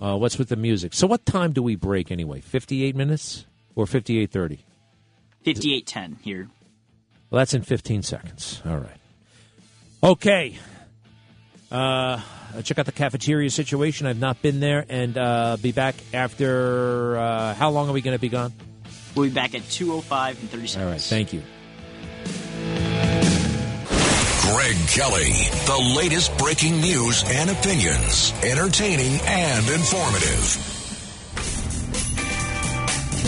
uh, 0.00 0.16
what's 0.16 0.38
with 0.38 0.48
the 0.48 0.56
music? 0.56 0.92
So, 0.92 1.06
what 1.06 1.24
time 1.24 1.52
do 1.52 1.62
we 1.62 1.76
break 1.76 2.10
anyway? 2.10 2.40
Fifty-eight 2.40 2.96
minutes 2.96 3.46
or 3.74 3.86
fifty-eight 3.86 4.30
thirty? 4.30 4.64
Fifty-eight 5.42 5.86
ten 5.86 6.18
here. 6.22 6.48
Well, 7.30 7.38
that's 7.38 7.54
in 7.54 7.62
fifteen 7.62 8.02
seconds. 8.02 8.60
All 8.66 8.78
right. 8.78 8.96
Okay. 10.02 10.58
Uh, 11.70 12.20
check 12.62 12.78
out 12.78 12.86
the 12.86 12.92
cafeteria 12.92 13.50
situation. 13.50 14.06
I've 14.06 14.18
not 14.18 14.42
been 14.42 14.60
there, 14.60 14.84
and 14.88 15.16
uh, 15.16 15.56
be 15.62 15.72
back 15.72 15.94
after. 16.12 17.16
Uh, 17.16 17.54
how 17.54 17.70
long 17.70 17.88
are 17.88 17.92
we 17.92 18.00
going 18.00 18.16
to 18.16 18.20
be 18.20 18.28
gone? 18.28 18.52
We'll 19.14 19.28
be 19.28 19.34
back 19.34 19.54
at 19.54 19.62
205 19.70 20.40
and 20.40 20.50
thirty 20.50 20.66
seconds. 20.66 20.84
All 20.84 20.90
right. 20.90 21.00
Thank 21.00 21.32
you. 21.32 21.42
Greg 24.54 24.76
Kelly. 24.88 25.32
The 25.66 25.94
latest 25.96 26.36
breaking 26.38 26.80
news 26.80 27.24
and 27.26 27.50
opinions, 27.50 28.32
entertaining 28.42 29.20
and 29.24 29.68
informative. 29.68 30.70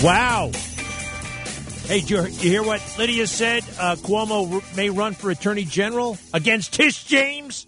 Wow. 0.02 0.50
Hey, 1.86 2.00
did 2.00 2.10
you, 2.10 2.22
hear 2.24 2.62
what 2.62 2.82
Lydia 2.98 3.26
said? 3.26 3.62
Uh, 3.78 3.96
Cuomo 3.96 4.76
may 4.76 4.90
run 4.90 5.14
for 5.14 5.30
attorney 5.30 5.64
general 5.64 6.18
against 6.34 6.74
Tish 6.74 7.04
James. 7.04 7.66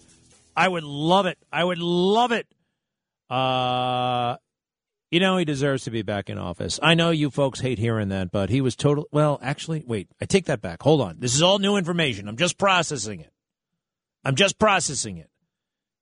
I 0.55 0.67
would 0.67 0.83
love 0.83 1.25
it. 1.25 1.37
I 1.51 1.63
would 1.63 1.79
love 1.79 2.31
it. 2.31 2.45
Uh, 3.29 4.35
you 5.11 5.19
know, 5.19 5.37
he 5.37 5.45
deserves 5.45 5.83
to 5.83 5.91
be 5.91 6.01
back 6.01 6.29
in 6.29 6.37
office. 6.37 6.79
I 6.83 6.93
know 6.93 7.09
you 7.09 7.29
folks 7.31 7.61
hate 7.61 7.79
hearing 7.79 8.09
that, 8.09 8.31
but 8.31 8.49
he 8.49 8.61
was 8.61 8.75
total. 8.75 9.07
Well, 9.11 9.39
actually, 9.41 9.83
wait, 9.85 10.07
I 10.21 10.25
take 10.25 10.45
that 10.45 10.61
back. 10.61 10.83
Hold 10.83 11.01
on. 11.01 11.17
This 11.19 11.33
is 11.33 11.41
all 11.41 11.59
new 11.59 11.77
information. 11.77 12.27
I'm 12.27 12.37
just 12.37 12.57
processing 12.57 13.21
it. 13.21 13.31
I'm 14.23 14.35
just 14.35 14.59
processing 14.59 15.17
it. 15.17 15.29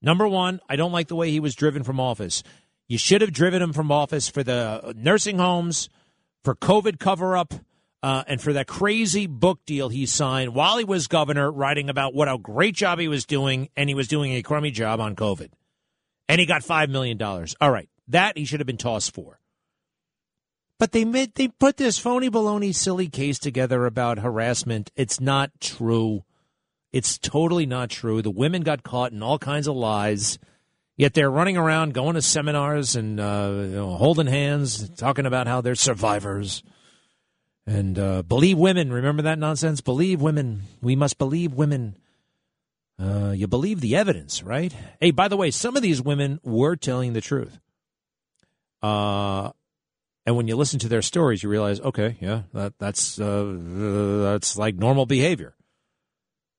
Number 0.02 0.28
one, 0.28 0.60
I 0.68 0.76
don't 0.76 0.92
like 0.92 1.08
the 1.08 1.16
way 1.16 1.32
he 1.32 1.40
was 1.40 1.56
driven 1.56 1.84
from 1.84 2.00
office. 2.00 2.44
You 2.88 2.98
should 2.98 3.22
have 3.22 3.32
driven 3.32 3.62
him 3.62 3.74
from 3.74 3.92
office 3.92 4.28
for 4.28 4.44
the 4.44 4.94
nursing 4.96 5.38
homes, 5.38 5.90
for 6.44 6.56
COVID 6.56 7.00
cover 7.00 7.36
up, 7.36 7.54
uh, 8.04 8.24
and 8.28 8.42
for 8.42 8.54
that 8.54 8.68
crazy 8.68 9.26
book 9.26 9.60
deal 9.66 9.90
he 9.90 10.06
signed 10.06 10.54
while 10.54 10.78
he 10.78 10.84
was 10.84 11.08
governor, 11.08 11.52
writing 11.52 11.90
about 11.90 12.14
what 12.14 12.28
a 12.28 12.38
great 12.38 12.76
job 12.76 13.00
he 13.00 13.08
was 13.08 13.26
doing, 13.26 13.70
and 13.76 13.90
he 13.90 13.96
was 13.96 14.08
doing 14.08 14.34
a 14.34 14.44
crummy 14.44 14.72
job 14.72 15.00
on 15.00 15.16
COVID. 15.16 15.50
And 16.30 16.40
he 16.40 16.46
got 16.46 16.62
$5 16.62 16.90
million. 16.90 17.22
All 17.22 17.72
right. 17.72 17.90
That 18.08 18.38
he 18.38 18.46
should 18.46 18.60
have 18.60 18.68
been 18.68 18.78
tossed 18.78 19.14
for. 19.14 19.40
But 20.80 20.92
they 20.92 21.06
made, 21.06 21.34
they 21.36 21.48
put 21.48 21.78
this 21.78 21.98
phony 21.98 22.30
baloney 22.30 22.74
silly 22.74 23.08
case 23.08 23.40
together 23.40 23.86
about 23.86 24.20
harassment. 24.20 24.92
It's 24.96 25.20
not 25.20 25.52
true. 25.60 26.24
It's 26.94 27.18
totally 27.18 27.66
not 27.66 27.90
true. 27.90 28.22
The 28.22 28.30
women 28.30 28.62
got 28.62 28.84
caught 28.84 29.12
in 29.12 29.24
all 29.24 29.40
kinds 29.40 29.68
of 29.68 29.76
lies. 29.76 30.38
Yet 30.96 31.14
they're 31.14 31.30
running 31.30 31.58
around, 31.58 31.94
going 31.94 32.16
to 32.16 32.22
seminars 32.22 32.96
and 32.96 33.20
uh, 33.20 33.52
you 33.56 33.68
know, 33.76 33.96
holding 33.96 34.28
hands, 34.28 34.90
talking 34.90 35.26
about 35.26 35.48
how 35.48 35.62
they're 35.62 35.76
survivors. 35.76 36.64
And 37.68 38.00
uh, 38.00 38.24
believe 38.24 38.58
women. 38.58 38.92
Remember 38.92 39.24
that 39.24 39.38
nonsense? 39.38 39.82
Believe 39.82 40.22
women. 40.22 40.64
We 40.82 40.96
must 40.96 41.18
believe 41.18 41.54
women. 41.54 41.98
Uh, 43.00 43.34
you 43.36 43.48
believe 43.48 43.82
the 43.82 43.96
evidence, 43.96 44.42
right? 44.42 44.74
Hey, 45.00 45.12
by 45.12 45.28
the 45.28 45.38
way, 45.38 45.52
some 45.52 45.76
of 45.76 45.84
these 45.84 46.02
women 46.02 46.40
were 46.44 46.76
telling 46.76 47.14
the 47.14 47.22
truth. 47.22 47.60
Uh, 48.82 49.52
and 50.26 50.36
when 50.36 50.48
you 50.48 50.56
listen 50.56 50.80
to 50.80 50.90
their 50.90 51.02
stories, 51.02 51.42
you 51.42 51.50
realize, 51.50 51.80
okay, 51.80 52.18
yeah, 52.20 52.44
that, 52.54 52.74
that's 52.80 53.20
uh, 53.20 53.56
that's 54.24 54.58
like 54.58 54.76
normal 54.76 55.06
behavior. 55.06 55.56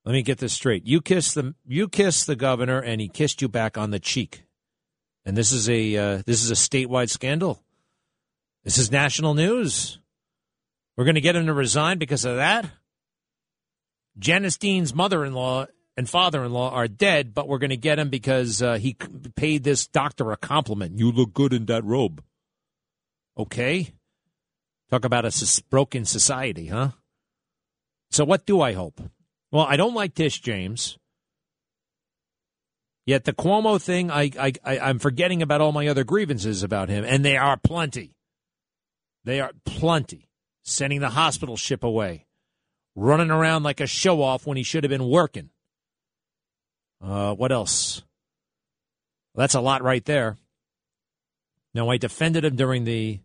Let 0.04 0.12
me 0.12 0.22
get 0.22 0.38
this 0.38 0.54
straight. 0.54 0.86
You 0.86 1.02
kissed 1.02 1.34
the 1.34 1.54
you 1.66 1.88
kissed 1.88 2.26
the 2.26 2.36
governor, 2.36 2.80
and 2.80 3.00
he 3.00 3.08
kissed 3.08 3.42
you 3.42 3.48
back 3.48 3.76
on 3.76 3.90
the 3.90 3.98
cheek. 3.98 4.44
And 5.26 5.36
this 5.36 5.52
is 5.52 5.68
a 5.68 5.96
uh, 5.96 6.22
this 6.24 6.42
is 6.42 6.50
a 6.50 6.54
statewide 6.54 7.10
scandal. 7.10 7.62
This 8.64 8.78
is 8.78 8.90
national 8.90 9.34
news. 9.34 9.98
We're 10.96 11.04
going 11.04 11.16
to 11.16 11.20
get 11.20 11.36
him 11.36 11.46
to 11.46 11.52
resign 11.52 11.98
because 11.98 12.24
of 12.24 12.36
that. 12.36 12.70
Janice 14.18 14.56
Dean's 14.56 14.94
mother-in-law 14.94 15.66
and 15.99 16.09
father-in-law 16.09 16.70
are 16.70 16.86
dead, 16.86 17.34
but 17.34 17.49
we're 17.49 17.59
going 17.59 17.70
to 17.70 17.76
get 17.76 17.99
him 17.99 18.09
because 18.09 18.62
uh, 18.62 18.74
he 18.74 18.96
paid 19.34 19.64
this 19.64 19.88
doctor 19.88 20.30
a 20.30 20.36
compliment. 20.36 20.96
You 20.96 21.11
look 21.11 21.34
good 21.34 21.53
in 21.53 21.66
that 21.66 21.84
robe. 21.84 22.22
Okay. 23.36 23.94
Talk 24.90 25.05
about 25.05 25.24
a 25.24 25.62
broken 25.68 26.05
society, 26.05 26.68
huh? 26.68 26.90
So 28.12 28.24
what 28.24 28.46
do 28.46 28.61
I 28.61 28.74
hope? 28.74 29.01
Well, 29.51 29.66
I 29.68 29.76
don't 29.76 29.92
like 29.92 30.14
Tish 30.14 30.40
James. 30.40 30.99
Yet 33.05 33.24
the 33.24 33.32
Cuomo 33.32 33.82
thing, 33.82 34.09
I, 34.09 34.30
I, 34.38 34.53
I, 34.64 34.78
I'm 34.78 35.01
forgetting 35.01 35.42
about 35.42 35.61
all 35.61 35.72
my 35.72 35.88
other 35.88 36.05
grievances 36.05 36.62
about 36.62 36.88
him, 36.88 37.05
and 37.05 37.24
they 37.24 37.36
are 37.36 37.57
plenty. 37.57 38.14
They 39.24 39.40
are 39.40 39.51
plenty. 39.64 40.28
Sending 40.62 41.01
the 41.01 41.09
hospital 41.09 41.57
ship 41.57 41.82
away, 41.82 42.26
running 42.94 43.32
around 43.32 43.64
like 43.64 43.80
a 43.80 43.86
show 43.88 44.22
off 44.22 44.46
when 44.46 44.57
he 44.57 44.62
should 44.62 44.84
have 44.84 44.90
been 44.90 45.09
working. 45.09 45.51
Uh, 47.03 47.34
what 47.34 47.53
else? 47.53 48.03
Well, 49.34 49.42
that's 49.42 49.55
a 49.55 49.61
lot 49.61 49.82
right 49.82 50.05
there. 50.05 50.36
Now, 51.74 51.90
I 51.90 51.96
defended 51.96 52.44
him 52.44 52.57
during 52.57 52.84
the 52.84 53.20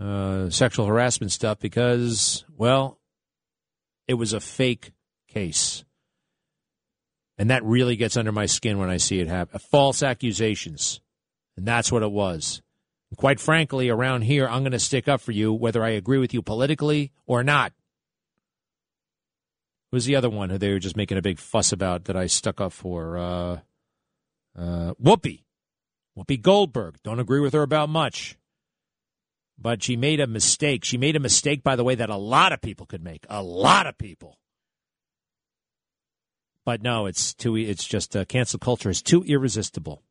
uh, 0.00 0.50
sexual 0.50 0.86
harassment 0.86 1.32
stuff 1.32 1.60
because, 1.60 2.44
well, 2.56 2.98
it 4.08 4.14
was 4.14 4.32
a 4.32 4.40
fake 4.40 4.92
case. 5.28 5.84
And 7.38 7.50
that 7.50 7.64
really 7.64 7.96
gets 7.96 8.16
under 8.16 8.32
my 8.32 8.46
skin 8.46 8.78
when 8.78 8.90
I 8.90 8.96
see 8.96 9.20
it 9.20 9.28
happen. 9.28 9.58
False 9.70 10.02
accusations. 10.02 11.00
And 11.56 11.66
that's 11.66 11.90
what 11.90 12.02
it 12.02 12.10
was. 12.10 12.62
And 13.10 13.18
quite 13.18 13.40
frankly, 13.40 13.88
around 13.88 14.22
here, 14.22 14.48
I'm 14.48 14.62
going 14.62 14.72
to 14.72 14.78
stick 14.78 15.08
up 15.08 15.20
for 15.20 15.32
you 15.32 15.52
whether 15.52 15.84
I 15.84 15.90
agree 15.90 16.18
with 16.18 16.34
you 16.34 16.42
politically 16.42 17.12
or 17.26 17.44
not. 17.44 17.72
Who's 19.94 20.06
the 20.06 20.16
other 20.16 20.28
one 20.28 20.50
who 20.50 20.58
they 20.58 20.72
were 20.72 20.80
just 20.80 20.96
making 20.96 21.18
a 21.18 21.22
big 21.22 21.38
fuss 21.38 21.70
about 21.70 22.06
that 22.06 22.16
I 22.16 22.26
stuck 22.26 22.60
up 22.60 22.72
for? 22.72 23.16
Uh, 23.16 23.60
uh, 24.58 24.94
Whoopi. 25.00 25.44
Whoopi 26.18 26.42
Goldberg. 26.42 26.96
Don't 27.04 27.20
agree 27.20 27.38
with 27.38 27.52
her 27.52 27.62
about 27.62 27.88
much. 27.88 28.36
But 29.56 29.84
she 29.84 29.94
made 29.94 30.18
a 30.18 30.26
mistake. 30.26 30.84
She 30.84 30.98
made 30.98 31.14
a 31.14 31.20
mistake, 31.20 31.62
by 31.62 31.76
the 31.76 31.84
way, 31.84 31.94
that 31.94 32.10
a 32.10 32.16
lot 32.16 32.52
of 32.52 32.60
people 32.60 32.86
could 32.86 33.04
make. 33.04 33.24
A 33.30 33.40
lot 33.40 33.86
of 33.86 33.96
people. 33.96 34.40
But 36.64 36.82
no, 36.82 37.06
it's 37.06 37.32
too. 37.32 37.54
It's 37.54 37.84
just 37.84 38.16
uh, 38.16 38.24
cancel 38.24 38.58
culture 38.58 38.90
is 38.90 39.00
too 39.00 39.22
irresistible. 39.22 40.02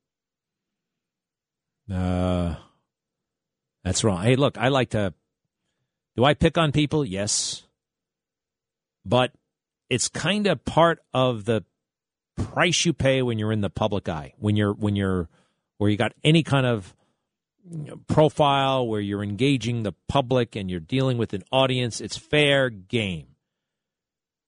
Uh, 1.94 2.56
that's 3.84 4.06
wrong. 4.06 4.24
Hey, 4.24 4.38
look, 4.38 4.58
I 4.58 4.70
like 4.70 4.92
to. 4.92 5.14
Do 6.16 6.24
I 6.24 6.36
pick 6.36 6.58
on 6.58 6.72
people? 6.72 7.04
Yes, 7.04 7.64
but 9.04 9.34
it's 9.94 10.10
kind 10.10 10.48
of 10.48 10.66
part 10.66 11.00
of 11.14 11.46
the 11.46 11.64
price 12.36 12.84
you 12.84 12.94
pay 12.94 13.22
when 13.22 13.38
you're 13.38 13.52
in 13.52 13.62
the 13.62 13.70
public 13.70 14.10
eye. 14.10 14.34
When 14.40 14.56
you're 14.56 14.74
when 14.74 14.96
you're 14.96 15.30
where 15.78 15.90
you 15.90 15.98
got 15.98 16.14
any 16.24 16.42
kind 16.42 16.66
of 16.66 16.96
profile 18.08 18.88
where 18.88 19.00
you're 19.00 19.24
engaging 19.24 19.84
the 19.84 19.94
public 20.08 20.56
and 20.56 20.70
you're 20.70 20.80
dealing 20.80 21.20
with 21.20 21.34
an 21.34 21.44
audience, 21.52 22.02
it's 22.02 22.18
fair 22.18 22.72
game. 22.72 23.28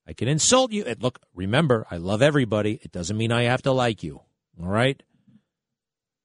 I 0.08 0.14
can 0.14 0.28
insult 0.28 0.72
you. 0.72 0.84
And 0.84 1.02
look, 1.02 1.20
remember, 1.36 1.86
I 1.92 1.98
love 1.98 2.24
everybody. 2.24 2.80
It 2.82 2.92
doesn't 2.92 3.16
mean 3.16 3.32
I 3.32 3.44
have 3.44 3.62
to 3.64 3.72
like 3.72 4.02
you. 4.02 4.22
All 4.60 4.68
right? 4.68 5.02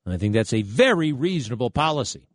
I 0.06 0.16
think 0.16 0.34
that's 0.34 0.52
a 0.52 0.62
very 0.62 1.12
reasonable 1.12 1.70
policy. 1.70 2.26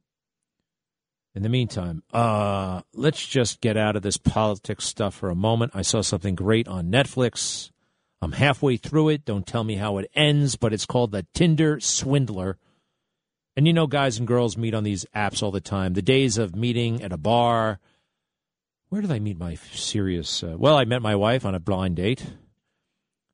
In 1.36 1.43
the 1.43 1.49
meantime, 1.49 2.01
uh, 2.13 2.81
let's 2.93 3.25
just 3.25 3.59
get 3.59 3.75
out 3.75 3.97
of 3.97 4.03
this 4.03 4.15
politics 4.15 4.86
stuff 4.86 5.13
for 5.13 5.29
a 5.29 5.36
moment. 5.36 5.73
I 5.75 5.81
saw 5.81 6.01
something 6.01 6.33
great 6.33 6.65
on 6.65 6.89
Netflix. 6.89 7.71
I'm 8.21 8.31
halfway 8.31 8.77
through 8.77 9.09
it. 9.09 9.25
Don't 9.25 9.45
tell 9.45 9.65
me 9.65 9.75
how 9.75 9.97
it 9.97 10.09
ends, 10.15 10.55
but 10.55 10.71
it's 10.71 10.86
called 10.86 11.11
The 11.11 11.27
Tinder 11.33 11.81
Swindler. 11.81 12.57
And 13.57 13.67
you 13.67 13.73
know, 13.73 13.86
guys 13.86 14.17
and 14.17 14.25
girls 14.25 14.55
meet 14.55 14.73
on 14.73 14.86
these 14.86 15.05
apps 15.13 15.43
all 15.43 15.51
the 15.51 15.59
time. 15.59 15.93
The 15.93 16.01
days 16.01 16.38
of 16.38 16.55
meeting 16.55 17.03
at 17.03 17.11
a 17.11 17.17
bar, 17.17 17.79
where 18.88 19.01
did 19.01 19.11
I 19.11 19.19
meet 19.19 19.38
my 19.38 19.55
serious? 19.73 20.41
Uh, 20.41 20.55
well, 20.57 20.77
I 20.77 20.86
met 20.86 21.01
my 21.01 21.15
wife 21.15 21.45
on 21.45 21.53
a 21.53 21.59
blind 21.59 21.97
date. 21.97 22.25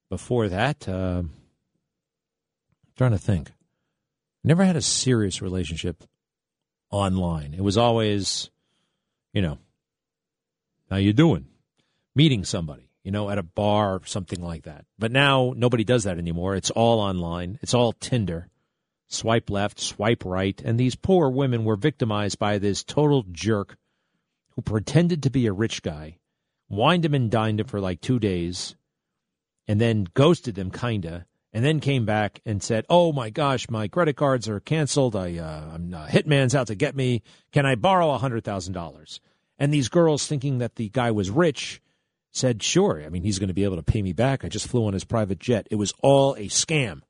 Before 0.09 0.49
that, 0.49 0.89
uh, 0.89 1.23
trying 2.97 3.11
to 3.11 3.19
think. 3.19 3.51
Never 4.43 4.65
had 4.65 4.75
a 4.75 4.81
serious 4.81 5.39
relationship 5.39 6.03
online. 6.91 7.53
It 7.53 7.61
was 7.61 7.77
always, 7.77 8.49
you 9.33 9.41
know, 9.41 9.57
how 10.89 10.97
you 10.97 11.13
doing? 11.13 11.47
Meeting 12.13 12.43
somebody, 12.43 12.89
you 13.03 13.11
know, 13.11 13.29
at 13.29 13.37
a 13.37 13.43
bar 13.43 13.95
or 13.95 14.01
something 14.05 14.41
like 14.41 14.63
that. 14.63 14.85
But 14.99 15.11
now 15.11 15.53
nobody 15.55 15.83
does 15.83 16.03
that 16.03 16.17
anymore. 16.17 16.55
It's 16.55 16.69
all 16.71 16.99
online. 16.99 17.57
It's 17.61 17.73
all 17.73 17.93
Tinder. 17.93 18.49
Swipe 19.07 19.49
left, 19.49 19.79
swipe 19.79 20.23
right, 20.23 20.61
and 20.63 20.79
these 20.79 20.95
poor 20.95 21.29
women 21.29 21.65
were 21.65 21.75
victimized 21.75 22.39
by 22.39 22.57
this 22.57 22.81
total 22.83 23.25
jerk 23.29 23.77
who 24.51 24.61
pretended 24.61 25.23
to 25.23 25.29
be 25.29 25.47
a 25.47 25.53
rich 25.53 25.81
guy, 25.81 26.17
wined 26.69 27.03
him 27.03 27.13
and 27.13 27.29
dined 27.29 27.59
him 27.59 27.67
for 27.67 27.81
like 27.81 27.99
two 27.99 28.19
days, 28.19 28.75
and 29.67 29.81
then 29.81 30.07
ghosted 30.13 30.55
them, 30.55 30.71
kinda, 30.71 31.25
and 31.53 31.65
then 31.65 31.79
came 31.79 32.05
back 32.05 32.41
and 32.45 32.61
said, 32.61 32.85
"Oh 32.89 33.11
my 33.11 33.29
gosh, 33.29 33.69
my 33.69 33.87
credit 33.87 34.15
cards 34.15 34.47
are 34.47 34.59
canceled. 34.59 35.15
I, 35.15 35.37
uh, 35.37 35.71
I'm 35.73 35.93
uh, 35.93 36.07
hitman's 36.07 36.55
out 36.55 36.67
to 36.67 36.75
get 36.75 36.95
me. 36.95 37.23
Can 37.51 37.65
I 37.65 37.75
borrow 37.75 38.11
a 38.11 38.17
hundred 38.17 38.43
thousand 38.43 38.73
dollars?" 38.73 39.19
And 39.57 39.73
these 39.73 39.89
girls, 39.89 40.25
thinking 40.25 40.57
that 40.57 40.75
the 40.75 40.89
guy 40.89 41.11
was 41.11 41.29
rich, 41.29 41.81
said, 42.31 42.63
"Sure. 42.63 43.03
I 43.05 43.09
mean, 43.09 43.23
he's 43.23 43.39
going 43.39 43.49
to 43.49 43.53
be 43.53 43.63
able 43.63 43.77
to 43.77 43.83
pay 43.83 44.01
me 44.01 44.13
back. 44.13 44.43
I 44.43 44.49
just 44.49 44.67
flew 44.67 44.85
on 44.85 44.93
his 44.93 45.03
private 45.03 45.39
jet. 45.39 45.67
It 45.71 45.75
was 45.75 45.93
all 46.01 46.35
a 46.35 46.47
scam." 46.47 47.01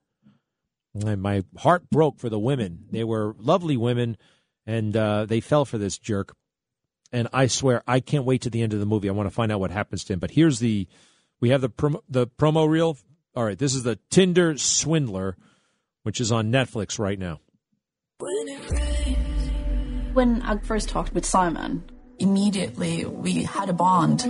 And 0.93 1.21
my 1.21 1.43
heart 1.57 1.89
broke 1.89 2.19
for 2.19 2.29
the 2.29 2.39
women. 2.39 2.85
They 2.91 3.05
were 3.05 3.35
lovely 3.37 3.77
women, 3.77 4.17
and 4.65 4.95
uh, 4.97 5.25
they 5.25 5.39
fell 5.39 5.63
for 5.63 5.77
this 5.77 5.97
jerk 5.97 6.35
and 7.11 7.27
I 7.33 7.47
swear 7.47 7.83
I 7.87 7.99
can't 7.99 8.25
wait 8.25 8.41
to 8.43 8.49
the 8.49 8.61
end 8.61 8.73
of 8.73 8.79
the 8.79 8.85
movie. 8.85 9.09
I 9.09 9.13
want 9.13 9.27
to 9.27 9.35
find 9.35 9.51
out 9.51 9.59
what 9.59 9.71
happens 9.71 10.03
to 10.05 10.13
him. 10.13 10.19
But 10.19 10.31
here's 10.31 10.59
the 10.59 10.87
we 11.39 11.49
have 11.49 11.61
the 11.61 11.69
promo, 11.69 12.01
the 12.09 12.27
promo 12.27 12.67
reel. 12.67 12.97
All 13.33 13.45
right, 13.45 13.57
this 13.57 13.75
is 13.75 13.83
the 13.83 13.97
Tinder 14.09 14.57
Swindler, 14.57 15.37
which 16.03 16.19
is 16.19 16.33
on 16.33 16.51
Netflix 16.51 16.99
right 16.99 17.17
now. 17.17 17.39
When 20.11 20.41
I 20.41 20.57
first 20.57 20.89
talked 20.89 21.13
with 21.13 21.25
Simon, 21.25 21.81
immediately 22.19 23.05
we 23.05 23.43
had 23.43 23.69
a 23.69 23.73
bond. 23.73 24.21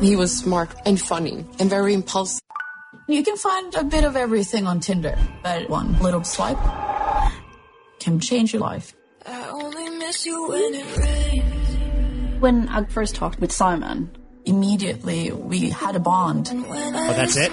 He 0.00 0.14
was 0.14 0.38
smart 0.38 0.70
and 0.86 1.00
funny 1.00 1.44
and 1.58 1.68
very 1.68 1.92
impulsive. 1.92 2.40
You 3.08 3.24
can 3.24 3.36
find 3.36 3.74
a 3.74 3.82
bit 3.82 4.04
of 4.04 4.14
everything 4.14 4.68
on 4.68 4.78
Tinder, 4.78 5.18
but 5.42 5.68
one 5.68 5.98
little 5.98 6.22
swipe 6.22 6.58
can 7.98 8.20
change 8.20 8.52
your 8.52 8.62
life. 8.62 8.94
i 9.26 9.48
only 9.48 9.88
miss 9.90 10.24
you 10.24 10.46
When 12.38 12.68
I 12.68 12.84
first 12.84 13.16
talked 13.16 13.40
with 13.40 13.50
Simon, 13.50 14.17
immediately 14.48 15.30
we 15.30 15.70
had 15.70 15.94
a 15.96 16.00
bond. 16.00 16.48
Oh, 16.52 17.12
that's 17.12 17.36
it? 17.36 17.52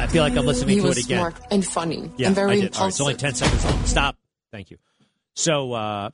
I 0.00 0.06
feel 0.08 0.22
like 0.22 0.36
I'm 0.36 0.44
listening 0.46 0.76
he 0.76 0.80
to 0.82 0.88
was 0.88 0.98
it 0.98 1.04
again. 1.06 1.18
smart 1.18 1.36
and 1.50 1.64
funny 1.64 2.10
Yeah, 2.16 2.26
and 2.28 2.36
very 2.36 2.50
I 2.52 2.60
did. 2.60 2.74
All 2.76 2.82
right, 2.82 2.88
it's 2.88 3.00
only 3.00 3.14
10 3.14 3.34
seconds 3.34 3.64
long. 3.64 3.84
Stop. 3.86 4.16
Thank 4.52 4.70
you. 4.70 4.78
So, 5.34 5.72
uh, 5.72 6.10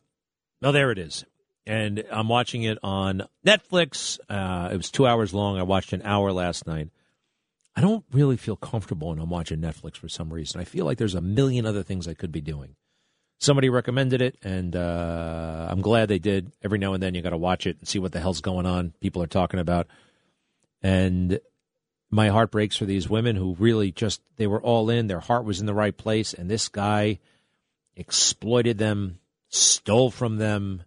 well, 0.62 0.72
there 0.72 0.90
it 0.92 0.98
is. 0.98 1.24
And 1.66 2.04
I'm 2.10 2.28
watching 2.28 2.62
it 2.62 2.78
on 2.82 3.22
Netflix. 3.46 4.18
Uh, 4.28 4.70
it 4.72 4.76
was 4.76 4.90
two 4.90 5.06
hours 5.06 5.34
long. 5.34 5.58
I 5.58 5.62
watched 5.62 5.92
an 5.92 6.02
hour 6.04 6.32
last 6.32 6.66
night. 6.66 6.88
I 7.76 7.80
don't 7.80 8.04
really 8.12 8.36
feel 8.36 8.56
comfortable 8.56 9.08
when 9.10 9.18
I'm 9.18 9.30
watching 9.30 9.58
Netflix 9.60 9.96
for 9.96 10.08
some 10.08 10.32
reason. 10.32 10.60
I 10.60 10.64
feel 10.64 10.84
like 10.84 10.98
there's 10.98 11.14
a 11.14 11.20
million 11.20 11.66
other 11.66 11.82
things 11.82 12.08
I 12.08 12.14
could 12.14 12.32
be 12.32 12.40
doing. 12.40 12.76
Somebody 13.40 13.70
recommended 13.70 14.20
it, 14.20 14.36
and 14.42 14.76
uh, 14.76 15.66
I'm 15.70 15.80
glad 15.80 16.08
they 16.08 16.18
did. 16.18 16.52
Every 16.62 16.78
now 16.78 16.92
and 16.92 17.02
then 17.02 17.14
you 17.14 17.22
got 17.22 17.30
to 17.30 17.38
watch 17.38 17.66
it 17.66 17.78
and 17.78 17.88
see 17.88 17.98
what 17.98 18.12
the 18.12 18.20
hell's 18.20 18.42
going 18.42 18.66
on. 18.66 18.92
People 19.00 19.22
are 19.22 19.26
talking 19.26 19.58
about, 19.58 19.86
and 20.82 21.40
my 22.10 22.28
heart 22.28 22.50
breaks 22.50 22.76
for 22.76 22.84
these 22.84 23.08
women 23.08 23.36
who 23.36 23.56
really 23.58 23.92
just 23.92 24.20
they 24.36 24.46
were 24.46 24.60
all 24.60 24.90
in, 24.90 25.06
their 25.06 25.20
heart 25.20 25.46
was 25.46 25.58
in 25.58 25.64
the 25.64 25.72
right 25.72 25.96
place, 25.96 26.34
and 26.34 26.50
this 26.50 26.68
guy 26.68 27.18
exploited 27.96 28.76
them, 28.76 29.20
stole 29.48 30.10
from 30.10 30.36
them. 30.36 30.82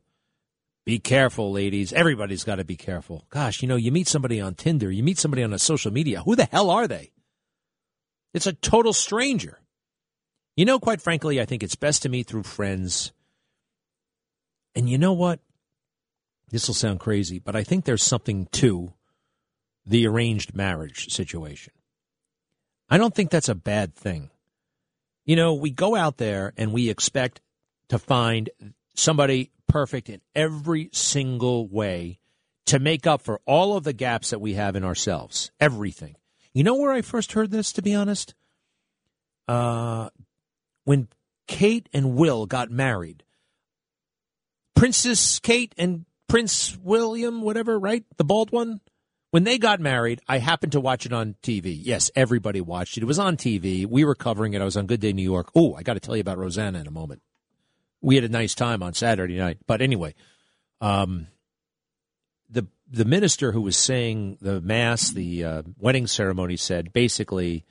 Be 0.85 0.99
careful, 0.99 1.51
ladies. 1.51 1.91
Everybody's 1.91 2.43
got 2.43 2.57
to 2.57 2.65
be 2.65 2.75
careful. 2.75 3.25
Gosh, 3.31 3.63
you 3.63 3.67
know, 3.67 3.77
you 3.77 3.91
meet 3.91 4.07
somebody 4.07 4.39
on 4.39 4.53
Tinder, 4.53 4.91
you 4.91 5.01
meet 5.01 5.17
somebody 5.17 5.41
on 5.41 5.53
a 5.53 5.59
social 5.59 5.91
media. 5.91 6.21
Who 6.21 6.35
the 6.35 6.45
hell 6.45 6.69
are 6.69 6.87
they? 6.87 7.13
It's 8.31 8.45
a 8.47 8.53
total 8.53 8.93
stranger. 8.93 9.59
You 10.55 10.65
know, 10.65 10.79
quite 10.79 11.01
frankly, 11.01 11.41
I 11.41 11.45
think 11.45 11.63
it's 11.63 11.75
best 11.75 12.03
to 12.03 12.09
meet 12.09 12.27
through 12.27 12.43
friends. 12.43 13.11
And 14.75 14.89
you 14.89 14.97
know 14.97 15.13
what? 15.13 15.39
This 16.49 16.67
will 16.67 16.75
sound 16.75 16.99
crazy, 16.99 17.39
but 17.39 17.55
I 17.55 17.63
think 17.63 17.85
there's 17.85 18.03
something 18.03 18.47
to 18.51 18.93
the 19.85 20.05
arranged 20.05 20.55
marriage 20.55 21.11
situation. 21.11 21.73
I 22.89 22.97
don't 22.97 23.15
think 23.15 23.31
that's 23.31 23.49
a 23.49 23.55
bad 23.55 23.95
thing. 23.95 24.29
You 25.25 25.35
know, 25.35 25.53
we 25.53 25.71
go 25.71 25.95
out 25.95 26.17
there 26.17 26.53
and 26.57 26.71
we 26.71 26.89
expect 26.89 27.41
to 27.89 27.97
find 27.97 28.49
somebody 28.93 29.51
perfect 29.67 30.09
in 30.09 30.21
every 30.35 30.89
single 30.93 31.67
way 31.67 32.19
to 32.65 32.79
make 32.79 33.07
up 33.07 33.21
for 33.21 33.41
all 33.45 33.75
of 33.75 33.83
the 33.83 33.93
gaps 33.93 34.29
that 34.29 34.39
we 34.39 34.53
have 34.53 34.75
in 34.75 34.83
ourselves. 34.83 35.51
Everything. 35.59 36.15
You 36.53 36.63
know 36.63 36.75
where 36.75 36.91
I 36.91 37.01
first 37.01 37.31
heard 37.31 37.49
this, 37.49 37.73
to 37.73 37.81
be 37.81 37.95
honest? 37.95 38.35
Uh, 39.47 40.09
when 40.85 41.07
Kate 41.47 41.87
and 41.93 42.15
Will 42.15 42.45
got 42.45 42.71
married. 42.71 43.23
Princess 44.75 45.39
Kate 45.39 45.73
and 45.77 46.05
Prince 46.27 46.77
William, 46.81 47.41
whatever, 47.41 47.77
right? 47.77 48.03
The 48.17 48.23
bald 48.23 48.51
one? 48.51 48.81
When 49.31 49.45
they 49.45 49.57
got 49.57 49.79
married, 49.79 50.21
I 50.27 50.37
happened 50.37 50.73
to 50.73 50.79
watch 50.79 51.05
it 51.05 51.13
on 51.13 51.35
TV. 51.41 51.75
Yes, 51.79 52.11
everybody 52.15 52.61
watched 52.61 52.97
it. 52.97 53.03
It 53.03 53.07
was 53.07 53.17
on 53.17 53.35
TV. 53.35 53.85
We 53.85 54.05
were 54.05 54.13
covering 54.13 54.53
it. 54.53 54.61
I 54.61 54.65
was 54.65 54.77
on 54.77 54.85
Good 54.85 54.99
Day 54.99 55.11
New 55.11 55.23
York. 55.23 55.49
Oh, 55.55 55.73
I 55.73 55.81
got 55.81 55.95
to 55.95 55.99
tell 55.99 56.15
you 56.15 56.21
about 56.21 56.37
Rosanna 56.37 56.79
in 56.79 56.87
a 56.87 56.91
moment. 56.91 57.23
We 57.99 58.15
had 58.15 58.23
a 58.23 58.29
nice 58.29 58.53
time 58.53 58.83
on 58.83 58.93
Saturday 58.93 59.37
night. 59.37 59.57
But 59.65 59.81
anyway, 59.81 60.13
um, 60.81 61.27
the 62.49 62.67
the 62.87 63.05
minister 63.05 63.51
who 63.51 63.61
was 63.61 63.75
saying 63.75 64.37
the 64.39 64.61
mass, 64.61 65.09
the 65.09 65.43
uh, 65.43 65.63
wedding 65.79 66.05
ceremony, 66.05 66.57
said 66.57 66.93
basically, 66.93 67.65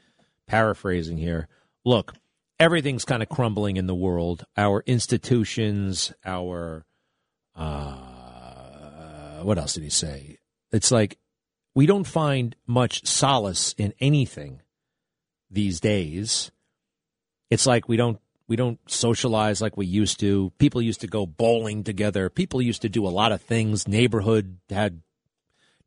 paraphrasing 0.49 1.19
here, 1.19 1.47
look, 1.85 2.15
everything's 2.63 3.05
kind 3.05 3.23
of 3.25 3.29
crumbling 3.29 3.77
in 3.77 3.89
the 3.89 3.95
world. 3.95 4.45
Our 4.57 4.85
institutions, 4.87 6.13
our 6.25 6.87
uh, 7.57 9.41
what 9.43 9.59
else 9.59 9.75
did 9.75 9.83
he 9.83 9.91
say? 9.91 10.39
It's 10.71 10.93
like 10.93 11.19
we 11.75 11.87
don't 11.87 12.05
find 12.05 12.55
much 12.67 13.05
solace 13.05 13.75
in 13.77 13.93
anything 13.99 14.63
these 15.51 15.81
days. 15.81 16.53
It's 17.51 17.67
like 17.67 17.89
we 17.89 17.97
don't 17.97 18.21
we 18.47 18.55
don't 18.55 18.79
socialize 18.87 19.61
like 19.61 19.77
we 19.77 19.87
used 19.87 20.21
to. 20.21 20.53
People 20.59 20.81
used 20.81 21.01
to 21.01 21.09
go 21.09 21.27
bowling 21.27 21.83
together. 21.83 22.31
People 22.31 22.63
used 22.63 22.83
to 22.83 22.89
do 22.89 23.05
a 23.05 23.11
lot 23.11 23.33
of 23.33 23.43
things. 23.43 23.89
Neighborhood 23.89 24.59
had 24.71 25.03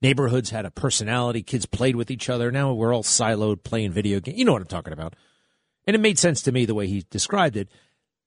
neighborhoods 0.01 0.49
had 0.49 0.65
a 0.65 0.71
personality. 0.71 1.41
Kids 1.41 1.65
played 1.65 1.95
with 1.95 2.11
each 2.11 2.29
other. 2.29 2.51
Now 2.51 2.73
we're 2.73 2.93
all 2.93 3.03
siloed 3.03 3.63
playing 3.63 3.93
video 3.93 4.19
games. 4.19 4.37
You 4.37 4.43
know 4.43 4.51
what 4.51 4.61
I'm 4.61 4.67
talking 4.67 4.93
about. 4.93 5.15
And 5.87 5.95
it 5.95 5.99
made 5.99 6.19
sense 6.19 6.41
to 6.43 6.51
me 6.51 6.65
the 6.65 6.75
way 6.75 6.87
he 6.87 7.05
described 7.09 7.57
it. 7.57 7.69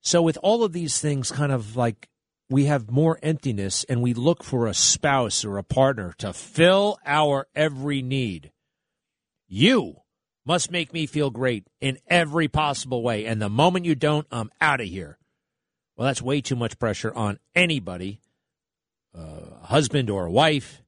So 0.00 0.22
with 0.22 0.38
all 0.42 0.62
of 0.62 0.72
these 0.72 1.00
things 1.00 1.32
kind 1.32 1.52
of 1.52 1.76
like 1.76 2.08
we 2.50 2.64
have 2.64 2.90
more 2.90 3.18
emptiness 3.22 3.84
and 3.88 4.00
we 4.00 4.14
look 4.14 4.42
for 4.42 4.66
a 4.66 4.74
spouse 4.74 5.44
or 5.44 5.58
a 5.58 5.64
partner 5.64 6.14
to 6.18 6.32
fill 6.32 6.98
our 7.04 7.46
every 7.54 8.00
need. 8.00 8.52
You 9.46 9.96
must 10.46 10.70
make 10.70 10.92
me 10.92 11.06
feel 11.06 11.30
great 11.30 11.66
in 11.80 11.98
every 12.06 12.48
possible 12.48 13.02
way. 13.02 13.26
And 13.26 13.40
the 13.40 13.50
moment 13.50 13.84
you 13.84 13.94
don't, 13.94 14.26
I'm 14.32 14.50
out 14.60 14.80
of 14.80 14.86
here. 14.86 15.18
Well, 15.96 16.06
that's 16.06 16.22
way 16.22 16.40
too 16.40 16.56
much 16.56 16.78
pressure 16.78 17.12
on 17.14 17.38
anybody, 17.54 18.20
uh, 19.16 19.60
a 19.62 19.66
husband 19.66 20.08
or 20.08 20.26
a 20.26 20.30
wife, 20.30 20.82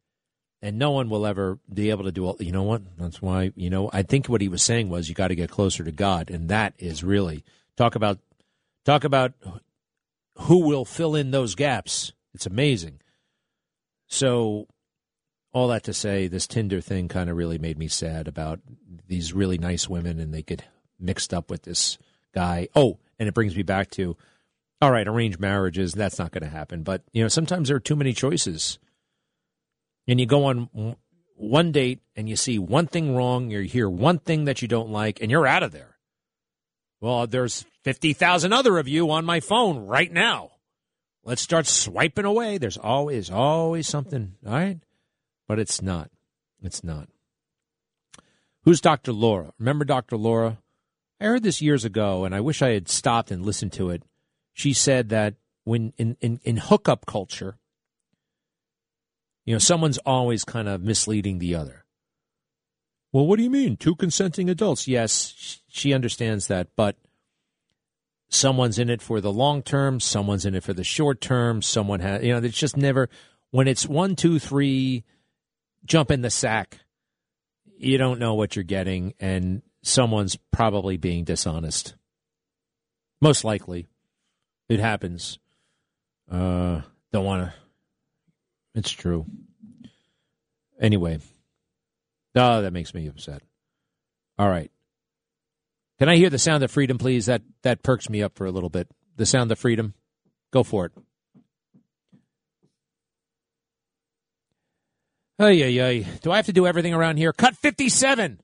and 0.63 0.79
no 0.79 0.91
one 0.91 1.09
will 1.09 1.27
ever 1.27 1.59
be 1.73 1.91
able 1.91 2.05
to 2.05 2.13
do 2.13 2.29
it. 2.31 2.41
You 2.41 2.53
know 2.53 2.63
what? 2.63 2.83
That's 2.99 3.23
why, 3.23 3.53
you 3.57 3.71
know, 3.71 3.91
I 3.93 4.03
think 4.03 4.27
what 4.27 4.41
he 4.41 4.49
was 4.49 4.63
saying 4.63 4.89
was 4.89 5.09
you 5.09 5.15
got 5.15 5.29
to 5.29 5.35
get 5.35 5.51
closer 5.51 5.85
to 5.85 5.93
God. 5.93 6.31
And 6.31 6.49
that 6.49 6.75
is 6.79 7.03
really 7.03 7.45
talk 7.77 7.95
about, 7.95 8.19
talk 8.85 9.05
about 9.05 9.33
who 10.37 10.67
will 10.67 10.85
fill 10.85 11.15
in 11.15 11.31
those 11.31 11.55
gaps. 11.55 12.13
It's 12.35 12.47
amazing. 12.47 13.01
So, 14.07 14.67
all 15.53 15.69
that 15.69 15.85
to 15.85 15.93
say, 15.93 16.29
this 16.29 16.47
Tinder 16.47 16.81
thing 16.81 17.09
kind 17.09 17.29
of 17.29 17.37
really 17.37 17.59
made 17.59 17.79
me 17.79 17.89
sad 17.89 18.29
about 18.29 18.61
these 19.09 19.33
really 19.33 19.59
nice 19.59 19.89
women 19.89 20.21
and 20.21 20.33
they 20.33 20.43
get 20.43 20.63
mixed 20.99 21.35
up 21.35 21.51
with 21.51 21.63
this 21.63 21.99
guy. 22.33 22.69
Oh, 22.77 22.99
and 23.19 23.29
it 23.29 23.35
brings 23.35 23.57
me 23.57 23.63
back 23.63 23.91
to 23.93 24.17
all 24.83 24.91
right, 24.91 25.07
arranged 25.07 25.39
marriages, 25.39 25.93
that's 25.93 26.19
not 26.19 26.33
going 26.33 26.43
to 26.43 26.49
happen. 26.49 26.83
But, 26.83 27.03
you 27.13 27.23
know, 27.23 27.29
sometimes 27.29 27.69
there 27.69 27.77
are 27.77 27.81
too 27.81 27.97
many 27.97 28.13
choices. 28.13 28.79
And 30.11 30.19
you 30.19 30.27
go 30.27 30.47
on 30.47 30.97
one 31.37 31.71
date 31.71 32.01
and 32.17 32.29
you 32.29 32.35
see 32.35 32.59
one 32.59 32.89
thing 32.89 33.15
wrong, 33.15 33.49
you 33.49 33.61
hear 33.61 33.89
one 33.89 34.19
thing 34.19 34.47
that 34.47 34.61
you 34.61 34.67
don't 34.67 34.91
like, 34.91 35.21
and 35.21 35.31
you're 35.31 35.47
out 35.47 35.63
of 35.63 35.71
there. 35.71 35.99
Well, 37.01 37.29
there's 37.29 37.65
50,000 37.85 38.53
other 38.53 38.77
of 38.79 38.89
you 38.89 39.09
on 39.13 39.25
my 39.25 39.39
phone 39.39 39.87
right 39.87 40.11
now. 40.11 40.51
Let's 41.23 41.43
start 41.43 41.69
swiping 41.69 42.25
away. 42.25 42.59
There's 42.59 42.77
always, 42.77 43.31
always 43.31 43.87
something, 43.87 44.35
all 44.45 44.53
right? 44.53 44.81
But 45.47 45.61
it's 45.61 45.81
not. 45.81 46.11
It's 46.61 46.83
not. 46.83 47.09
Who's 48.65 48.81
Dr. 48.81 49.13
Laura? 49.13 49.53
Remember 49.61 49.85
Dr. 49.85 50.17
Laura? 50.17 50.59
I 51.21 51.27
heard 51.27 51.45
this 51.45 51.63
years 51.63 51.85
ago, 51.85 52.25
and 52.25 52.35
I 52.35 52.41
wish 52.41 52.63
I 52.63 52.71
had 52.71 52.89
stopped 52.89 53.31
and 53.31 53.47
listened 53.47 53.75
to 53.75 53.91
it. 53.91 54.03
She 54.55 54.73
said 54.73 55.11
that 55.11 55.35
when 55.63 55.93
in, 55.99 56.17
in, 56.21 56.41
in 56.43 56.57
hookup 56.57 57.07
culture, 57.07 57.60
you 59.51 59.57
know, 59.57 59.59
someone's 59.59 59.99
always 60.07 60.45
kind 60.45 60.69
of 60.69 60.81
misleading 60.81 61.41
the 61.41 61.57
other. 61.57 61.85
Well, 63.11 63.27
what 63.27 63.37
do 63.37 63.43
you 63.43 63.51
mean? 63.51 63.77
Two 63.77 63.97
consenting 63.97 64.49
adults. 64.49 64.87
Yes, 64.87 65.59
she 65.67 65.93
understands 65.93 66.47
that, 66.47 66.69
but 66.77 66.95
someone's 68.29 68.79
in 68.79 68.89
it 68.89 69.03
for 69.03 69.21
the 69.21 69.33
long 69.33 69.65
term, 69.65 69.99
someone's 69.99 70.47
in 70.47 70.55
it 70.55 70.63
for 70.63 70.73
the 70.73 70.85
short 70.85 71.21
term, 71.21 71.63
someone 71.63 71.99
has, 71.99 72.23
you 72.23 72.33
know, 72.33 72.39
it's 72.39 72.57
just 72.57 72.77
never, 72.77 73.09
when 73.51 73.67
it's 73.67 73.89
one, 73.89 74.15
two, 74.15 74.39
three, 74.39 75.03
jump 75.85 76.13
in 76.13 76.21
the 76.21 76.31
sack, 76.31 76.79
you 77.77 77.99
don't 77.99 78.21
know 78.21 78.35
what 78.35 78.55
you're 78.55 78.63
getting, 78.63 79.15
and 79.19 79.63
someone's 79.83 80.39
probably 80.53 80.97
being 80.97 81.25
dishonest. 81.25 81.97
Most 83.21 83.43
likely. 83.43 83.89
It 84.69 84.79
happens. 84.79 85.41
Uh, 86.31 86.83
don't 87.11 87.25
want 87.25 87.51
to. 87.51 87.55
It's 88.75 88.91
true. 88.91 89.27
Anyway. 90.81 91.19
Oh, 92.35 92.63
that 92.63 92.73
makes 92.73 92.95
me 92.95 93.09
upset. 93.09 93.43
All 94.39 94.49
right. 94.49 94.71
Can 95.99 96.09
I 96.09 96.17
hear 96.17 96.31
the 96.31 96.39
sound 96.39 96.63
of 96.63 96.71
freedom, 96.71 96.97
please? 96.97 97.27
That 97.27 97.43
that 97.63 97.83
perks 97.83 98.09
me 98.09 98.23
up 98.23 98.37
for 98.37 98.47
a 98.47 98.51
little 98.51 98.71
bit. 98.71 98.89
The 99.17 99.27
sound 99.27 99.53
of 99.53 99.59
freedom. 99.59 99.95
Go 100.51 100.63
for 100.63 100.87
it. 100.87 100.93
Ay, 105.39 105.63
ay, 105.63 105.81
ay. 105.83 106.07
Do 106.23 106.33
I 106.33 106.37
have 106.37 106.47
to 106.47 106.53
do 106.53 106.67
everything 106.67 106.95
around 106.95 107.17
here? 107.17 107.33
Cut 107.33 107.57
57. 107.57 108.41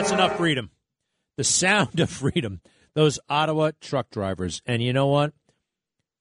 That's 0.00 0.12
enough 0.12 0.38
freedom. 0.38 0.70
The 1.36 1.44
sound 1.44 2.00
of 2.00 2.08
freedom. 2.08 2.62
Those 2.94 3.18
Ottawa 3.28 3.72
truck 3.82 4.08
drivers. 4.08 4.62
And 4.64 4.82
you 4.82 4.94
know 4.94 5.08
what? 5.08 5.34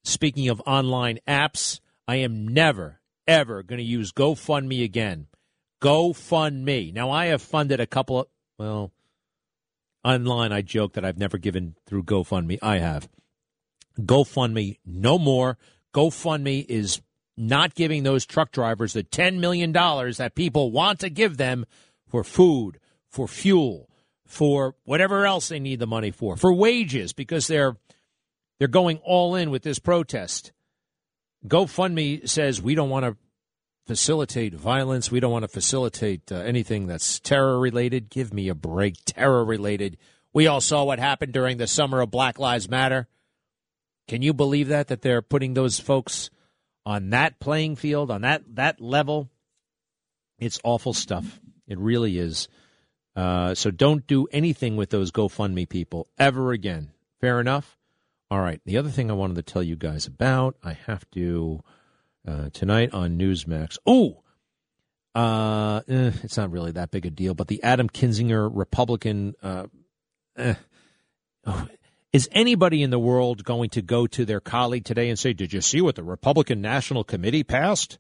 Speaking 0.04 0.50
of 0.50 0.62
online 0.68 1.20
apps, 1.26 1.80
I 2.06 2.18
am 2.18 2.46
never, 2.46 3.00
ever 3.26 3.64
going 3.64 3.78
to 3.78 3.86
use 3.86 4.12
GoFundMe 4.12 4.84
again. 4.84 5.28
GoFundMe. 5.82 6.94
Now, 6.94 7.10
I 7.10 7.28
have 7.28 7.42
funded 7.42 7.80
a 7.80 7.88
couple 7.88 8.20
of, 8.20 8.28
well, 8.58 8.92
online, 10.04 10.52
I 10.52 10.62
joke 10.62 10.94
that 10.94 11.06
I've 11.06 11.18
never 11.18 11.38
given 11.38 11.76
through 11.86 12.04
GoFundMe. 12.04 12.60
I 12.62 12.80
have. 12.80 13.08
GoFundMe, 13.98 14.80
no 14.86 15.18
more. 15.18 15.58
GoFundMe 15.94 16.66
is 16.68 17.02
not 17.38 17.76
giving 17.76 18.04
those 18.04 18.26
truck 18.26 18.52
drivers 18.52 18.92
the 18.92 19.06
$10 19.06 19.40
million 19.40 19.72
that 19.72 20.34
people 20.36 20.70
want 20.70 21.00
to 21.00 21.10
give 21.10 21.38
them 21.38 21.66
for 22.10 22.26
food, 22.26 22.78
for 23.10 23.28
fuel, 23.28 23.90
for 24.26 24.76
whatever 24.84 25.26
else 25.26 25.50
they 25.50 25.60
need 25.60 25.80
the 25.80 25.88
money 25.88 26.12
for, 26.12 26.38
for 26.38 26.54
wages, 26.54 27.14
because 27.14 27.48
they're 27.48 27.76
they're 28.60 28.68
going 28.68 28.98
all 29.04 29.36
in 29.36 29.52
with 29.52 29.64
this 29.64 29.80
protest. 29.80 30.52
GoFundMe 31.48 32.28
says 32.28 32.62
we 32.62 32.76
don't 32.76 32.90
want 32.90 33.06
to 33.06 33.16
facilitate 33.88 34.54
violence. 34.54 35.10
We 35.10 35.20
don't 35.20 35.32
want 35.32 35.44
to 35.44 35.48
facilitate 35.48 36.32
uh, 36.32 36.36
anything 36.36 36.86
that's 36.86 37.20
terror 37.20 37.60
related. 37.60 38.10
Give 38.10 38.34
me 38.34 38.50
a 38.50 38.56
break. 38.56 38.98
Terror 39.06 39.44
related. 39.44 39.98
We 40.34 40.46
all 40.46 40.62
saw 40.62 40.84
what 40.84 41.00
happened 41.00 41.34
during 41.34 41.58
the 41.58 41.66
summer 41.66 42.02
of 42.02 42.12
Black 42.12 42.38
Lives 42.38 42.70
Matter. 42.70 43.08
Can 44.08 44.22
you 44.22 44.34
believe 44.34 44.68
that 44.68 44.90
that 44.90 45.02
they're 45.02 45.22
putting 45.22 45.54
those 45.54 45.80
folks 45.80 46.30
on 46.86 47.12
that 47.12 47.40
playing 47.40 47.78
field, 47.78 48.12
on 48.12 48.22
that 48.22 48.44
that 48.56 48.82
level? 48.82 49.30
It's 50.38 50.60
awful 50.64 50.94
stuff. 50.94 51.40
It 51.68 51.80
really 51.80 52.18
is. 52.18 52.48
Uh, 53.20 53.54
so 53.54 53.70
don't 53.70 54.08
do 54.08 54.28
anything 54.32 54.78
with 54.78 54.92
those 54.92 55.12
GoFundMe 55.12 55.68
people 55.68 56.08
ever 56.18 56.54
again. 56.54 56.92
Fair 57.20 57.42
enough. 57.42 57.78
All 58.32 58.40
right. 58.40 58.62
The 58.64 58.78
other 58.78 58.90
thing 58.90 59.12
I 59.12 59.14
wanted 59.14 59.36
to 59.36 59.42
tell 59.42 59.62
you 59.62 59.76
guys 59.76 60.08
about, 60.08 60.56
I 60.64 60.72
have 60.86 61.04
to 61.12 61.60
uh, 62.26 62.50
tonight 62.54 62.94
on 62.94 63.18
Newsmax. 63.18 63.78
Oh, 63.86 64.24
uh, 65.14 65.82
eh, 65.90 66.12
it's 66.24 66.38
not 66.38 66.50
really 66.50 66.72
that 66.72 66.92
big 66.92 67.06
a 67.06 67.10
deal, 67.10 67.34
but 67.34 67.50
the 67.50 67.62
Adam 67.62 67.90
Kinzinger 67.90 68.50
Republican. 68.54 69.34
Uh, 69.44 69.68
eh. 70.38 70.54
oh, 71.46 71.68
is 72.14 72.30
anybody 72.32 72.82
in 72.82 72.90
the 72.90 73.00
world 73.00 73.44
going 73.44 73.70
to 73.72 73.82
go 73.82 74.08
to 74.08 74.24
their 74.24 74.40
colleague 74.40 74.86
today 74.86 75.10
and 75.10 75.20
say, 75.20 75.34
"Did 75.34 75.52
you 75.52 75.60
see 75.60 75.82
what 75.82 75.96
the 75.96 76.04
Republican 76.04 76.62
National 76.62 77.04
Committee 77.04 77.44
passed?" 77.44 78.00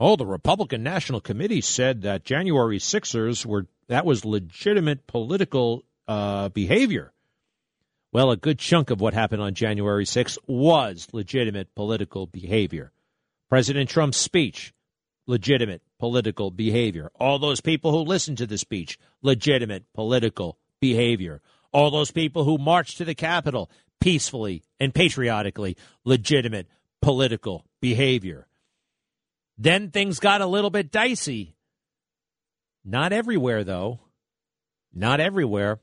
Oh, 0.00 0.16
the 0.16 0.26
Republican 0.26 0.82
National 0.82 1.20
Committee 1.20 1.60
said 1.60 2.02
that 2.02 2.24
January 2.24 2.80
Sixers 2.80 3.46
were 3.46 3.66
that 3.88 4.04
was 4.04 4.24
legitimate 4.24 5.06
political 5.06 5.84
uh, 6.08 6.48
behavior. 6.48 7.12
Well, 8.12 8.30
a 8.30 8.36
good 8.36 8.58
chunk 8.58 8.90
of 8.90 9.00
what 9.00 9.14
happened 9.14 9.40
on 9.40 9.54
January 9.54 10.04
6th 10.04 10.36
was 10.46 11.08
legitimate 11.12 11.74
political 11.74 12.26
behavior. 12.26 12.92
President 13.48 13.88
Trump's 13.88 14.18
speech, 14.18 14.74
legitimate 15.26 15.82
political 15.98 16.50
behavior. 16.50 17.10
All 17.18 17.38
those 17.38 17.60
people 17.60 17.92
who 17.92 17.98
listened 17.98 18.38
to 18.38 18.46
the 18.46 18.58
speech, 18.58 18.98
legitimate 19.22 19.84
political 19.94 20.58
behavior. 20.80 21.40
All 21.72 21.90
those 21.90 22.10
people 22.10 22.44
who 22.44 22.58
marched 22.58 22.98
to 22.98 23.04
the 23.04 23.14
Capitol 23.14 23.70
peacefully 24.00 24.62
and 24.78 24.94
patriotically, 24.94 25.76
legitimate 26.04 26.66
political 27.00 27.64
behavior. 27.80 28.46
Then 29.56 29.90
things 29.90 30.18
got 30.18 30.40
a 30.40 30.46
little 30.46 30.70
bit 30.70 30.90
dicey. 30.90 31.54
Not 32.84 33.12
everywhere, 33.12 33.64
though. 33.64 34.00
Not 34.92 35.20
everywhere. 35.20 35.80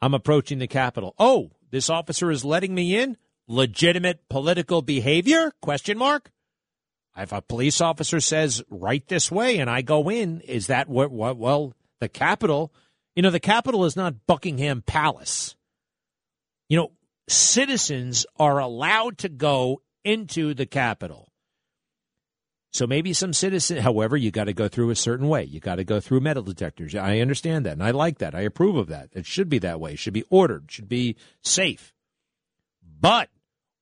I'm 0.00 0.14
approaching 0.14 0.58
the 0.58 0.66
Capitol. 0.66 1.14
Oh, 1.18 1.50
this 1.70 1.90
officer 1.90 2.30
is 2.30 2.44
letting 2.44 2.74
me 2.74 2.98
in? 2.98 3.16
Legitimate 3.46 4.28
political 4.28 4.82
behavior? 4.82 5.52
Question 5.60 5.98
mark. 5.98 6.30
If 7.16 7.32
a 7.32 7.42
police 7.42 7.80
officer 7.80 8.20
says 8.20 8.62
right 8.70 9.06
this 9.08 9.30
way 9.30 9.58
and 9.58 9.68
I 9.68 9.82
go 9.82 10.08
in, 10.08 10.40
is 10.42 10.68
that 10.68 10.88
what, 10.88 11.10
what 11.10 11.36
well, 11.36 11.74
the 12.00 12.08
Capitol, 12.08 12.72
you 13.16 13.22
know, 13.22 13.30
the 13.30 13.40
Capitol 13.40 13.84
is 13.84 13.96
not 13.96 14.26
Buckingham 14.26 14.82
Palace. 14.86 15.56
You 16.68 16.76
know, 16.76 16.92
citizens 17.28 18.24
are 18.38 18.58
allowed 18.58 19.18
to 19.18 19.28
go 19.28 19.82
into 20.04 20.54
the 20.54 20.66
Capitol. 20.66 21.27
So 22.70 22.86
maybe 22.86 23.12
some 23.12 23.32
citizen, 23.32 23.78
however, 23.78 24.16
you 24.16 24.30
got 24.30 24.44
to 24.44 24.52
go 24.52 24.68
through 24.68 24.90
a 24.90 24.96
certain 24.96 25.28
way. 25.28 25.44
You 25.44 25.58
got 25.58 25.76
to 25.76 25.84
go 25.84 26.00
through 26.00 26.20
metal 26.20 26.42
detectors. 26.42 26.94
I 26.94 27.20
understand 27.20 27.64
that, 27.66 27.72
and 27.72 27.82
I 27.82 27.92
like 27.92 28.18
that. 28.18 28.34
I 28.34 28.42
approve 28.42 28.76
of 28.76 28.88
that. 28.88 29.08
It 29.12 29.24
should 29.26 29.48
be 29.48 29.58
that 29.60 29.80
way. 29.80 29.92
It 29.92 29.98
should 29.98 30.12
be 30.12 30.24
ordered. 30.28 30.70
Should 30.70 30.88
be 30.88 31.16
safe. 31.42 31.94
But 33.00 33.30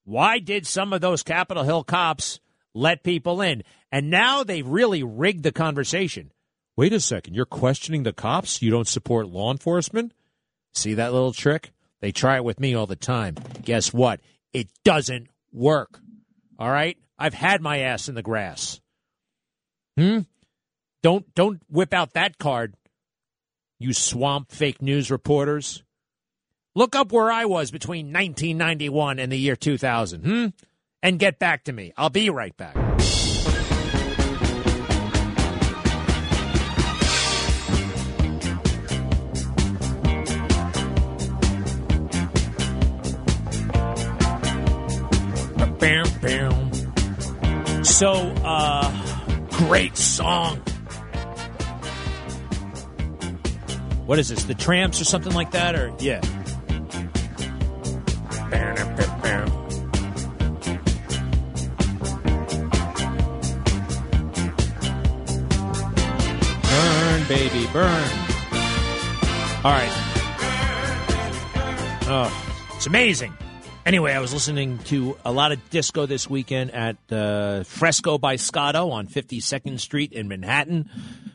why 0.04 0.38
did 0.38 0.66
some 0.66 0.92
of 0.92 1.00
those 1.00 1.24
Capitol 1.24 1.64
Hill 1.64 1.82
cops 1.82 2.38
let 2.74 3.02
people 3.02 3.40
in? 3.40 3.64
And 3.90 4.08
now 4.08 4.44
they've 4.44 4.66
really 4.66 5.02
rigged 5.02 5.42
the 5.42 5.52
conversation. 5.52 6.32
Wait 6.76 6.92
a 6.92 7.00
second. 7.00 7.34
You're 7.34 7.46
questioning 7.46 8.04
the 8.04 8.12
cops? 8.12 8.62
You 8.62 8.70
don't 8.70 8.86
support 8.86 9.26
law 9.26 9.50
enforcement? 9.50 10.12
See 10.74 10.94
that 10.94 11.12
little 11.12 11.32
trick? 11.32 11.72
They 12.00 12.12
try 12.12 12.36
it 12.36 12.44
with 12.44 12.60
me 12.60 12.74
all 12.74 12.86
the 12.86 12.94
time. 12.94 13.34
Guess 13.62 13.92
what? 13.92 14.20
It 14.52 14.68
doesn't 14.84 15.28
work. 15.52 15.98
All 16.58 16.70
right? 16.70 16.98
I've 17.18 17.34
had 17.34 17.60
my 17.60 17.78
ass 17.78 18.08
in 18.08 18.14
the 18.14 18.22
grass. 18.22 18.80
Hmm? 19.96 20.20
Don't 21.02 21.32
don't 21.34 21.60
whip 21.70 21.94
out 21.94 22.14
that 22.14 22.38
card, 22.38 22.74
you 23.78 23.92
swamp 23.92 24.50
fake 24.50 24.82
news 24.82 25.10
reporters. 25.10 25.82
Look 26.74 26.94
up 26.94 27.12
where 27.12 27.32
I 27.32 27.46
was 27.46 27.70
between 27.70 28.06
1991 28.06 29.18
and 29.18 29.32
the 29.32 29.38
year 29.38 29.56
2000, 29.56 30.24
hmm? 30.24 30.46
And 31.02 31.18
get 31.18 31.38
back 31.38 31.64
to 31.64 31.72
me. 31.72 31.92
I'll 31.96 32.10
be 32.10 32.28
right 32.28 32.56
back. 32.56 32.85
So, 47.96 48.12
uh, 48.44 48.92
great 49.52 49.96
song. 49.96 50.58
What 54.04 54.18
is 54.18 54.28
this? 54.28 54.44
The 54.44 54.54
Trammps 54.54 55.00
or 55.00 55.04
something 55.04 55.32
like 55.32 55.52
that? 55.52 55.74
Or 55.74 55.94
yeah. 55.98 56.20
Burn, 66.68 67.28
baby, 67.28 67.66
burn. 67.72 68.10
All 69.64 69.72
right. 69.72 69.92
Oh, 72.08 72.70
it's 72.76 72.86
amazing. 72.86 73.32
Anyway, 73.86 74.12
I 74.12 74.18
was 74.18 74.34
listening 74.34 74.78
to 74.86 75.16
a 75.24 75.30
lot 75.30 75.52
of 75.52 75.70
disco 75.70 76.06
this 76.06 76.28
weekend 76.28 76.72
at 76.72 76.96
uh, 77.12 77.62
Fresco 77.62 78.18
by 78.18 78.34
Scotto 78.34 78.90
on 78.90 79.06
52nd 79.06 79.78
Street 79.78 80.12
in 80.12 80.26
Manhattan 80.26 80.90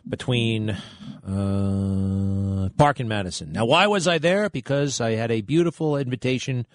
between 0.05 0.71
uh, 0.71 2.67
Park 2.75 2.99
and 2.99 3.07
Madison. 3.07 3.53
Now, 3.53 3.63
why 3.63 3.87
was 3.87 4.05
I 4.05 4.17
there? 4.17 4.49
Because 4.49 4.99
I 4.99 5.11
had 5.11 5.31
a 5.31 5.39
beautiful 5.39 5.95
invitation 5.95 6.67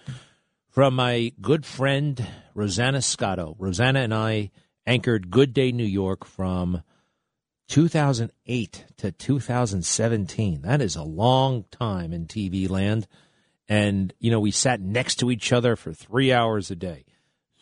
from 0.67 0.95
my 0.95 1.31
good 1.39 1.63
friend 1.63 2.25
Rosanna 2.55 3.03
Scotto. 3.03 3.55
Rosanna 3.59 3.99
and 3.99 4.15
I 4.15 4.49
anchored 4.87 5.29
Good 5.29 5.53
Day 5.53 5.71
New 5.71 5.85
York 5.85 6.25
from 6.25 6.81
2008 7.67 8.85
to 8.97 9.11
2017. 9.11 10.61
That 10.63 10.81
is 10.81 10.95
a 10.95 11.03
long 11.03 11.65
time 11.69 12.13
in 12.13 12.25
TV 12.25 12.67
land. 12.67 13.07
And, 13.69 14.13
you 14.19 14.31
know, 14.31 14.39
we 14.39 14.51
sat 14.51 14.79
next 14.79 15.15
to 15.15 15.31
each 15.31 15.51
other 15.51 15.75
for 15.75 15.93
three 15.93 16.31
hours 16.31 16.71
a 16.71 16.75
day. 16.75 17.05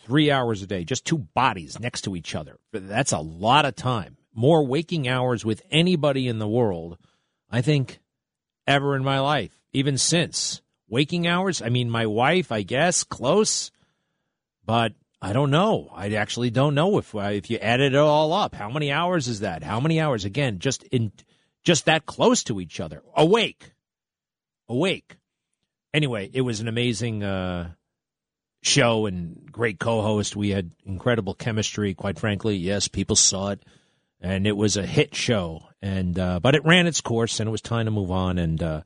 Three 0.06 0.30
hours 0.30 0.62
a 0.62 0.68
day, 0.68 0.84
just 0.84 1.04
two 1.04 1.18
bodies 1.18 1.80
next 1.80 2.02
to 2.02 2.16
each 2.16 2.36
other. 2.36 2.60
That's 2.72 3.12
a 3.12 3.20
lot 3.20 3.66
of 3.66 3.76
time. 3.76 4.18
More 4.36 4.64
waking 4.64 5.08
hours 5.08 5.44
with 5.44 5.64
anybody 5.72 6.28
in 6.28 6.38
the 6.38 6.48
world, 6.48 6.98
I 7.50 7.62
think, 7.62 8.00
ever 8.68 8.96
in 8.96 9.04
my 9.04 9.20
life, 9.20 9.58
even 9.74 9.98
since. 9.98 10.62
Waking 10.88 11.26
hours, 11.26 11.64
I 11.64 11.70
mean, 11.70 11.90
my 11.90 12.06
wife, 12.06 12.52
I 12.52 12.62
guess, 12.62 13.04
close, 13.04 13.72
but 14.64 14.94
I 15.20 15.34
don't 15.34 15.50
know. 15.50 15.90
I 15.92 16.10
actually 16.12 16.52
don't 16.52 16.76
know 16.76 17.00
if 17.00 17.16
uh, 17.16 17.32
if 17.32 17.50
you 17.50 17.58
added 17.58 17.94
it 17.94 18.00
all 18.00 18.32
up. 18.32 18.54
How 18.54 18.70
many 18.70 18.92
hours 18.92 19.28
is 19.28 19.40
that? 19.40 19.64
How 19.64 19.80
many 19.80 20.00
hours? 20.00 20.24
Again, 20.24 20.60
just 20.60 20.84
in 20.84 21.12
just 21.64 21.86
that 21.86 22.06
close 22.06 22.44
to 22.44 22.62
each 22.62 22.80
other, 22.80 23.02
awake, 23.16 23.72
awake 24.70 25.18
anyway, 25.96 26.30
it 26.34 26.42
was 26.42 26.60
an 26.60 26.68
amazing 26.68 27.24
uh, 27.24 27.72
show 28.62 29.06
and 29.06 29.50
great 29.52 29.80
co-host. 29.80 30.36
We 30.36 30.50
had 30.50 30.72
incredible 30.86 31.34
chemistry. 31.34 31.94
Quite 31.94 32.20
frankly, 32.20 32.58
yes, 32.58 32.88
people 32.88 33.16
saw 33.16 33.50
it, 33.50 33.64
and 34.20 34.46
it 34.46 34.58
was 34.58 34.78
a 34.78 34.86
hit 34.86 35.16
show. 35.16 35.64
And 35.82 36.20
uh, 36.20 36.40
but 36.40 36.56
it 36.56 36.66
ran 36.66 36.88
its 36.88 37.02
course, 37.02 37.40
and 37.40 37.48
it 37.48 37.52
was 37.52 37.62
time 37.62 37.86
to 37.86 37.92
move 37.92 38.12
on. 38.12 38.38
And 38.38 38.62
uh, 38.62 38.82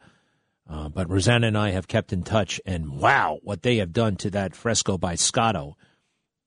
uh, 0.70 0.90
but 0.90 1.10
Rosanna 1.10 1.48
and 1.48 1.58
I 1.58 1.72
have 1.72 1.88
kept 1.88 2.14
in 2.14 2.24
touch, 2.24 2.62
and 2.66 3.00
wow, 3.00 3.40
what 3.42 3.64
they 3.64 3.78
have 3.78 3.92
done 3.92 4.16
to 4.18 4.30
that 4.32 4.56
fresco 4.56 4.98
by 4.98 5.16
Scotto! 5.16 5.76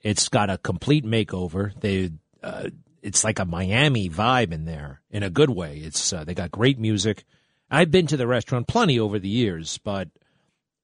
It's 0.00 0.28
got 0.28 0.50
a 0.50 0.58
complete 0.58 1.04
makeover. 1.04 1.78
They 1.80 2.12
uh, 2.42 2.70
it's 3.02 3.24
like 3.24 3.40
a 3.40 3.44
Miami 3.44 4.08
vibe 4.08 4.52
in 4.52 4.64
there 4.64 5.00
in 5.10 5.22
a 5.22 5.30
good 5.30 5.50
way. 5.50 5.78
It's 5.78 6.12
uh, 6.12 6.24
they 6.24 6.34
got 6.34 6.50
great 6.50 6.78
music. 6.78 7.24
I've 7.70 7.90
been 7.90 8.06
to 8.08 8.18
the 8.18 8.26
restaurant 8.26 8.68
plenty 8.68 9.00
over 9.00 9.18
the 9.18 9.28
years, 9.28 9.78
but 9.78 10.08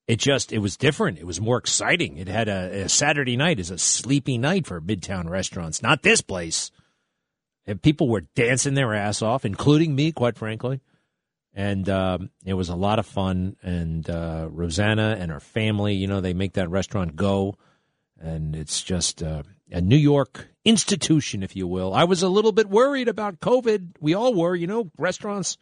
it 0.09 0.19
just 0.19 0.53
it 0.53 0.59
was 0.59 0.79
different. 0.79 1.19
It 1.19 1.27
was 1.27 1.41
more 1.41 1.59
exciting. 1.59 2.17
It 2.17 2.29
had 2.29 2.49
a, 2.49 2.85
a 2.85 2.89
Saturday 2.89 3.37
night 3.37 3.61
is 3.61 3.71
a 3.71 3.77
sleepy 3.77 4.39
night 4.39 4.67
for 4.67 4.81
midtown 4.81 5.29
restaurants. 5.29 5.83
Not 5.83 6.03
this 6.03 6.23
place. 6.23 6.71
And 7.67 7.83
people 7.83 8.09
were 8.09 8.23
dancing 8.35 8.73
their 8.73 8.95
ass 8.95 9.21
off, 9.21 9.45
including 9.45 9.95
me, 9.95 10.11
quite 10.11 10.39
frankly. 10.39 10.81
And 11.53 11.87
um, 11.91 12.31
it 12.47 12.55
was 12.55 12.71
a 12.71 12.75
lot 12.75 12.99
of 12.99 13.05
fun. 13.05 13.57
And 13.63 14.09
uh, 14.09 14.49
Rosanna 14.51 15.19
and 15.21 15.31
her 15.31 15.41
family, 15.41 15.95
you 15.95 16.07
know, 16.07 16.23
they 16.23 16.33
make 16.33 16.55
that 16.55 16.71
restaurant 16.71 17.15
go. 17.15 17.57
And 18.19 18.57
it's 18.57 18.83
just 18.83 19.23
uh, 19.23 19.43
a 19.71 19.83
New 19.83 19.97
York 19.97 20.49
institution, 20.65 21.43
if 21.43 21.55
you 21.55 21.67
will. 21.67 21.93
I 21.93 22.05
was 22.05 22.23
a 22.23 22.29
little 22.31 22.53
bit 22.53 22.71
worried 22.71 23.09
about 23.09 23.41
COVID. 23.41 23.97
We 24.01 24.15
all 24.15 24.33
were, 24.33 24.57
you 24.57 24.67
know, 24.67 24.91
restaurants, 24.97 25.59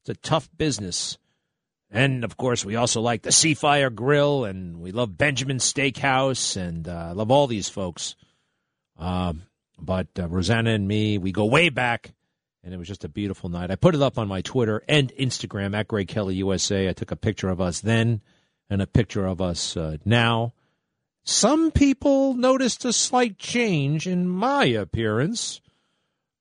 it's 0.00 0.08
a 0.08 0.14
tough 0.14 0.48
business 0.56 1.18
And 1.94 2.24
of 2.24 2.38
course, 2.38 2.64
we 2.64 2.74
also 2.74 3.02
like 3.02 3.20
the 3.20 3.30
Seafire 3.30 3.94
Grill, 3.94 4.46
and 4.46 4.80
we 4.80 4.92
love 4.92 5.18
Benjamin 5.18 5.58
Steakhouse, 5.58 6.56
and 6.56 6.88
uh, 6.88 7.12
love 7.14 7.30
all 7.30 7.46
these 7.46 7.68
folks. 7.68 8.16
Um, 8.98 9.42
but 9.78 10.08
uh, 10.18 10.26
Rosanna 10.26 10.70
and 10.70 10.88
me, 10.88 11.18
we 11.18 11.32
go 11.32 11.44
way 11.44 11.68
back, 11.68 12.14
and 12.64 12.72
it 12.72 12.78
was 12.78 12.88
just 12.88 13.04
a 13.04 13.10
beautiful 13.10 13.50
night. 13.50 13.70
I 13.70 13.76
put 13.76 13.94
it 13.94 14.00
up 14.00 14.16
on 14.16 14.26
my 14.26 14.40
Twitter 14.40 14.82
and 14.88 15.12
Instagram 15.20 15.76
at 15.76 15.86
Greg 15.86 16.08
Kelly 16.08 16.36
USA. 16.36 16.88
I 16.88 16.94
took 16.94 17.10
a 17.10 17.16
picture 17.16 17.50
of 17.50 17.60
us 17.60 17.80
then 17.80 18.22
and 18.70 18.80
a 18.80 18.86
picture 18.86 19.26
of 19.26 19.42
us 19.42 19.76
uh, 19.76 19.98
now. 20.06 20.54
Some 21.24 21.72
people 21.72 22.32
noticed 22.32 22.86
a 22.86 22.92
slight 22.92 23.36
change 23.38 24.06
in 24.06 24.28
my 24.28 24.64
appearance. 24.64 25.60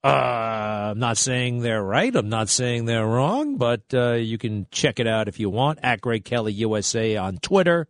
Uh, 0.04 0.92
I'm 0.92 1.00
not 1.00 1.18
saying 1.18 1.60
they're 1.60 1.84
right. 1.84 2.16
I'm 2.16 2.30
not 2.30 2.50
saying 2.50 2.86
they're 2.86 3.06
wrong, 3.06 3.58
but 3.58 3.82
uh, 3.94 4.14
you 4.14 4.38
can 4.38 4.66
check 4.72 5.00
it 5.00 5.06
out 5.08 5.28
if 5.28 5.40
you 5.40 5.50
want 5.50 5.80
at 5.84 6.02
Greg 6.02 6.26
Kelly 6.26 6.54
USA 6.54 7.18
on 7.18 7.38
Twitter 7.38 7.88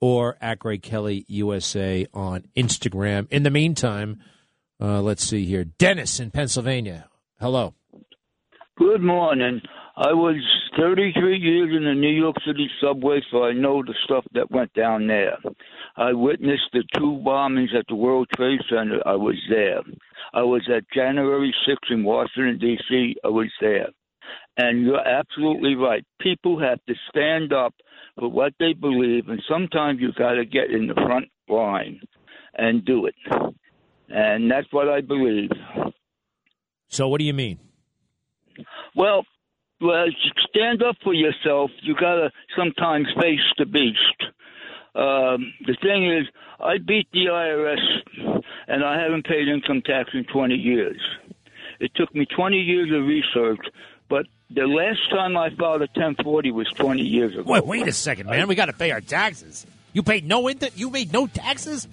or 0.00 0.36
at 0.40 0.60
Greg 0.60 0.82
Kelly 0.82 1.24
USA 1.28 2.06
on 2.14 2.44
Instagram. 2.56 3.26
In 3.30 3.42
the 3.42 3.50
meantime, 3.50 4.20
uh, 4.80 5.02
let's 5.02 5.24
see 5.24 5.44
here. 5.44 5.64
Dennis 5.64 6.20
in 6.20 6.30
Pennsylvania. 6.30 7.08
Hello. 7.40 7.74
Good 8.78 9.02
morning. 9.02 9.60
I 10.00 10.14
was 10.14 10.36
33 10.78 11.36
years 11.36 11.76
in 11.76 11.84
the 11.84 11.92
New 11.92 12.08
York 12.08 12.36
City 12.46 12.70
subway, 12.80 13.20
so 13.30 13.44
I 13.44 13.52
know 13.52 13.82
the 13.82 13.94
stuff 14.04 14.24
that 14.32 14.50
went 14.50 14.72
down 14.72 15.06
there. 15.06 15.36
I 15.94 16.14
witnessed 16.14 16.70
the 16.72 16.84
two 16.94 17.20
bombings 17.22 17.74
at 17.78 17.84
the 17.86 17.96
World 17.96 18.26
Trade 18.34 18.60
Center. 18.70 19.06
I 19.06 19.16
was 19.16 19.36
there. 19.50 19.82
I 20.32 20.40
was 20.40 20.66
at 20.74 20.84
January 20.94 21.54
6th 21.68 21.92
in 21.92 22.02
Washington, 22.02 22.58
D.C. 22.58 23.16
I 23.22 23.28
was 23.28 23.50
there. 23.60 23.88
And 24.56 24.86
you're 24.86 25.06
absolutely 25.06 25.74
right. 25.74 26.02
People 26.18 26.58
have 26.58 26.82
to 26.86 26.94
stand 27.10 27.52
up 27.52 27.74
for 28.18 28.30
what 28.30 28.54
they 28.58 28.72
believe, 28.72 29.28
and 29.28 29.42
sometimes 29.46 29.98
you've 30.00 30.14
got 30.14 30.32
to 30.32 30.46
get 30.46 30.70
in 30.70 30.86
the 30.86 30.94
front 30.94 31.26
line 31.46 32.00
and 32.54 32.86
do 32.86 33.04
it. 33.04 33.14
And 34.08 34.50
that's 34.50 34.72
what 34.72 34.88
I 34.88 35.02
believe. 35.02 35.50
So, 36.88 37.06
what 37.06 37.18
do 37.18 37.26
you 37.26 37.34
mean? 37.34 37.58
Well, 38.96 39.24
well, 39.80 40.06
stand 40.48 40.82
up 40.82 40.96
for 41.02 41.14
yourself. 41.14 41.70
You 41.82 41.94
got 41.94 42.16
to 42.16 42.30
sometimes 42.56 43.06
face 43.20 43.40
the 43.58 43.66
beast. 43.66 43.98
Um, 44.94 45.52
the 45.66 45.76
thing 45.80 46.10
is, 46.10 46.26
I 46.58 46.78
beat 46.78 47.08
the 47.12 47.26
IRS, 47.26 48.42
and 48.68 48.84
I 48.84 49.00
haven't 49.00 49.24
paid 49.26 49.48
income 49.48 49.82
tax 49.82 50.10
in 50.12 50.24
20 50.24 50.54
years. 50.54 51.00
It 51.78 51.92
took 51.94 52.14
me 52.14 52.26
20 52.26 52.56
years 52.58 52.90
of 52.92 53.06
research, 53.06 53.64
but 54.08 54.26
the 54.50 54.66
last 54.66 54.98
time 55.10 55.36
I 55.36 55.50
filed 55.50 55.82
a 55.82 55.88
1040 55.94 56.50
was 56.50 56.66
20 56.76 57.02
years 57.02 57.32
ago. 57.34 57.44
Wait, 57.46 57.64
wait 57.64 57.86
a 57.88 57.92
second, 57.92 58.28
man. 58.28 58.48
We 58.48 58.54
got 58.56 58.66
to 58.66 58.72
pay 58.72 58.90
our 58.90 59.00
taxes. 59.00 59.64
You 59.92 60.02
paid 60.02 60.26
no 60.26 60.48
inter- 60.48 60.68
You 60.74 60.90
made 60.90 61.12
no 61.12 61.26
taxes. 61.26 61.86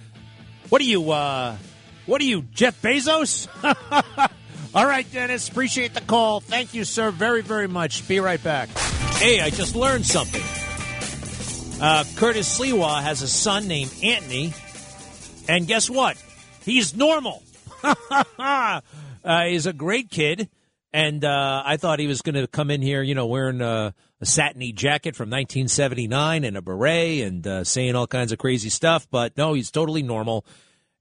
What 0.69 0.81
are 0.81 0.85
you? 0.85 1.11
uh 1.11 1.55
What 2.07 2.19
are 2.19 2.25
you, 2.25 2.41
Jeff 2.53 2.81
Bezos? 2.81 3.47
All 4.78 4.86
right, 4.86 5.11
Dennis. 5.11 5.49
Appreciate 5.49 5.95
the 5.95 6.01
call. 6.01 6.39
Thank 6.39 6.75
you, 6.75 6.84
sir, 6.84 7.09
very, 7.09 7.41
very 7.41 7.67
much. 7.67 8.07
Be 8.07 8.19
right 8.19 8.41
back. 8.43 8.69
Hey, 9.15 9.41
I 9.41 9.49
just 9.49 9.75
learned 9.75 10.05
something. 10.05 10.43
Uh, 11.84 12.03
Curtis 12.15 12.59
Sliwa 12.59 13.01
has 13.01 13.23
a 13.23 13.28
son 13.28 13.67
named 13.67 13.91
Anthony, 14.03 14.53
and 15.49 15.65
guess 15.65 15.89
what? 15.89 16.23
He's 16.63 16.95
normal. 16.95 17.41
uh, 18.38 18.82
he's 19.47 19.65
a 19.65 19.73
great 19.73 20.11
kid, 20.11 20.47
and 20.93 21.25
uh, 21.25 21.63
I 21.65 21.78
thought 21.78 21.97
he 21.97 22.05
was 22.05 22.21
going 22.21 22.36
to 22.36 22.45
come 22.45 22.69
in 22.69 22.84
here, 22.84 23.01
you 23.01 23.15
know, 23.15 23.25
wearing 23.25 23.61
a, 23.61 23.95
a 24.21 24.25
satiny 24.28 24.73
jacket 24.73 25.15
from 25.15 25.32
1979 25.32 26.43
and 26.43 26.55
a 26.55 26.61
beret 26.61 27.21
and 27.21 27.47
uh, 27.47 27.63
saying 27.63 27.95
all 27.95 28.05
kinds 28.05 28.32
of 28.32 28.38
crazy 28.38 28.69
stuff, 28.69 29.07
but 29.09 29.38
no, 29.38 29.53
he's 29.53 29.71
totally 29.71 30.03
normal. 30.03 30.45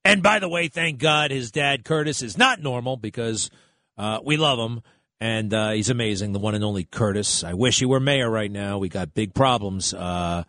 And 0.03 0.23
by 0.23 0.39
the 0.39 0.49
way, 0.49 0.69
thank 0.69 0.99
God 0.99 1.31
his 1.31 1.51
dad 1.51 1.85
Curtis 1.85 2.23
is 2.23 2.39
not 2.39 2.63
normal 2.63 2.97
because 2.97 3.51
uh, 3.99 4.21
we 4.25 4.37
love 4.37 4.59
him 4.59 4.83
and 5.21 5.53
uh, 5.55 5.71
he's 5.71 5.91
amazing, 5.91 6.33
the 6.33 6.39
one 6.39 6.55
and 6.55 6.65
only 6.65 6.85
Curtis. 6.85 7.43
I 7.43 7.55
wish 7.55 7.79
he 7.79 7.87
were 7.87 8.01
mayor 8.01 8.31
right 8.31 8.51
now. 8.51 8.79
We 8.79 8.89
got 8.89 9.15
big 9.15 9.35
problems. 9.35 9.95
Uh, 9.95 10.45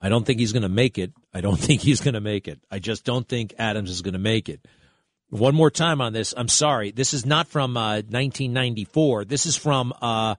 I 0.00 0.08
don't 0.08 0.24
think 0.24 0.38
he's 0.38 0.52
going 0.52 0.62
to 0.62 0.68
make 0.68 0.98
it. 0.98 1.12
I 1.34 1.40
don't 1.40 1.56
think 1.58 1.80
he's 1.80 2.00
going 2.00 2.14
to 2.14 2.20
make 2.20 2.48
it. 2.48 2.60
I 2.70 2.78
just 2.78 3.04
don't 3.04 3.28
think 3.28 3.54
Adams 3.58 3.90
is 3.90 4.02
going 4.02 4.14
to 4.14 4.20
make 4.20 4.48
it. 4.48 4.66
One 5.30 5.54
more 5.54 5.70
time 5.70 6.00
on 6.00 6.12
this. 6.12 6.34
I'm 6.36 6.48
sorry. 6.48 6.90
This 6.90 7.14
is 7.14 7.24
not 7.24 7.48
from 7.48 7.76
uh, 7.76 8.02
1994. 8.02 9.24
This 9.24 9.46
is 9.46 9.56
from, 9.56 9.92
uh, 10.02 10.34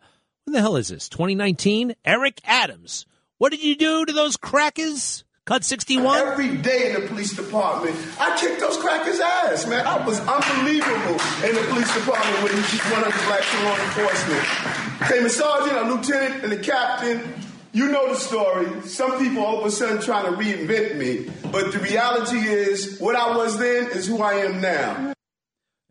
when 0.45 0.53
the 0.53 0.61
hell 0.61 0.75
is 0.75 0.89
this? 0.89 1.09
2019? 1.09 1.95
Eric 2.05 2.39
Adams. 2.45 3.05
What 3.39 3.51
did 3.51 3.63
you 3.63 3.75
do 3.75 4.05
to 4.05 4.13
those 4.13 4.37
crackers? 4.37 5.23
Cut 5.45 5.65
61? 5.65 6.17
Every 6.19 6.55
day 6.55 6.87
in 6.87 7.01
the 7.01 7.05
police 7.05 7.35
department, 7.35 7.97
I 8.17 8.37
kicked 8.39 8.61
those 8.61 8.77
crackers' 8.77 9.19
ass, 9.19 9.67
man. 9.67 9.85
I 9.85 10.05
was 10.05 10.17
unbelievable 10.21 11.19
in 11.43 11.55
the 11.55 11.67
police 11.69 11.93
department 11.93 12.43
with 12.43 12.73
each 12.73 12.79
one 12.89 13.03
of 13.03 13.11
the 13.11 13.23
black 13.25 13.43
law 13.61 13.75
enforcement. 13.75 15.09
Came 15.09 15.25
a 15.25 15.29
sergeant, 15.29 15.77
a 15.77 15.93
lieutenant, 15.93 16.45
and 16.45 16.53
a 16.53 16.59
captain. 16.59 17.33
You 17.73 17.89
know 17.89 18.07
the 18.07 18.15
story. 18.17 18.83
Some 18.83 19.19
people 19.19 19.43
all 19.43 19.59
of 19.59 19.65
a 19.65 19.71
sudden 19.71 20.01
trying 20.01 20.31
to 20.31 20.31
reinvent 20.31 20.95
me. 20.95 21.29
But 21.51 21.73
the 21.73 21.79
reality 21.79 22.37
is, 22.37 22.97
what 22.99 23.17
I 23.17 23.35
was 23.35 23.59
then 23.59 23.87
is 23.87 24.07
who 24.07 24.21
I 24.21 24.45
am 24.45 24.61
now. 24.61 25.13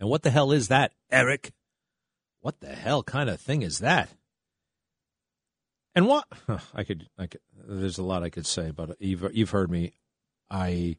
And 0.00 0.08
what 0.08 0.22
the 0.22 0.30
hell 0.30 0.52
is 0.52 0.68
that, 0.68 0.92
Eric? 1.10 1.52
What 2.40 2.60
the 2.60 2.74
hell 2.74 3.02
kind 3.02 3.28
of 3.28 3.38
thing 3.38 3.60
is 3.60 3.80
that? 3.80 4.08
And 5.94 6.06
what 6.06 6.24
I 6.74 6.84
could, 6.84 7.08
I 7.18 7.26
could. 7.26 7.40
There's 7.54 7.98
a 7.98 8.02
lot 8.02 8.22
I 8.22 8.30
could 8.30 8.46
say, 8.46 8.70
but 8.70 8.96
you've 8.98 9.24
you've 9.34 9.50
heard 9.50 9.70
me. 9.70 9.92
I, 10.50 10.96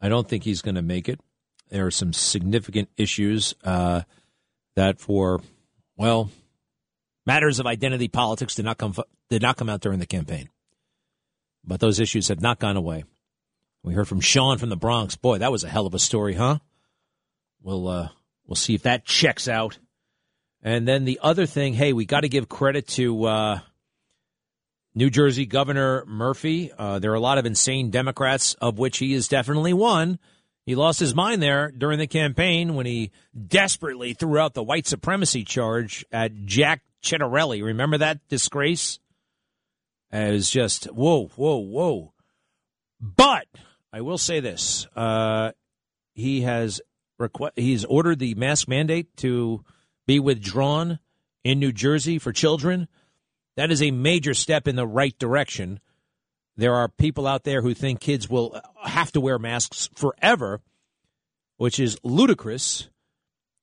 I 0.00 0.08
don't 0.08 0.28
think 0.28 0.44
he's 0.44 0.62
going 0.62 0.74
to 0.74 0.82
make 0.82 1.08
it. 1.08 1.20
There 1.70 1.86
are 1.86 1.90
some 1.92 2.12
significant 2.12 2.88
issues 2.96 3.54
uh, 3.64 4.02
that, 4.76 5.00
for 5.00 5.40
well, 5.96 6.30
matters 7.24 7.58
of 7.58 7.66
identity 7.66 8.08
politics 8.08 8.54
did 8.54 8.64
not 8.64 8.78
come 8.78 8.94
did 9.30 9.42
not 9.42 9.56
come 9.56 9.68
out 9.68 9.80
during 9.80 9.98
the 9.98 10.06
campaign, 10.06 10.48
but 11.64 11.80
those 11.80 12.00
issues 12.00 12.28
have 12.28 12.40
not 12.40 12.58
gone 12.58 12.76
away. 12.76 13.04
We 13.82 13.94
heard 13.94 14.08
from 14.08 14.20
Sean 14.20 14.58
from 14.58 14.68
the 14.68 14.76
Bronx. 14.76 15.16
Boy, 15.16 15.38
that 15.38 15.52
was 15.52 15.62
a 15.62 15.68
hell 15.68 15.86
of 15.86 15.94
a 15.94 15.98
story, 16.00 16.34
huh? 16.34 16.58
We'll 17.62 17.86
uh, 17.86 18.08
we'll 18.46 18.56
see 18.56 18.74
if 18.74 18.82
that 18.82 19.04
checks 19.04 19.46
out. 19.48 19.78
And 20.62 20.86
then 20.86 21.04
the 21.04 21.20
other 21.22 21.46
thing, 21.46 21.74
hey, 21.74 21.92
we 21.92 22.06
got 22.06 22.20
to 22.20 22.28
give 22.28 22.48
credit 22.48 22.88
to. 22.88 23.24
Uh, 23.24 23.60
New 24.96 25.10
Jersey 25.10 25.44
Governor 25.44 26.04
Murphy. 26.06 26.72
Uh, 26.76 26.98
there 26.98 27.12
are 27.12 27.16
a 27.16 27.20
lot 27.20 27.36
of 27.36 27.44
insane 27.44 27.90
Democrats, 27.90 28.54
of 28.54 28.78
which 28.78 28.96
he 28.96 29.12
is 29.12 29.28
definitely 29.28 29.74
one. 29.74 30.18
He 30.64 30.74
lost 30.74 30.98
his 30.98 31.14
mind 31.14 31.42
there 31.42 31.70
during 31.70 31.98
the 31.98 32.06
campaign 32.06 32.74
when 32.74 32.86
he 32.86 33.12
desperately 33.46 34.14
threw 34.14 34.38
out 34.38 34.54
the 34.54 34.62
white 34.62 34.86
supremacy 34.86 35.44
charge 35.44 36.04
at 36.10 36.46
Jack 36.46 36.80
Ciattarelli. 37.04 37.62
Remember 37.62 37.98
that 37.98 38.26
disgrace? 38.28 38.98
It 40.10 40.32
was 40.32 40.50
just 40.50 40.86
whoa, 40.86 41.26
whoa, 41.36 41.58
whoa. 41.58 42.14
But 42.98 43.46
I 43.92 44.00
will 44.00 44.18
say 44.18 44.40
this: 44.40 44.86
uh, 44.96 45.52
he 46.14 46.40
has 46.40 46.80
requ- 47.20 47.50
he's 47.54 47.84
ordered 47.84 48.18
the 48.18 48.34
mask 48.34 48.66
mandate 48.66 49.14
to 49.18 49.62
be 50.06 50.18
withdrawn 50.20 51.00
in 51.44 51.60
New 51.60 51.72
Jersey 51.72 52.18
for 52.18 52.32
children. 52.32 52.88
That 53.56 53.70
is 53.70 53.82
a 53.82 53.90
major 53.90 54.34
step 54.34 54.68
in 54.68 54.76
the 54.76 54.86
right 54.86 55.18
direction. 55.18 55.80
There 56.56 56.74
are 56.74 56.88
people 56.88 57.26
out 57.26 57.44
there 57.44 57.62
who 57.62 57.74
think 57.74 58.00
kids 58.00 58.28
will 58.28 58.60
have 58.82 59.12
to 59.12 59.20
wear 59.20 59.38
masks 59.38 59.88
forever, 59.94 60.60
which 61.56 61.80
is 61.80 61.98
ludicrous. 62.02 62.88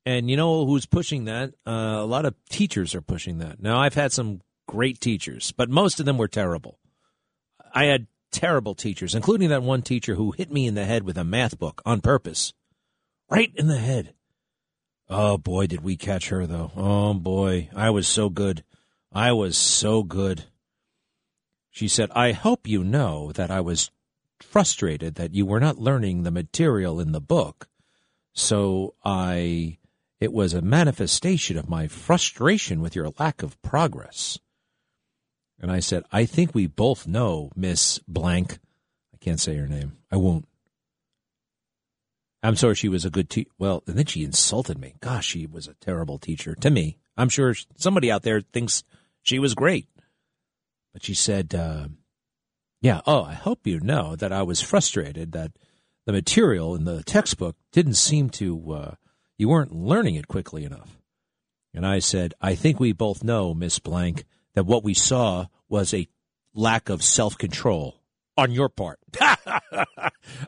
And 0.05 0.29
you 0.29 0.35
know 0.35 0.65
who's 0.65 0.85
pushing 0.85 1.25
that? 1.25 1.53
Uh, 1.65 1.71
a 1.71 2.05
lot 2.05 2.25
of 2.25 2.35
teachers 2.49 2.93
are 2.93 3.01
pushing 3.01 3.37
that. 3.37 3.61
Now, 3.61 3.79
I've 3.79 3.93
had 3.93 4.11
some 4.11 4.41
great 4.67 4.99
teachers, 4.99 5.51
but 5.51 5.69
most 5.69 5.99
of 5.99 6.05
them 6.05 6.17
were 6.17 6.27
terrible. 6.27 6.79
I 7.73 7.85
had 7.85 8.07
terrible 8.31 8.75
teachers, 8.75 9.15
including 9.15 9.49
that 9.49 9.63
one 9.63 9.81
teacher 9.81 10.15
who 10.15 10.31
hit 10.31 10.51
me 10.51 10.67
in 10.67 10.75
the 10.75 10.85
head 10.85 11.03
with 11.03 11.17
a 11.17 11.23
math 11.23 11.57
book 11.57 11.81
on 11.85 12.01
purpose. 12.01 12.53
Right 13.29 13.51
in 13.55 13.67
the 13.67 13.77
head. 13.77 14.13
Oh, 15.09 15.37
boy, 15.37 15.67
did 15.67 15.81
we 15.81 15.95
catch 15.95 16.29
her, 16.29 16.45
though. 16.45 16.71
Oh, 16.75 17.13
boy. 17.13 17.69
I 17.75 17.89
was 17.89 18.07
so 18.07 18.29
good. 18.29 18.63
I 19.14 19.32
was 19.32 19.57
so 19.57 20.03
good. 20.03 20.45
She 21.70 21.88
said, 21.88 22.09
I 22.11 22.32
hope 22.32 22.68
you 22.68 22.84
know 22.84 23.32
that 23.34 23.51
I 23.51 23.61
was 23.61 23.91
frustrated 24.39 25.16
that 25.16 25.34
you 25.34 25.45
were 25.45 25.59
not 25.59 25.80
learning 25.80 26.24
the 26.24 26.32
material 26.32 26.99
in 26.99 27.11
the 27.11 27.22
book. 27.22 27.68
So 28.34 28.95
I, 29.05 29.78
it 30.20 30.34
was 30.34 30.53
a 30.53 30.61
manifestation 30.61 31.57
of 31.57 31.70
my 31.70 31.88
frustration 31.88 32.82
with 32.82 32.95
your 32.95 33.11
lack 33.20 33.43
of 33.43 33.61
progress. 33.61 34.39
And 35.59 35.72
I 35.72 35.80
said, 35.80 36.03
I 36.11 36.26
think 36.26 36.53
we 36.53 36.68
both 36.68 37.07
know, 37.07 37.51
Miss 37.55 37.99
Blank. 38.07 38.59
I 39.14 39.18
can't 39.18 39.39
say 39.39 39.55
her 39.55 39.68
name. 39.68 39.97
I 40.11 40.18
won't. 40.18 40.47
I'm 42.41 42.55
sorry 42.57 42.76
she 42.76 42.89
was 42.89 43.05
a 43.05 43.09
good 43.09 43.30
teacher. 43.30 43.49
Well, 43.57 43.84
and 43.88 43.97
then 43.97 44.05
she 44.05 44.24
insulted 44.24 44.78
me. 44.78 44.95
Gosh, 44.99 45.28
she 45.28 45.45
was 45.45 45.68
a 45.68 45.76
terrible 45.76 46.18
teacher 46.18 46.55
to 46.55 46.70
me. 46.70 46.97
I'm 47.16 47.30
sure 47.30 47.55
somebody 47.78 48.11
out 48.11 48.24
there 48.24 48.41
thinks 48.41 48.84
she 49.24 49.39
was 49.39 49.55
great. 49.55 49.88
But 50.93 51.03
she 51.03 51.15
said, 51.15 51.55
uh, 51.55 51.88
"Yeah, 52.82 53.01
oh, 53.07 53.24
I 53.24 53.34
hope 53.34 53.65
you 53.65 53.80
know 53.80 54.15
that 54.15 54.32
I 54.32 54.43
was 54.43 54.61
frustrated 54.61 55.32
that 55.32 55.53
the 56.05 56.11
material 56.11 56.76
in 56.76 56.84
the 56.84 57.03
textbook 57.03 57.55
didn't 57.71 57.95
seem 57.95 58.30
to 58.32 58.74
uh, 58.74 58.95
you 59.38 59.49
weren't 59.49 59.74
learning 59.74 60.15
it 60.15 60.28
quickly 60.28 60.63
enough." 60.63 60.99
And 61.74 61.86
I 61.86 61.99
said, 61.99 62.36
"I 62.39 62.53
think 62.53 62.80
we 62.80 62.91
both 62.91 63.24
know, 63.24 63.55
Miss 63.55 63.80
Blank, 63.80 64.26
that 64.53 64.67
what 64.67 64.84
we 64.84 64.93
saw 64.93 65.47
was 65.67 65.93
a 65.93 66.07
lack 66.53 66.89
of 66.89 67.03
self 67.03 67.38
control 67.38 68.03
on 68.38 68.51
your 68.51 68.69
part. 68.69 68.99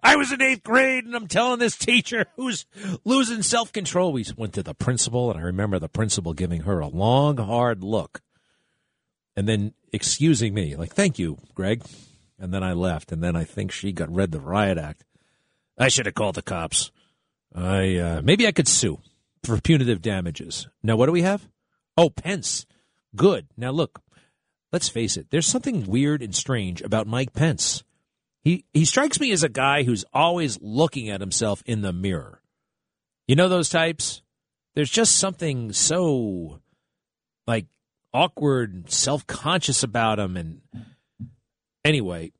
I 0.03 0.15
was 0.15 0.31
in 0.31 0.41
eighth 0.41 0.63
grade 0.63 1.05
and 1.05 1.15
I'm 1.15 1.27
telling 1.27 1.59
this 1.59 1.77
teacher 1.77 2.25
who's 2.35 2.65
losing 3.03 3.41
self 3.41 3.71
control. 3.71 4.11
We 4.11 4.25
went 4.37 4.53
to 4.53 4.63
the 4.63 4.73
principal, 4.73 5.31
and 5.31 5.39
I 5.39 5.43
remember 5.43 5.79
the 5.79 5.89
principal 5.89 6.33
giving 6.33 6.61
her 6.61 6.79
a 6.79 6.87
long, 6.87 7.37
hard 7.37 7.83
look 7.83 8.21
and 9.35 9.47
then 9.47 9.73
excusing 9.91 10.53
me, 10.53 10.75
like, 10.75 10.93
thank 10.93 11.19
you, 11.19 11.37
Greg. 11.53 11.83
And 12.37 12.53
then 12.53 12.63
I 12.63 12.73
left, 12.73 13.11
and 13.11 13.23
then 13.23 13.35
I 13.35 13.45
think 13.45 13.71
she 13.71 13.93
got 13.93 14.13
read 14.13 14.31
the 14.31 14.41
riot 14.41 14.77
act. 14.77 15.05
I 15.77 15.87
should 15.87 16.05
have 16.05 16.15
called 16.15 16.35
the 16.35 16.41
cops. 16.41 16.91
I 17.53 17.95
uh, 17.95 18.21
maybe 18.21 18.45
I 18.45 18.51
could 18.51 18.67
sue 18.67 18.99
for 19.43 19.59
punitive 19.61 20.01
damages. 20.01 20.67
Now, 20.83 20.97
what 20.97 21.05
do 21.05 21.13
we 21.13 21.21
have? 21.21 21.47
Oh, 21.97 22.09
Pence. 22.09 22.65
Good. 23.15 23.47
Now, 23.55 23.71
look, 23.71 24.01
let's 24.73 24.89
face 24.89 25.15
it, 25.15 25.27
there's 25.29 25.47
something 25.47 25.85
weird 25.85 26.21
and 26.21 26.35
strange 26.35 26.81
about 26.81 27.07
Mike 27.07 27.33
Pence. 27.33 27.83
He 28.43 28.65
he 28.73 28.85
strikes 28.85 29.19
me 29.19 29.31
as 29.31 29.43
a 29.43 29.49
guy 29.49 29.83
who's 29.83 30.05
always 30.13 30.59
looking 30.61 31.09
at 31.09 31.21
himself 31.21 31.63
in 31.65 31.81
the 31.81 31.93
mirror. 31.93 32.41
You 33.27 33.35
know 33.35 33.49
those 33.49 33.69
types? 33.69 34.21
There's 34.75 34.91
just 34.91 35.17
something 35.17 35.71
so 35.71 36.59
like 37.47 37.65
awkward, 38.15 38.89
self-conscious 38.89 39.83
about 39.83 40.19
him 40.19 40.37
and 40.37 40.61
anyway, 41.83 42.31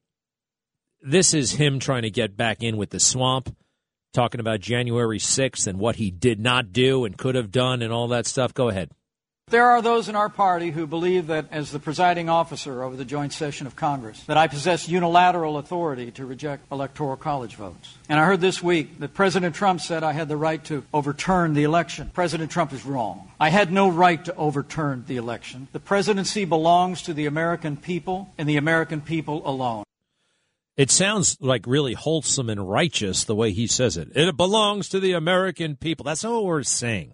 this 1.01 1.33
is 1.33 1.51
him 1.51 1.79
trying 1.79 2.03
to 2.03 2.09
get 2.09 2.37
back 2.37 2.63
in 2.63 2.77
with 2.77 2.89
the 2.89 2.99
swamp, 2.99 3.55
talking 4.13 4.39
about 4.39 4.61
January 4.61 5.19
6th 5.19 5.67
and 5.67 5.77
what 5.77 5.97
he 5.97 6.09
did 6.09 6.39
not 6.39 6.71
do 6.71 7.05
and 7.05 7.17
could 7.17 7.35
have 7.35 7.51
done 7.51 7.81
and 7.81 7.93
all 7.93 8.07
that 8.07 8.25
stuff. 8.25 8.53
Go 8.53 8.69
ahead. 8.69 8.89
There 9.49 9.69
are 9.69 9.83
those 9.83 10.09
in 10.09 10.15
our 10.15 10.27
party 10.27 10.71
who 10.71 10.87
believe 10.87 11.27
that 11.27 11.45
as 11.51 11.71
the 11.71 11.77
presiding 11.77 12.29
officer 12.29 12.81
over 12.81 12.95
the 12.95 13.05
joint 13.05 13.31
session 13.31 13.67
of 13.67 13.75
Congress, 13.75 14.23
that 14.23 14.37
I 14.37 14.47
possess 14.47 14.89
unilateral 14.89 15.59
authority 15.59 16.09
to 16.13 16.25
reject 16.25 16.63
electoral 16.71 17.15
college 17.15 17.53
votes. 17.53 17.95
And 18.09 18.19
I 18.19 18.25
heard 18.25 18.41
this 18.41 18.63
week 18.63 18.97
that 19.01 19.13
President 19.13 19.53
Trump 19.53 19.81
said 19.81 20.03
I 20.03 20.13
had 20.13 20.29
the 20.29 20.35
right 20.35 20.63
to 20.65 20.83
overturn 20.91 21.53
the 21.53 21.61
election. 21.61 22.09
President 22.11 22.49
Trump 22.49 22.73
is 22.73 22.87
wrong. 22.87 23.29
I 23.39 23.49
had 23.49 23.71
no 23.71 23.87
right 23.87 24.25
to 24.25 24.35
overturn 24.35 25.03
the 25.05 25.17
election. 25.17 25.67
The 25.73 25.79
presidency 25.79 26.45
belongs 26.45 27.03
to 27.03 27.13
the 27.13 27.27
American 27.27 27.77
people 27.77 28.33
and 28.39 28.49
the 28.49 28.57
American 28.57 28.99
people 28.99 29.47
alone. 29.47 29.83
It 30.75 30.89
sounds 30.89 31.37
like 31.39 31.67
really 31.67 31.93
wholesome 31.93 32.49
and 32.49 32.67
righteous 32.67 33.23
the 33.23 33.35
way 33.35 33.51
he 33.51 33.67
says 33.67 33.95
it. 33.95 34.07
It 34.15 34.35
belongs 34.35 34.89
to 34.89 34.99
the 34.99 35.11
American 35.11 35.75
people. 35.75 36.03
That's 36.03 36.23
not 36.23 36.33
what 36.33 36.45
we're 36.45 36.63
saying. 36.63 37.13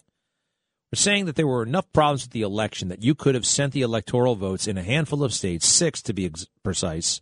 We're 0.92 0.98
saying 0.98 1.26
that 1.26 1.36
there 1.36 1.48
were 1.48 1.64
enough 1.64 1.92
problems 1.94 2.24
with 2.24 2.32
the 2.32 2.42
election 2.42 2.90
that 2.90 3.04
you 3.04 3.16
could 3.16 3.36
have 3.36 3.46
sent 3.46 3.74
the 3.74 3.82
electoral 3.82 4.36
votes 4.36 4.68
in 4.68 4.78
a 4.78 4.84
handful 4.84 5.24
of 5.24 5.34
states, 5.34 5.66
six 5.66 6.02
to 6.04 6.14
be 6.14 6.26
ex- 6.26 6.48
precise 6.64 7.22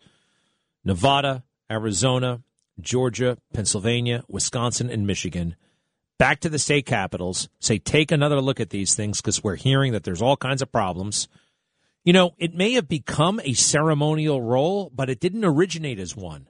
Nevada, 0.84 1.44
Arizona, 1.72 2.42
Georgia, 2.80 3.38
Pennsylvania, 3.54 4.24
Wisconsin, 4.28 4.90
and 4.90 5.06
Michigan 5.06 5.56
back 6.20 6.42
to 6.42 6.50
the 6.50 6.60
state 6.60 6.86
capitals, 6.86 7.50
say, 7.60 7.80
take 7.80 8.12
another 8.12 8.42
look 8.42 8.60
at 8.60 8.70
these 8.70 8.94
things 8.94 9.20
because 9.22 9.44
we're 9.44 9.56
hearing 9.56 9.94
that 9.94 10.04
there's 10.04 10.22
all 10.22 10.38
kinds 10.38 10.62
of 10.62 10.72
problems. 10.72 11.28
You 12.04 12.14
know, 12.14 12.36
it 12.38 12.54
may 12.54 12.74
have 12.74 12.88
become 12.88 13.40
a 13.44 13.54
ceremonial 13.54 14.42
role, 14.42 14.92
but 14.94 15.10
it 15.10 15.20
didn't 15.20 15.46
originate 15.46 15.98
as 15.98 16.16
one. 16.16 16.48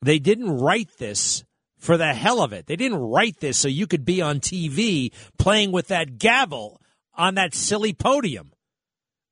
They 0.00 0.18
didn't 0.18 0.58
write 0.58 0.90
this 0.98 1.44
for 1.86 1.96
the 1.96 2.12
hell 2.12 2.42
of 2.42 2.52
it. 2.52 2.66
They 2.66 2.74
didn't 2.74 2.98
write 2.98 3.38
this 3.38 3.56
so 3.56 3.68
you 3.68 3.86
could 3.86 4.04
be 4.04 4.20
on 4.20 4.40
TV 4.40 5.12
playing 5.38 5.70
with 5.70 5.88
that 5.88 6.18
gavel 6.18 6.80
on 7.14 7.36
that 7.36 7.54
silly 7.54 7.92
podium. 7.92 8.52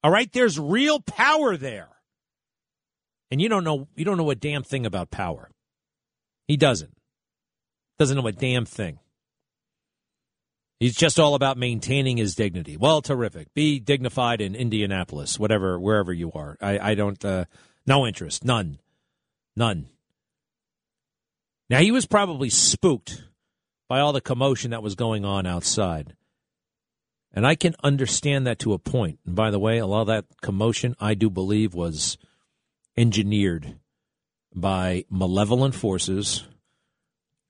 All 0.05 0.11
right, 0.11 0.32
there's 0.32 0.59
real 0.59 1.00
power 1.00 1.57
there. 1.57 1.88
And 3.30 3.42
you 3.42 3.48
don't 3.48 3.64
know 3.64 3.88
you 3.96 4.05
don't 4.05 4.16
know 4.16 4.30
a 4.30 4.36
damn 4.36 4.62
thing 4.62 4.86
about 4.86 5.11
power. 5.11 5.50
He 6.46 6.57
doesn't. 6.57 6.96
Doesn't 7.98 8.16
know 8.16 8.26
a 8.26 8.32
damn 8.32 8.66
thing. 8.66 9.00
He's 10.78 10.94
just 10.94 11.18
all 11.18 11.34
about 11.34 11.57
maintaining 11.57 12.18
his 12.18 12.34
dignity. 12.34 12.76
Well, 12.76 13.02
terrific. 13.02 13.52
Be 13.55 13.80
dignified 13.80 14.40
in 14.40 14.55
Indianapolis, 14.55 15.38
whatever, 15.38 15.78
wherever 15.80 16.12
you 16.12 16.30
are. 16.32 16.57
I, 16.61 16.90
I 16.90 16.94
don't, 16.94 17.24
uh, 17.24 17.46
no 17.86 18.07
interest, 18.07 18.44
none, 18.44 18.78
none. 19.57 19.88
Now, 21.71 21.81
he 21.81 21.91
was 21.91 22.07
probably 22.07 22.51
spooked 22.51 23.25
by 23.89 24.01
all 24.01 24.12
the 24.12 24.21
commotion 24.21 24.71
that 24.71 24.83
was 24.83 24.95
going 24.95 25.25
on 25.25 25.47
outside. 25.47 26.15
And 27.33 27.47
I 27.47 27.55
can 27.57 27.75
understand 27.83 28.47
that 28.47 28.61
to 28.61 28.73
a 28.73 28.79
point. 28.79 29.19
And 29.27 29.35
by 29.35 29.51
the 29.51 29.59
way, 29.59 29.79
a 29.79 29.87
lot 29.87 30.03
of 30.03 30.07
that 30.07 30.27
commotion, 30.41 30.95
I 31.01 31.15
do 31.15 31.29
believe, 31.29 31.75
was 31.75 32.17
engineered 32.97 33.77
by 34.55 35.05
malevolent 35.11 35.75
forces. 35.75 36.45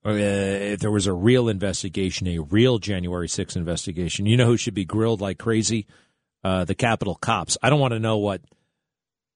Uh, 0.07 0.13
if 0.13 0.81
there 0.81 0.91
was 0.91 1.07
a 1.07 1.13
real 1.13 1.49
investigation, 1.49 2.27
a 2.29 2.39
real 2.39 2.79
January 2.79 3.29
6th 3.29 3.57
investigation, 3.57 4.27
you 4.27 4.37
know 4.37 4.47
who 4.47 4.57
should 4.57 4.75
be 4.75 4.85
grilled 4.85 5.21
like 5.21 5.39
crazy? 5.39 5.87
Uh, 6.43 6.65
the 6.65 6.75
Capitol 6.75 7.15
cops. 7.15 7.57
I 7.63 7.71
don't 7.71 7.81
want 7.81 7.93
to 7.93 8.01
know 8.01 8.19
what 8.19 8.43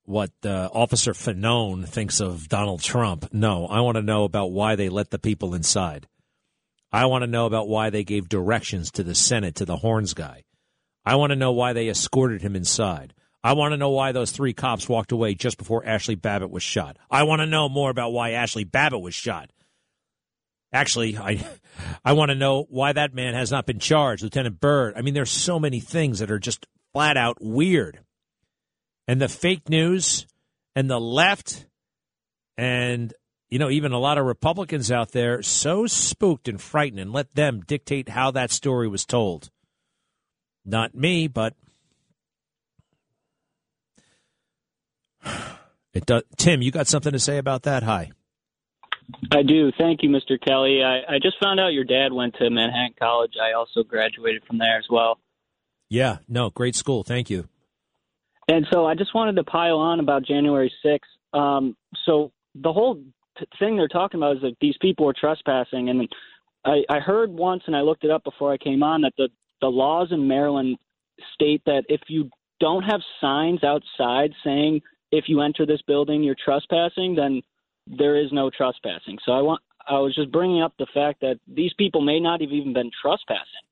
what 0.08 0.30
uh, 0.42 0.70
Officer 0.72 1.12
Fanone 1.12 1.86
thinks 1.86 2.18
of 2.18 2.48
Donald 2.48 2.82
Trump. 2.82 3.28
No, 3.32 3.66
I 3.66 3.80
want 3.80 3.96
to 3.96 4.02
know 4.02 4.24
about 4.24 4.52
why 4.52 4.74
they 4.74 4.88
let 4.88 5.10
the 5.10 5.18
people 5.18 5.54
inside. 5.54 6.08
I 6.90 7.04
want 7.04 7.22
to 7.22 7.26
know 7.26 7.44
about 7.44 7.68
why 7.68 7.90
they 7.90 8.04
gave 8.04 8.28
directions 8.28 8.90
to 8.92 9.02
the 9.02 9.14
Senate 9.14 9.56
to 9.56 9.66
the 9.66 9.76
horns 9.76 10.14
guy. 10.14 10.44
I 11.04 11.16
want 11.16 11.30
to 11.30 11.36
know 11.36 11.52
why 11.52 11.74
they 11.74 11.88
escorted 11.88 12.40
him 12.40 12.56
inside. 12.56 13.12
I 13.44 13.52
want 13.52 13.72
to 13.72 13.76
know 13.76 13.90
why 13.90 14.12
those 14.12 14.30
three 14.30 14.54
cops 14.54 14.88
walked 14.88 15.12
away 15.12 15.34
just 15.34 15.58
before 15.58 15.84
Ashley 15.84 16.14
Babbitt 16.14 16.50
was 16.50 16.62
shot. 16.62 16.96
I 17.10 17.24
want 17.24 17.40
to 17.40 17.46
know 17.46 17.68
more 17.68 17.90
about 17.90 18.12
why 18.12 18.30
Ashley 18.30 18.64
Babbitt 18.64 19.02
was 19.02 19.14
shot. 19.14 19.50
Actually, 20.72 21.18
I 21.18 21.46
I 22.04 22.14
want 22.14 22.30
to 22.30 22.34
know 22.34 22.64
why 22.70 22.94
that 22.94 23.12
man 23.12 23.34
has 23.34 23.50
not 23.50 23.66
been 23.66 23.78
charged, 23.78 24.22
Lieutenant 24.22 24.58
Byrd. 24.58 24.94
I 24.96 25.02
mean, 25.02 25.12
there's 25.12 25.30
so 25.30 25.60
many 25.60 25.80
things 25.80 26.20
that 26.20 26.30
are 26.30 26.38
just 26.38 26.66
flat 26.94 27.18
out 27.18 27.36
weird 27.40 28.00
and 29.08 29.20
the 29.20 29.28
fake 29.28 29.68
news 29.68 30.26
and 30.76 30.88
the 30.88 31.00
left 31.00 31.66
and 32.56 33.12
you 33.48 33.58
know 33.58 33.70
even 33.70 33.90
a 33.90 33.98
lot 33.98 34.18
of 34.18 34.26
republicans 34.26 34.92
out 34.92 35.10
there 35.12 35.42
so 35.42 35.86
spooked 35.86 36.46
and 36.46 36.60
frightened 36.60 37.00
and 37.00 37.12
let 37.12 37.34
them 37.34 37.62
dictate 37.66 38.10
how 38.10 38.30
that 38.30 38.52
story 38.52 38.86
was 38.86 39.04
told 39.04 39.50
not 40.64 40.94
me 40.94 41.26
but 41.26 41.54
it 45.94 46.06
does 46.06 46.22
tim 46.36 46.62
you 46.62 46.70
got 46.70 46.86
something 46.86 47.12
to 47.12 47.18
say 47.18 47.38
about 47.38 47.62
that 47.62 47.82
hi 47.82 48.12
I 49.32 49.42
do. 49.42 49.72
Thank 49.78 50.02
you, 50.02 50.10
Mr. 50.10 50.38
Kelly. 50.38 50.82
I, 50.82 51.14
I 51.14 51.18
just 51.18 51.36
found 51.42 51.58
out 51.58 51.72
your 51.72 51.84
dad 51.84 52.12
went 52.12 52.34
to 52.34 52.50
Manhattan 52.50 52.94
College. 52.98 53.32
I 53.42 53.54
also 53.54 53.82
graduated 53.82 54.44
from 54.44 54.58
there 54.58 54.76
as 54.78 54.84
well. 54.90 55.18
Yeah, 55.88 56.18
no, 56.28 56.50
great 56.50 56.76
school. 56.76 57.04
Thank 57.04 57.30
you. 57.30 57.48
And 58.48 58.66
so 58.72 58.86
I 58.86 58.94
just 58.94 59.14
wanted 59.14 59.36
to 59.36 59.44
pile 59.44 59.78
on 59.78 60.00
about 60.00 60.24
January 60.24 60.72
6th. 60.84 61.38
Um, 61.38 61.76
so 62.04 62.32
the 62.54 62.72
whole 62.72 62.96
t- 63.38 63.46
thing 63.58 63.76
they're 63.76 63.88
talking 63.88 64.18
about 64.18 64.36
is 64.36 64.42
that 64.42 64.56
these 64.60 64.76
people 64.80 65.04
were 65.06 65.14
trespassing. 65.18 65.90
And 65.90 66.08
I, 66.64 66.82
I 66.88 66.98
heard 66.98 67.30
once, 67.30 67.62
and 67.66 67.76
I 67.76 67.82
looked 67.82 68.04
it 68.04 68.10
up 68.10 68.24
before 68.24 68.52
I 68.52 68.56
came 68.56 68.82
on, 68.82 69.02
that 69.02 69.12
the, 69.18 69.28
the 69.60 69.68
laws 69.68 70.08
in 70.10 70.26
Maryland 70.26 70.78
state 71.34 71.62
that 71.66 71.84
if 71.88 72.00
you 72.08 72.30
don't 72.60 72.82
have 72.82 73.00
signs 73.20 73.62
outside 73.62 74.32
saying 74.42 74.80
if 75.12 75.24
you 75.28 75.40
enter 75.40 75.64
this 75.66 75.82
building 75.86 76.22
you're 76.22 76.36
trespassing, 76.42 77.14
then 77.14 77.42
there 77.86 78.16
is 78.16 78.32
no 78.32 78.50
trespassing. 78.50 79.18
So 79.24 79.32
I 79.32 79.40
want 79.40 79.62
I 79.88 79.98
was 79.98 80.14
just 80.14 80.30
bringing 80.30 80.60
up 80.60 80.74
the 80.78 80.86
fact 80.92 81.20
that 81.22 81.38
these 81.46 81.72
people 81.78 82.02
may 82.02 82.20
not 82.20 82.42
have 82.42 82.52
even 82.52 82.74
been 82.74 82.90
trespassing. 83.00 83.64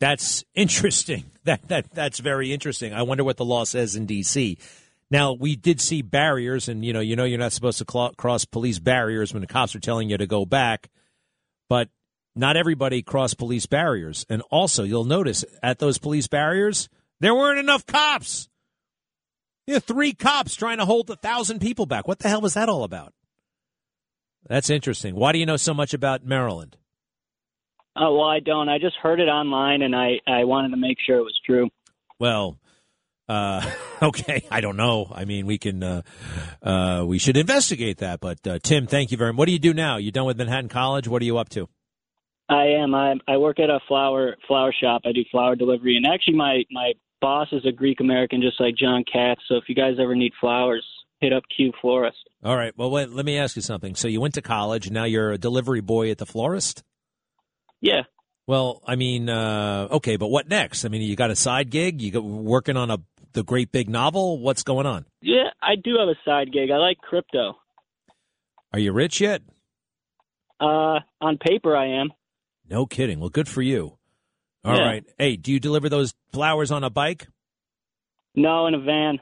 That's 0.00 0.44
interesting. 0.54 1.24
That 1.44 1.68
that 1.68 1.90
that's 1.90 2.20
very 2.20 2.54
interesting. 2.54 2.94
I 2.94 3.02
wonder 3.02 3.22
what 3.22 3.36
the 3.36 3.44
law 3.44 3.64
says 3.64 3.96
in 3.96 4.06
D.C. 4.06 4.56
Now 5.10 5.34
we 5.34 5.56
did 5.56 5.78
see 5.78 6.00
barriers, 6.00 6.70
and 6.70 6.82
you 6.82 6.94
know, 6.94 7.00
you 7.00 7.16
know, 7.16 7.24
you're 7.24 7.38
not 7.38 7.52
supposed 7.52 7.76
to 7.80 7.84
cl- 7.86 8.14
cross 8.14 8.46
police 8.46 8.78
barriers 8.78 9.34
when 9.34 9.42
the 9.42 9.46
cops 9.46 9.74
are 9.74 9.80
telling 9.80 10.08
you 10.08 10.16
to 10.16 10.26
go 10.26 10.46
back, 10.46 10.88
but 11.68 11.90
not 12.34 12.56
everybody 12.56 13.02
crossed 13.02 13.36
police 13.36 13.66
barriers. 13.66 14.24
And 14.30 14.40
also, 14.50 14.84
you'll 14.84 15.04
notice 15.04 15.44
at 15.62 15.80
those 15.80 15.98
police 15.98 16.28
barriers 16.28 16.88
there 17.20 17.34
weren't 17.34 17.58
enough 17.58 17.84
cops. 17.84 18.48
You 19.66 19.74
know, 19.74 19.80
three 19.80 20.14
cops 20.14 20.54
trying 20.54 20.78
to 20.78 20.84
hold 20.84 21.10
a 21.10 21.16
thousand 21.16 21.60
people 21.60 21.84
back. 21.84 22.08
What 22.08 22.20
the 22.20 22.28
hell 22.28 22.40
was 22.40 22.54
that 22.54 22.70
all 22.70 22.84
about? 22.84 23.12
That's 24.46 24.70
interesting. 24.70 25.14
Why 25.14 25.32
do 25.32 25.38
you 25.38 25.46
know 25.46 25.56
so 25.56 25.72
much 25.74 25.94
about 25.94 26.24
Maryland? 26.24 26.76
Oh 27.96 28.16
well, 28.16 28.28
I 28.28 28.40
don't. 28.40 28.68
I 28.68 28.78
just 28.78 28.96
heard 28.96 29.20
it 29.20 29.28
online, 29.28 29.82
and 29.82 29.94
I 29.94 30.20
I 30.26 30.44
wanted 30.44 30.70
to 30.70 30.76
make 30.76 30.98
sure 31.04 31.18
it 31.18 31.22
was 31.22 31.38
true. 31.44 31.68
Well, 32.18 32.58
Uh, 33.28 33.62
okay, 34.02 34.42
I 34.50 34.60
don't 34.60 34.76
know. 34.76 35.10
I 35.14 35.24
mean, 35.24 35.46
we 35.46 35.56
can, 35.56 35.82
uh, 35.82 36.02
uh, 36.62 37.04
we 37.06 37.18
should 37.18 37.38
investigate 37.38 37.98
that. 37.98 38.20
But 38.20 38.46
uh, 38.46 38.58
Tim, 38.62 38.86
thank 38.86 39.10
you 39.10 39.16
very 39.16 39.32
much. 39.32 39.38
What 39.38 39.46
do 39.46 39.52
you 39.52 39.58
do 39.58 39.72
now? 39.72 39.96
You 39.96 40.10
done 40.12 40.26
with 40.26 40.36
Manhattan 40.36 40.68
College? 40.68 41.08
What 41.08 41.22
are 41.22 41.24
you 41.24 41.38
up 41.38 41.48
to? 41.50 41.68
I 42.50 42.66
am. 42.82 42.94
I 42.94 43.14
I 43.26 43.38
work 43.38 43.58
at 43.60 43.70
a 43.70 43.80
flower 43.88 44.36
flower 44.46 44.74
shop. 44.78 45.02
I 45.06 45.12
do 45.12 45.24
flower 45.30 45.56
delivery, 45.56 45.96
and 45.96 46.04
actually, 46.06 46.36
my 46.36 46.64
my 46.70 46.92
boss 47.22 47.48
is 47.52 47.64
a 47.64 47.72
Greek 47.72 48.00
American, 48.00 48.42
just 48.42 48.60
like 48.60 48.76
John 48.76 49.02
Katz. 49.10 49.40
So 49.48 49.56
if 49.56 49.64
you 49.68 49.74
guys 49.74 49.94
ever 49.98 50.14
need 50.14 50.32
flowers, 50.38 50.84
hit 51.20 51.32
up 51.32 51.44
Q 51.56 51.72
Florist. 51.80 52.18
All 52.44 52.56
right. 52.56 52.76
Well, 52.76 52.90
wait, 52.90 53.08
let 53.08 53.24
me 53.24 53.38
ask 53.38 53.56
you 53.56 53.62
something. 53.62 53.94
So 53.94 54.08
you 54.08 54.20
went 54.20 54.34
to 54.34 54.42
college, 54.42 54.86
and 54.86 54.94
now 54.94 55.04
you're 55.04 55.32
a 55.32 55.38
delivery 55.38 55.80
boy 55.80 56.10
at 56.10 56.18
the 56.18 56.26
florist. 56.26 56.82
Yeah. 57.84 58.04
Well, 58.46 58.82
I 58.86 58.96
mean, 58.96 59.28
uh, 59.28 59.88
okay, 59.90 60.16
but 60.16 60.28
what 60.28 60.48
next? 60.48 60.84
I 60.84 60.88
mean, 60.88 61.02
you 61.02 61.16
got 61.16 61.30
a 61.30 61.36
side 61.36 61.70
gig? 61.70 62.00
You 62.00 62.10
got 62.10 62.24
working 62.24 62.78
on 62.78 62.90
a 62.90 62.98
the 63.34 63.42
great 63.42 63.72
big 63.72 63.90
novel? 63.90 64.40
What's 64.40 64.62
going 64.62 64.86
on? 64.86 65.04
Yeah, 65.20 65.50
I 65.62 65.74
do 65.76 65.96
have 65.98 66.08
a 66.08 66.14
side 66.24 66.50
gig. 66.50 66.70
I 66.70 66.78
like 66.78 66.98
crypto. 66.98 67.58
Are 68.72 68.78
you 68.78 68.92
rich 68.92 69.20
yet? 69.20 69.42
Uh, 70.58 71.00
on 71.20 71.36
paper, 71.38 71.76
I 71.76 72.00
am. 72.00 72.10
No 72.70 72.86
kidding. 72.86 73.20
Well, 73.20 73.28
good 73.28 73.48
for 73.48 73.60
you. 73.60 73.98
All 74.64 74.72
right. 74.72 75.04
Yeah. 75.06 75.12
Hey, 75.18 75.36
do 75.36 75.52
you 75.52 75.60
deliver 75.60 75.90
those 75.90 76.14
flowers 76.32 76.70
on 76.70 76.84
a 76.84 76.90
bike? 76.90 77.26
No, 78.34 78.66
in 78.66 78.74
a 78.74 78.80
van. 78.80 79.18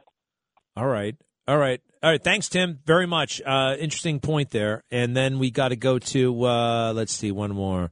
All 0.77 0.87
right. 0.87 1.17
All 1.49 1.59
right. 1.59 1.81
All 2.01 2.11
right. 2.11 2.23
Thanks, 2.23 2.49
Tim, 2.49 2.79
very 2.87 3.07
much. 3.09 3.43
Uh, 3.45 3.75
interesting 3.79 4.21
point 4.21 4.51
there. 4.51 4.85
And 4.93 5.17
then 5.17 5.41
we 5.41 5.51
got 5.51 5.69
to 5.69 5.77
go 5.77 5.99
to, 5.99 6.45
uh, 6.45 6.93
let's 6.93 7.13
see, 7.13 7.33
one 7.33 7.51
more. 7.53 7.91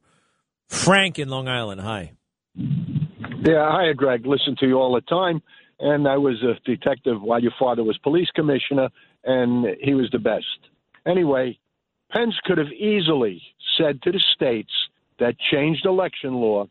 Frank 0.71 1.19
in 1.19 1.29
Long 1.29 1.49
Island. 1.49 1.81
Hi. 1.81 2.13
Yeah, 2.55 3.69
hi, 3.71 3.93
Greg. 3.93 4.25
Listen 4.25 4.55
to 4.61 4.67
you 4.67 4.79
all 4.79 4.95
the 4.95 5.01
time. 5.03 5.43
And 5.81 6.07
I 6.07 6.17
was 6.17 6.43
a 6.43 6.55
detective 6.65 7.21
while 7.21 7.43
your 7.43 7.53
father 7.59 7.83
was 7.83 7.99
police 7.99 8.29
commissioner, 8.35 8.89
and 9.25 9.67
he 9.83 9.95
was 9.95 10.09
the 10.13 10.19
best. 10.19 10.47
Anyway, 11.07 11.59
Pence 12.13 12.35
could 12.45 12.59
have 12.59 12.73
easily 12.73 13.43
said 13.79 14.01
to 14.03 14.13
the 14.13 14.23
states 14.35 14.73
that 15.19 15.35
changed 15.51 15.87
election 15.87 16.35
law 16.35 16.67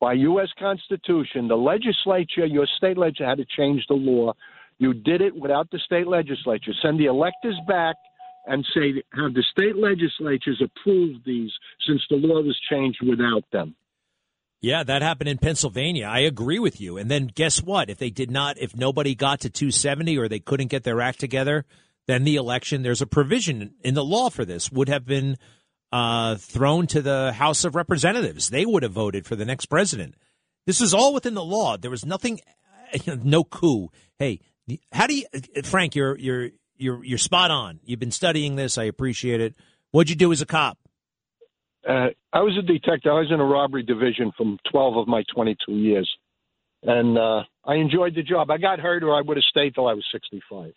by 0.00 0.14
U.S. 0.14 0.48
Constitution, 0.58 1.48
the 1.48 1.56
legislature, 1.56 2.46
your 2.46 2.66
state 2.76 2.98
legislature 2.98 3.28
had 3.28 3.38
to 3.38 3.46
change 3.56 3.84
the 3.88 3.94
law. 3.94 4.32
You 4.78 4.92
did 4.92 5.20
it 5.20 5.34
without 5.34 5.70
the 5.70 5.78
state 5.78 6.06
legislature. 6.06 6.72
Send 6.82 6.98
the 6.98 7.06
electors 7.06 7.58
back 7.66 7.96
and 8.46 8.64
say, 8.74 9.02
have 9.12 9.34
the 9.34 9.44
state 9.50 9.76
legislatures 9.76 10.62
approved 10.62 11.24
these 11.26 11.50
since 11.86 12.02
the 12.08 12.16
law 12.16 12.40
was 12.40 12.58
changed 12.70 12.98
without 13.06 13.44
them. 13.52 13.74
Yeah, 14.62 14.82
that 14.84 15.02
happened 15.02 15.28
in 15.28 15.38
Pennsylvania. 15.38 16.06
I 16.06 16.20
agree 16.20 16.58
with 16.58 16.80
you. 16.80 16.96
And 16.96 17.10
then 17.10 17.26
guess 17.26 17.62
what? 17.62 17.90
If 17.90 17.98
they 17.98 18.10
did 18.10 18.30
not, 18.30 18.58
if 18.58 18.74
nobody 18.74 19.14
got 19.14 19.40
to 19.40 19.50
270 19.50 20.16
or 20.16 20.28
they 20.28 20.40
couldn't 20.40 20.68
get 20.68 20.82
their 20.84 21.00
act 21.00 21.20
together, 21.20 21.64
then 22.06 22.24
the 22.24 22.36
election, 22.36 22.82
there's 22.82 23.02
a 23.02 23.06
provision 23.06 23.74
in 23.82 23.94
the 23.94 24.04
law 24.04 24.30
for 24.30 24.44
this, 24.44 24.70
would 24.72 24.88
have 24.88 25.04
been 25.04 25.36
uh, 25.92 26.36
thrown 26.36 26.86
to 26.88 27.02
the 27.02 27.32
House 27.32 27.64
of 27.64 27.74
Representatives. 27.74 28.48
They 28.48 28.64
would 28.64 28.82
have 28.82 28.92
voted 28.92 29.26
for 29.26 29.36
the 29.36 29.44
next 29.44 29.66
president. 29.66 30.14
This 30.66 30.80
is 30.80 30.94
all 30.94 31.12
within 31.12 31.34
the 31.34 31.44
law. 31.44 31.76
There 31.76 31.90
was 31.90 32.04
nothing, 32.04 32.40
no 33.06 33.44
coup. 33.44 33.90
Hey, 34.18 34.40
how 34.90 35.06
do 35.06 35.14
you, 35.14 35.26
Frank? 35.62 35.94
You're 35.94 36.18
you're 36.18 36.50
you're 36.78 37.04
you're 37.04 37.18
spot 37.18 37.50
on. 37.50 37.80
You've 37.84 38.00
been 38.00 38.10
studying 38.10 38.56
this. 38.56 38.78
I 38.78 38.84
appreciate 38.84 39.40
it. 39.40 39.54
What'd 39.90 40.10
you 40.10 40.16
do 40.16 40.32
as 40.32 40.42
a 40.42 40.46
cop? 40.46 40.78
Uh, 41.88 42.08
I 42.32 42.40
was 42.40 42.58
a 42.58 42.62
detective. 42.62 43.10
I 43.10 43.20
was 43.20 43.30
in 43.30 43.40
a 43.40 43.44
robbery 43.44 43.84
division 43.84 44.32
from 44.36 44.58
12 44.70 44.96
of 44.96 45.08
my 45.08 45.22
22 45.32 45.72
years. 45.72 46.10
And 46.82 47.16
uh, 47.16 47.44
I 47.64 47.76
enjoyed 47.76 48.14
the 48.14 48.22
job. 48.22 48.50
I 48.50 48.58
got 48.58 48.80
hurt, 48.80 49.02
or 49.02 49.16
I 49.16 49.20
would 49.20 49.36
have 49.36 49.44
stayed 49.44 49.74
till 49.74 49.86
I 49.86 49.94
was 49.94 50.04
65. 50.12 50.72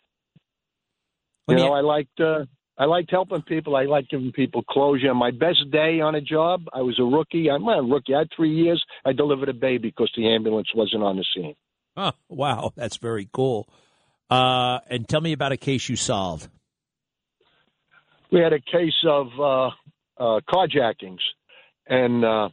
You 1.47 1.56
know, 1.56 1.74
I 1.74 1.82
liked 1.82 2.20
uh, 2.20 2.45
I 2.78 2.86
liked 2.86 3.10
helping 3.12 3.41
people. 3.41 3.76
I 3.76 3.86
liked 3.86 4.12
giving 4.12 4.32
people 4.32 4.64
closure. 4.64 5.14
My 5.14 5.32
best 5.32 5.70
day 5.72 6.00
on 6.00 6.16
a 6.16 6.22
job, 6.22 6.64
I 6.74 6.82
was 6.82 6.97
a 7.00 7.04
rookie. 7.04 7.50
I'm 7.50 7.66
not 7.66 7.80
a 7.80 7.84
rookie. 7.84 8.14
I 8.16 8.20
had 8.20 8.30
three 8.36 8.56
years. 8.56 8.84
I 9.04 9.14
delivered 9.14 9.50
a 9.50 9.54
baby 9.54 9.89
because 9.89 10.12
the 10.16 10.28
ambulance 10.30 10.70
wasn't 10.74 11.04
on 11.04 11.18
the 11.18 11.26
scene. 11.36 11.56
Oh, 11.97 12.14
wow, 12.30 12.72
that's 12.76 12.97
very 12.97 13.28
cool. 13.34 13.68
Uh, 14.30 14.80
and 14.89 15.07
tell 15.07 15.21
me 15.21 15.34
about 15.34 15.51
a 15.51 15.57
case 15.57 15.89
you 15.89 15.95
solved. 15.95 16.47
we 18.32 18.39
had 18.39 18.53
a 18.53 18.59
case 18.59 18.93
of 19.07 19.27
uh, 19.39 19.67
uh, 20.17 20.39
carjackings, 20.47 21.19
and 21.88 22.23
uh, 22.23 22.49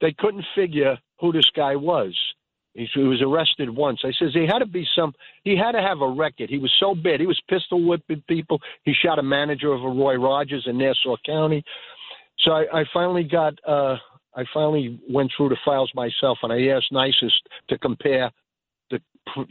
they 0.00 0.12
couldn't 0.18 0.44
figure 0.54 0.98
who 1.20 1.32
this 1.32 1.48
guy 1.54 1.76
was. 1.76 2.16
He, 2.72 2.88
was 2.96 3.20
arrested 3.20 3.68
once. 3.68 4.00
I 4.04 4.12
says 4.18 4.30
he 4.32 4.46
had 4.46 4.60
to 4.60 4.66
be 4.66 4.86
some. 4.96 5.12
He 5.42 5.56
had 5.56 5.72
to 5.72 5.82
have 5.82 6.00
a 6.00 6.08
record. 6.08 6.48
He 6.48 6.58
was 6.58 6.72
so 6.78 6.94
bad. 6.94 7.18
He 7.20 7.26
was 7.26 7.40
pistol 7.48 7.84
whipping 7.86 8.22
people. 8.28 8.60
He 8.84 8.92
shot 8.94 9.18
a 9.18 9.22
manager 9.22 9.72
of 9.72 9.82
a 9.82 9.88
Roy 9.88 10.14
Rogers 10.14 10.64
in 10.66 10.78
Nassau 10.78 11.16
County. 11.26 11.64
So 12.38 12.52
I, 12.52 12.80
I 12.80 12.84
finally 12.92 13.24
got. 13.24 13.54
Uh, 13.66 13.96
I 14.36 14.44
finally 14.54 15.00
went 15.10 15.32
through 15.36 15.48
the 15.48 15.56
files 15.64 15.90
myself, 15.94 16.38
and 16.44 16.52
I 16.52 16.68
asked 16.68 16.92
NYSIIS 16.92 17.32
to 17.68 17.78
compare 17.78 18.30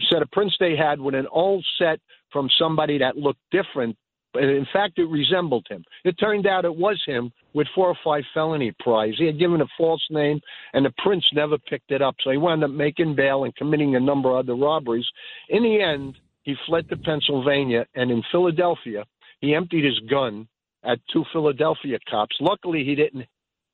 set 0.09 0.21
of 0.21 0.31
prints 0.31 0.55
they 0.59 0.75
had 0.75 0.99
with 0.99 1.15
an 1.15 1.27
old 1.31 1.65
set 1.77 1.99
from 2.31 2.49
somebody 2.57 2.97
that 2.97 3.17
looked 3.17 3.41
different. 3.51 3.95
But 4.31 4.43
in 4.43 4.67
fact, 4.71 4.99
it 4.99 5.05
resembled 5.05 5.65
him. 5.69 5.83
It 6.03 6.19
turned 6.19 6.45
out 6.45 6.63
it 6.63 6.75
was 6.75 7.01
him 7.05 7.31
with 7.53 7.67
four 7.73 7.87
or 7.87 7.97
five 8.03 8.23
felony 8.33 8.71
prize. 8.79 9.13
He 9.17 9.25
had 9.25 9.39
given 9.39 9.61
a 9.61 9.65
false 9.75 10.05
name, 10.11 10.39
and 10.73 10.85
the 10.85 10.93
prints 10.99 11.27
never 11.33 11.57
picked 11.57 11.91
it 11.91 12.01
up. 12.01 12.15
So 12.23 12.29
he 12.29 12.37
wound 12.37 12.63
up 12.63 12.69
making 12.69 13.15
bail 13.15 13.45
and 13.45 13.55
committing 13.55 13.95
a 13.95 13.99
number 13.99 14.29
of 14.29 14.37
other 14.37 14.55
robberies. 14.55 15.07
In 15.49 15.63
the 15.63 15.81
end, 15.81 16.15
he 16.43 16.55
fled 16.67 16.89
to 16.89 16.97
Pennsylvania, 16.97 17.87
and 17.95 18.11
in 18.11 18.21
Philadelphia, 18.31 19.03
he 19.41 19.55
emptied 19.55 19.83
his 19.83 19.99
gun 20.09 20.47
at 20.83 20.99
two 21.11 21.25
Philadelphia 21.33 21.97
cops. 22.09 22.35
Luckily, 22.39 22.83
he 22.83 22.95
didn't 22.95 23.25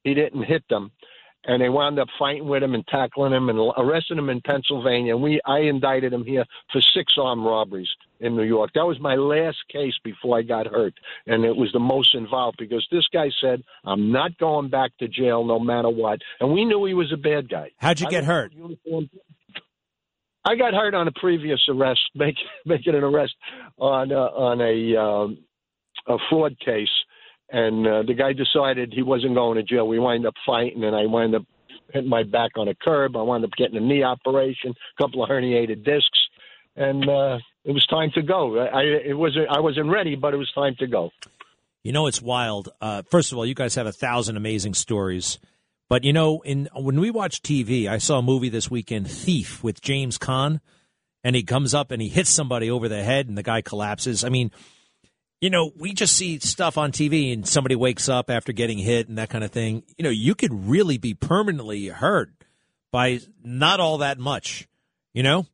he 0.03 0.13
didn't 0.13 0.43
hit 0.43 0.63
them, 0.69 0.91
and 1.45 1.61
they 1.61 1.69
wound 1.69 1.99
up 1.99 2.07
fighting 2.17 2.47
with 2.47 2.63
him 2.63 2.73
and 2.73 2.85
tackling 2.87 3.33
him 3.33 3.49
and 3.49 3.59
arresting 3.77 4.17
him 4.17 4.29
in 4.29 4.41
Pennsylvania. 4.41 5.13
And 5.13 5.23
we 5.23 5.39
I 5.45 5.59
indicted 5.59 6.13
him 6.13 6.25
here 6.25 6.45
for 6.71 6.81
six 6.81 7.13
armed 7.17 7.45
robberies 7.45 7.89
in 8.19 8.35
New 8.35 8.43
York. 8.43 8.71
That 8.75 8.85
was 8.85 8.99
my 8.99 9.15
last 9.15 9.57
case 9.71 9.93
before 10.03 10.37
I 10.37 10.41
got 10.41 10.67
hurt, 10.67 10.93
and 11.27 11.45
it 11.45 11.55
was 11.55 11.71
the 11.73 11.79
most 11.79 12.15
involved 12.15 12.57
because 12.57 12.85
this 12.91 13.07
guy 13.13 13.29
said, 13.41 13.63
"I'm 13.83 14.11
not 14.11 14.37
going 14.37 14.69
back 14.69 14.91
to 14.99 15.07
jail 15.07 15.43
no 15.43 15.59
matter 15.59 15.89
what," 15.89 16.19
and 16.39 16.51
we 16.51 16.65
knew 16.65 16.85
he 16.85 16.93
was 16.93 17.11
a 17.11 17.17
bad 17.17 17.49
guy. 17.49 17.71
How'd 17.77 17.99
you 17.99 18.07
I 18.07 18.09
get 18.09 18.23
hurt? 18.23 18.53
I 20.47 20.55
got 20.55 20.75
hurt 20.75 20.93
on 20.93 21.07
a 21.07 21.11
previous 21.11 21.59
arrest, 21.67 22.01
make, 22.15 22.35
making 22.65 22.95
an 22.95 23.03
arrest 23.03 23.33
on 23.77 24.11
uh, 24.11 24.15
on 24.15 24.61
a 24.61 24.95
um, 24.99 25.37
a 26.07 26.17
fraud 26.29 26.57
case, 26.59 26.89
and 27.49 27.87
uh, 27.87 28.03
the 28.03 28.13
guy 28.13 28.33
decided 28.33 28.93
he 28.93 29.03
wasn't 29.03 29.35
going 29.35 29.57
to 29.57 29.63
jail. 29.63 29.87
We 29.87 29.99
wind 29.99 30.25
up 30.25 30.33
fighting, 30.45 30.83
and 30.83 30.95
I 30.95 31.05
wind 31.05 31.35
up 31.35 31.43
hitting 31.93 32.09
my 32.09 32.23
back 32.23 32.51
on 32.57 32.67
a 32.67 32.75
curb. 32.75 33.15
I 33.15 33.21
wound 33.21 33.43
up 33.43 33.51
getting 33.57 33.77
a 33.77 33.81
knee 33.81 34.03
operation, 34.03 34.71
a 34.71 35.03
couple 35.03 35.23
of 35.23 35.29
herniated 35.29 35.83
discs, 35.83 36.19
and 36.75 37.07
uh, 37.07 37.37
it 37.63 37.71
was 37.71 37.85
time 37.87 38.11
to 38.15 38.21
go. 38.21 38.57
I 38.59 38.81
it 38.81 39.17
wasn't 39.17 39.47
I 39.49 39.59
wasn't 39.59 39.89
ready, 39.89 40.15
but 40.15 40.33
it 40.33 40.37
was 40.37 40.51
time 40.53 40.75
to 40.79 40.87
go. 40.87 41.11
You 41.83 41.91
know, 41.91 42.07
it's 42.07 42.21
wild. 42.21 42.69
Uh, 42.81 43.03
first 43.09 43.31
of 43.31 43.37
all, 43.37 43.45
you 43.45 43.53
guys 43.53 43.75
have 43.75 43.85
a 43.85 43.91
thousand 43.91 44.37
amazing 44.37 44.73
stories. 44.73 45.39
But 45.87 46.03
you 46.03 46.13
know, 46.13 46.41
in 46.41 46.67
when 46.75 46.99
we 46.99 47.11
watch 47.11 47.41
TV, 47.41 47.87
I 47.87 47.99
saw 47.99 48.19
a 48.19 48.23
movie 48.23 48.49
this 48.49 48.71
weekend, 48.71 49.09
Thief, 49.09 49.63
with 49.63 49.81
James 49.81 50.17
Caan, 50.17 50.61
and 51.23 51.35
he 51.35 51.43
comes 51.43 51.73
up 51.73 51.91
and 51.91 52.01
he 52.01 52.09
hits 52.09 52.31
somebody 52.31 52.71
over 52.71 52.89
the 52.89 53.03
head, 53.03 53.27
and 53.27 53.37
the 53.37 53.43
guy 53.43 53.61
collapses. 53.61 54.23
I 54.23 54.29
mean, 54.29 54.51
you 55.41 55.49
know, 55.49 55.71
we 55.77 55.93
just 55.93 56.15
see 56.15 56.39
stuff 56.39 56.77
on 56.77 56.91
TV, 56.91 57.33
and 57.33 57.47
somebody 57.47 57.75
wakes 57.75 58.09
up 58.09 58.29
after 58.29 58.51
getting 58.51 58.77
hit 58.77 59.07
and 59.07 59.17
that 59.17 59.29
kind 59.29 59.43
of 59.43 59.51
thing. 59.51 59.83
You 59.97 60.03
know, 60.03 60.09
you 60.09 60.35
could 60.35 60.67
really 60.67 60.97
be 60.97 61.13
permanently 61.13 61.87
hurt 61.87 62.31
by 62.91 63.19
not 63.43 63.79
all 63.79 63.99
that 63.99 64.17
much. 64.17 64.67
You 65.13 65.23
know, 65.23 65.45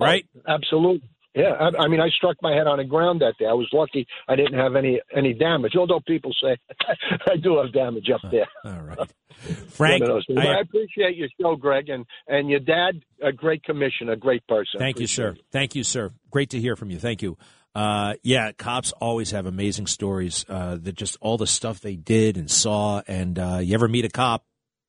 oh, 0.00 0.04
right? 0.04 0.26
Oh, 0.36 0.54
absolutely. 0.54 1.08
Yeah, 1.36 1.52
I, 1.52 1.84
I 1.84 1.88
mean, 1.88 2.00
I 2.00 2.08
struck 2.08 2.36
my 2.40 2.52
head 2.54 2.66
on 2.66 2.78
the 2.78 2.84
ground 2.84 3.20
that 3.20 3.34
day. 3.38 3.44
I 3.44 3.52
was 3.52 3.68
lucky 3.70 4.06
I 4.26 4.36
didn't 4.36 4.58
have 4.58 4.74
any 4.74 5.00
any 5.14 5.34
damage. 5.34 5.74
Although 5.76 6.00
people 6.00 6.34
say 6.42 6.56
I 7.26 7.36
do 7.36 7.58
have 7.58 7.74
damage 7.74 8.08
up 8.12 8.22
there. 8.30 8.48
All 8.64 8.80
right, 8.80 8.98
Frank, 9.68 10.00
One 10.00 10.10
of 10.10 10.16
those 10.16 10.26
things. 10.26 10.38
I- 10.40 10.56
I, 10.56 10.60
appreciate 10.60 11.16
your 11.16 11.28
show, 11.38 11.54
Greg, 11.56 11.90
and 11.90 12.06
and 12.26 12.48
your 12.48 12.60
dad, 12.60 13.02
a 13.22 13.32
great 13.32 13.62
commissioner, 13.64 14.12
a 14.12 14.16
great 14.16 14.46
person. 14.46 14.78
Thank 14.78 14.98
you, 14.98 15.06
sir. 15.06 15.36
Thank 15.52 15.74
you, 15.74 15.84
sir. 15.84 16.10
Great 16.30 16.50
to 16.50 16.60
hear 16.60 16.74
from 16.74 16.90
you. 16.90 16.98
Thank 16.98 17.20
you. 17.20 17.36
Uh, 17.76 18.14
yeah, 18.22 18.52
cops 18.52 18.92
always 18.92 19.32
have 19.32 19.44
amazing 19.44 19.86
stories. 19.86 20.46
Uh, 20.48 20.78
that 20.80 20.94
just 20.94 21.18
all 21.20 21.36
the 21.36 21.46
stuff 21.46 21.80
they 21.80 21.94
did 21.94 22.38
and 22.38 22.50
saw. 22.50 23.02
And 23.06 23.38
uh, 23.38 23.58
you 23.60 23.74
ever 23.74 23.86
meet 23.86 24.06
a 24.06 24.08
cop, 24.08 24.46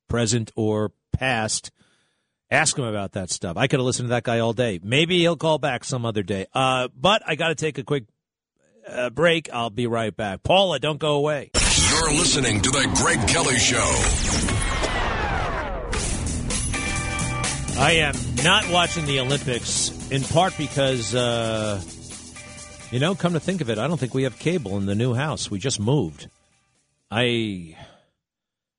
present 0.08 0.50
or 0.56 0.92
past? 1.12 1.70
Ask 2.50 2.78
him 2.78 2.86
about 2.86 3.12
that 3.12 3.30
stuff. 3.30 3.58
I 3.58 3.66
could 3.66 3.78
have 3.78 3.84
listened 3.84 4.06
to 4.06 4.12
that 4.12 4.22
guy 4.22 4.38
all 4.38 4.54
day. 4.54 4.80
Maybe 4.82 5.18
he'll 5.18 5.36
call 5.36 5.58
back 5.58 5.84
some 5.84 6.06
other 6.06 6.22
day. 6.22 6.46
Uh, 6.54 6.88
but 6.98 7.20
I 7.26 7.34
got 7.34 7.48
to 7.48 7.54
take 7.54 7.76
a 7.76 7.84
quick 7.84 8.04
uh, 8.88 9.10
break. 9.10 9.50
I'll 9.52 9.68
be 9.68 9.86
right 9.86 10.16
back. 10.16 10.42
Paula, 10.42 10.78
don't 10.78 10.98
go 10.98 11.16
away. 11.16 11.50
You're 11.90 12.12
listening 12.12 12.62
to 12.62 12.70
The 12.70 12.90
Greg 13.02 13.28
Kelly 13.28 13.58
Show. 13.58 13.76
I 17.78 17.92
am 17.96 18.14
not 18.42 18.70
watching 18.70 19.04
the 19.04 19.20
Olympics 19.20 19.92
in 20.10 20.22
part 20.22 20.56
because, 20.56 21.14
uh, 21.14 21.82
you 22.90 22.98
know, 22.98 23.14
come 23.14 23.34
to 23.34 23.40
think 23.40 23.60
of 23.60 23.68
it, 23.68 23.78
I 23.78 23.86
don't 23.86 23.98
think 23.98 24.14
we 24.14 24.22
have 24.22 24.38
cable 24.38 24.76
in 24.76 24.86
the 24.86 24.94
new 24.94 25.14
house. 25.14 25.50
We 25.50 25.58
just 25.58 25.78
moved. 25.78 26.28
I, 27.10 27.76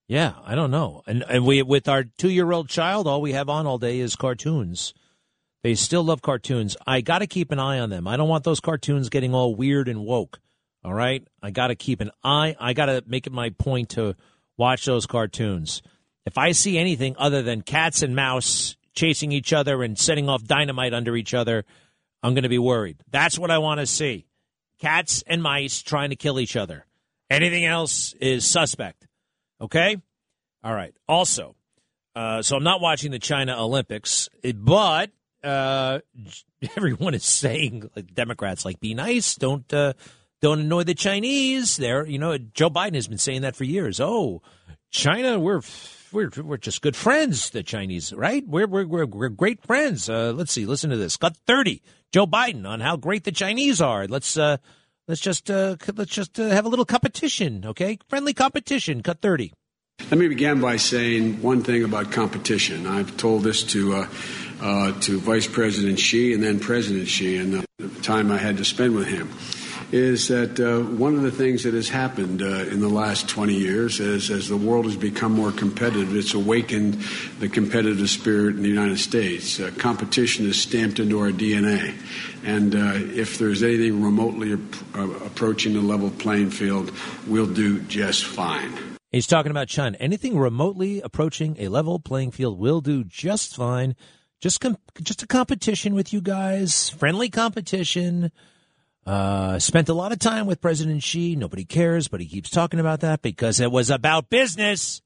yeah, 0.07 0.34
I 0.45 0.56
don't 0.56 0.72
know. 0.72 1.03
And 1.06 1.23
and 1.30 1.45
we 1.45 1.61
with 1.61 1.88
our 1.88 2.03
two 2.03 2.30
year 2.30 2.52
old 2.52 2.69
child, 2.69 3.07
all 3.07 3.22
we 3.22 3.34
have 3.34 3.49
on 3.49 3.68
all 3.68 3.77
day 3.77 3.99
is 3.99 4.15
cartoons. 4.15 4.94
They 5.61 5.76
still 5.76 6.03
love 6.03 6.22
cartoons. 6.22 6.77
I 6.88 7.02
got 7.02 7.19
to 7.19 7.27
keep 7.27 7.52
an 7.52 7.60
eye 7.60 7.80
on 7.80 7.90
them. 7.90 8.07
I 8.07 8.18
don't 8.18 8.30
want 8.30 8.45
those 8.45 8.60
cartoons 8.60 9.10
getting 9.10 9.36
all 9.36 9.56
weird 9.56 9.88
and 9.88 10.06
woke. 10.06 10.40
All 10.84 10.94
right, 10.94 11.27
I 11.44 11.52
got 11.52 11.68
to 11.68 11.76
keep 11.76 11.99
an 11.99 12.11
eye. 12.23 12.56
I 12.60 12.73
got 12.73 12.86
to 12.86 13.03
make 13.06 13.27
it 13.27 13.34
my 13.34 13.49
point 13.49 13.90
to 13.90 14.15
watch 14.57 14.86
those 14.86 15.06
cartoons. 15.06 15.81
If 16.26 16.38
I 16.38 16.53
see 16.53 16.77
anything 16.77 17.15
other 17.18 17.41
than 17.41 17.61
cats 17.61 18.02
and 18.02 18.15
mouse 18.15 18.77
chasing 18.94 19.31
each 19.31 19.53
other 19.53 19.84
and 19.84 19.99
setting 19.99 20.30
off 20.30 20.44
dynamite 20.44 20.94
under 20.94 21.15
each 21.15 21.34
other, 21.34 21.65
I'm 22.22 22.34
going 22.34 22.44
to 22.44 22.50
be 22.50 22.60
worried. 22.60 22.98
That's 23.10 23.40
what 23.40 23.52
I 23.52 23.60
want 23.60 23.80
to 23.80 23.88
see. 23.88 24.26
Cats 24.80 25.24
and 25.28 25.41
mice 25.44 25.82
trying 25.82 26.10
to 26.10 26.16
kill 26.16 26.40
each 26.40 26.56
other. 26.56 26.86
Anything 27.30 27.66
else 27.66 28.14
is 28.20 28.46
suspect. 28.46 29.08
Okay? 29.62 29.98
All 30.64 30.74
right. 30.74 30.94
Also, 31.08 31.56
uh, 32.16 32.41
so 32.41 32.58
I'm 32.58 32.64
not 32.64 32.82
watching 32.82 33.12
the 33.12 33.20
China 33.20 33.62
Olympics, 33.62 34.30
but 34.56 35.12
uh, 35.44 36.00
everyone 36.76 37.14
is 37.14 37.24
saying, 37.24 37.90
like 37.96 38.14
Democrats, 38.14 38.66
like 38.66 38.80
be 38.80 38.94
nice, 38.94 39.36
don't 39.36 39.72
uh, 39.74 39.94
don't 40.41 40.60
annoy 40.60 40.84
the 40.84 40.96
Chinese. 40.96 41.78
There, 41.78 42.06
you 42.06 42.20
know, 42.20 42.38
Joe 42.38 42.70
Biden 42.70 42.96
has 42.96 43.08
been 43.08 43.18
saying 43.18 43.41
that 43.41 43.56
for 43.56 43.64
years. 43.64 44.00
Oh, 44.00 44.41
China, 44.90 45.40
we're 45.40 45.62
we're 46.12 46.30
we're 46.38 46.58
just 46.58 46.82
good 46.82 46.96
friends. 46.96 47.52
The 47.52 47.64
Chinese, 47.64 48.12
right? 48.14 48.46
We're 48.48 48.68
we're 48.68 48.88
we're, 48.88 49.06
we're 49.06 49.30
great 49.30 49.64
friends. 49.64 50.10
Uh, 50.10 50.34
let's 50.36 50.52
see. 50.52 50.66
Listen 50.66 50.90
to 50.90 50.98
this. 50.98 51.18
Cut 51.18 51.38
thirty. 51.46 51.82
Joe 52.11 52.26
Biden 52.26 52.68
on 52.68 52.80
how 52.80 52.98
great 52.98 53.23
the 53.23 53.31
Chinese 53.31 53.81
are. 53.81 54.07
Let's 54.07 54.38
uh, 54.38 54.57
let's 55.07 55.22
just 55.22 55.52
uh, 55.52 55.76
let's 55.95 56.11
just 56.11 56.40
uh, 56.40 56.49
have 56.49 56.65
a 56.65 56.69
little 56.69 56.86
competition. 56.86 57.65
Okay, 57.65 57.99
friendly 58.07 58.34
competition. 58.34 59.03
Cut 59.03 59.22
thirty. 59.22 59.53
Let 60.10 60.18
me 60.18 60.27
begin 60.27 60.61
by 60.61 60.77
saying 60.77 61.41
one 61.41 61.61
thing 61.61 61.84
about 61.84 62.11
competition. 62.11 62.88
I've 62.88 63.15
told 63.18 63.44
this 63.44 63.64
to 63.64 63.94
uh, 63.94 64.07
uh, 64.61 64.99
to 65.02 65.19
Vice 65.19 65.48
President 65.48 65.99
Xi 65.99 66.34
and 66.34 66.41
then 66.41 66.60
President 66.60 67.07
Xi, 67.07 67.38
and 67.38 67.65
the 67.77 67.90
time 68.02 68.31
I 68.31 68.38
had 68.38 68.57
to 68.57 68.65
spend 68.65 68.95
with 68.95 69.07
him 69.07 69.30
is 69.91 70.28
that 70.28 70.60
uh, 70.60 70.82
one 70.98 71.16
of 71.16 71.22
the 71.22 71.32
things 71.32 71.64
that 71.64 71.74
has 71.74 71.90
happened 71.90 72.41
uh, 72.41 72.45
in 72.45 72.80
the 72.80 72.90
last 72.90 73.28
20 73.28 73.53
years 73.53 73.99
is 73.99 74.30
as 74.30 74.48
the 74.48 74.57
world 74.57 74.86
has 74.86 74.95
become 74.95 75.32
more 75.32 75.52
competitive, 75.52 76.16
it's 76.16 76.34
awakened 76.34 76.94
the 77.40 77.49
competitive 77.49 78.10
spirit 78.10 78.56
in 78.56 78.61
the 78.61 78.70
United 78.70 78.99
States. 78.99 79.60
Uh, 79.60 79.72
competition 79.78 80.45
is 80.45 80.61
stamped 80.61 80.99
into 80.99 81.20
our 81.20 81.32
DNA. 81.32 81.95
And 82.44 82.76
uh, 82.76 82.94
if 82.95 83.38
there's 83.38 83.64
anything 83.64 84.03
remotely 84.03 84.53
ap- 84.53 84.95
uh, 84.95 85.10
approaching 85.26 85.74
the 85.74 85.82
level 85.82 86.11
playing 86.11 86.52
field, 86.52 86.91
we'll 87.28 87.48
do 87.48 87.80
just 87.82 88.26
fine. 88.26 88.78
He's 89.11 89.28
talking 89.28 89.49
about 89.49 89.68
China. 89.68 89.98
Anything 89.99 90.38
remotely 90.38 91.02
approaching 91.02 91.56
a 91.57 91.68
level 91.68 91.99
playing 91.99 92.32
field 92.32 92.60
will 92.60 92.80
do 92.80 93.03
just 93.03 93.56
fine. 93.56 93.95
Just 94.40 94.61
com- 94.61 94.78
just 95.02 95.24
a 95.24 95.28
competition 95.28 95.95
with 95.95 96.14
you 96.14 96.22
guys, 96.22 96.90
friendly 96.90 97.30
competition. 97.30 98.32
Uh, 99.06 99.58
spent 99.60 99.90
a 99.90 99.94
lot 99.94 100.12
of 100.12 100.20
time 100.20 100.46
with 100.46 100.62
President 100.62 101.02
Xi. 101.02 101.36
Nobody 101.36 101.66
cares, 101.66 102.08
but 102.08 102.20
he 102.20 102.28
keeps 102.28 102.50
talking 102.50 102.80
about 102.80 103.00
that 103.00 103.22
because 103.22 103.60
it 103.60 103.72
was 103.72 103.90
about 103.90 104.30
business. 104.30 105.02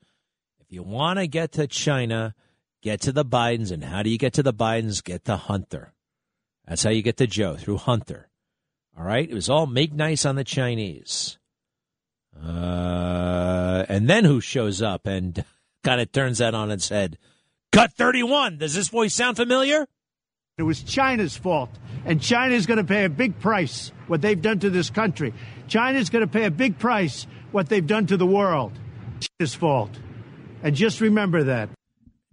If 0.60 0.72
you 0.72 0.84
want 0.84 1.20
to 1.20 1.28
get 1.28 1.54
to 1.54 1.68
China, 1.68 2.36
get 2.82 3.02
to 3.02 3.12
the 3.12 3.24
Bidens. 3.24 3.72
And 3.72 3.84
how 3.84 4.04
do 4.04 4.10
you 4.10 4.18
get 4.18 4.34
to 4.34 4.44
the 4.44 4.54
Bidens? 4.54 5.04
Get 5.04 5.26
to 5.26 5.38
Hunter. 5.38 5.94
That's 6.68 6.84
how 6.84 6.90
you 6.90 7.02
get 7.02 7.18
to 7.18 7.28
Joe, 7.28 7.56
through 7.56 7.78
Hunter. 7.78 8.30
All 8.98 9.06
right? 9.06 9.30
It 9.30 9.34
was 9.34 9.50
all 9.50 9.68
make 9.68 9.94
nice 9.94 10.26
on 10.26 10.36
the 10.36 10.44
Chinese. 10.44 11.38
Uh, 12.36 13.86
and 13.88 14.10
then 14.10 14.26
who 14.26 14.42
shows 14.42 14.82
up 14.82 15.06
and 15.06 15.44
kind 15.84 16.02
of 16.02 16.12
turns 16.12 16.40
that 16.40 16.56
on 16.56 16.72
its 16.72 16.90
head? 16.90 17.18
Cut 17.72 17.94
31. 17.94 18.58
Does 18.58 18.76
this 18.76 18.90
voice 18.90 19.14
sound 19.14 19.38
familiar? 19.38 19.88
It 20.58 20.64
was 20.64 20.84
China's 20.84 21.36
fault. 21.36 21.70
And 22.06 22.22
China's 22.22 22.66
going 22.66 22.78
to 22.78 22.84
pay 22.84 23.06
a 23.06 23.10
big 23.10 23.40
price 23.40 23.92
what 24.08 24.22
they've 24.22 24.42
done 24.42 24.60
to 24.60 24.70
this 24.70 24.90
country. 24.90 25.34
China's 25.68 26.10
going 26.10 26.26
to 26.26 26.32
pay 26.32 26.46
a 26.46 26.52
big 26.52 26.78
price 26.78 27.26
what 27.52 27.70
they've 27.70 27.86
done 27.86 28.08
to 28.08 28.18
the 28.18 28.26
world. 28.26 28.74
China's 29.20 29.56
fault. 29.56 29.92
And 30.62 30.76
just 30.76 31.02
remember 31.02 31.46
that. 31.46 31.70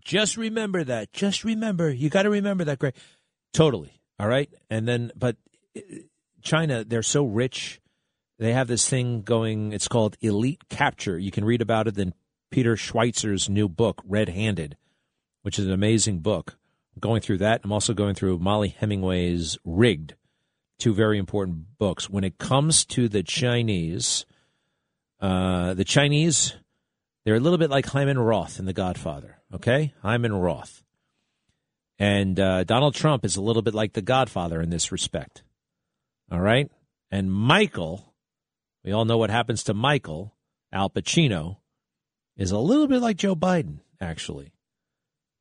Just 0.05 0.37
remember 0.37 0.85
that. 0.85 1.13
Just 1.13 1.45
remember. 1.45 1.91
You 1.91 2.11
got 2.11 2.23
to 2.25 2.31
remember 2.31 2.65
that, 2.65 2.79
Greg. 2.79 2.95
Totally. 3.53 4.01
All 4.19 4.29
right. 4.29 4.51
And 4.69 4.87
then, 4.87 5.13
but 5.17 5.37
uh, 5.77 5.81
China, 6.43 6.85
they're 6.85 7.03
so 7.03 7.25
rich. 7.25 7.81
They 8.39 8.53
have 8.53 8.69
this 8.69 8.89
thing 8.89 9.23
going. 9.23 9.73
It's 9.73 9.89
called 9.89 10.17
Elite 10.21 10.69
Capture. 10.69 11.19
You 11.19 11.31
can 11.31 11.45
read 11.45 11.63
about 11.63 11.87
it 11.87 11.99
in 11.99 12.15
Peter 12.51 12.77
Schweizer's 12.77 13.49
new 13.49 13.69
book, 13.69 14.03
Red 14.07 14.29
Handed, 14.29 14.77
which 15.43 15.59
is 15.59 15.67
an 15.67 15.73
amazing 15.73 16.19
book 16.21 16.59
going 17.01 17.21
through 17.21 17.39
that. 17.39 17.61
I'm 17.65 17.73
also 17.73 17.95
going 17.95 18.15
through 18.15 18.39
Mollie 18.39 18.77
Hemingway's 18.79 19.59
Rigged, 19.65 20.15
two 20.79 20.95
very 20.95 21.19
important 21.19 21.79
books. 21.79 22.09
When 22.09 22.25
it 22.25 22.39
comes 22.39 22.85
to 22.87 23.09
the 23.09 23.23
Chinese, 23.23 24.27
uh, 25.21 25.75
the 25.75 25.85
Chinese, 25.85 26.55
they're 27.25 27.37
a 27.37 27.41
little 27.41 27.59
bit 27.59 27.71
like 27.71 27.87
Hyman 27.87 28.19
Roth 28.19 28.59
in 28.59 28.65
The 28.65 28.73
Godfather. 28.73 29.39
Okay, 29.53 29.93
Hyman 30.03 30.33
Roth, 30.33 30.83
and 31.99 32.39
uh, 32.39 32.65
Donald 32.65 32.95
Trump 32.95 33.25
is 33.25 33.37
a 33.37 33.43
little 33.43 33.63
bit 33.63 33.75
like 33.75 33.95
The 33.95 34.03
Godfather 34.03 34.61
in 34.61 34.71
this 34.71 34.93
respect. 34.93 35.43
All 36.31 36.41
right, 36.41 36.71
and 37.11 37.33
Michael, 37.33 38.15
we 38.85 38.93
all 38.93 39.05
know 39.05 39.19
what 39.19 39.31
happens 39.31 39.65
to 39.65 39.75
Michael 39.75 40.35
Al 40.73 40.91
Pacino, 40.91 41.57
is 42.37 42.51
a 42.51 42.59
little 42.59 42.87
bit 42.87 43.01
like 43.01 43.17
Joe 43.17 43.35
Biden, 43.35 43.81
actually. 44.01 44.53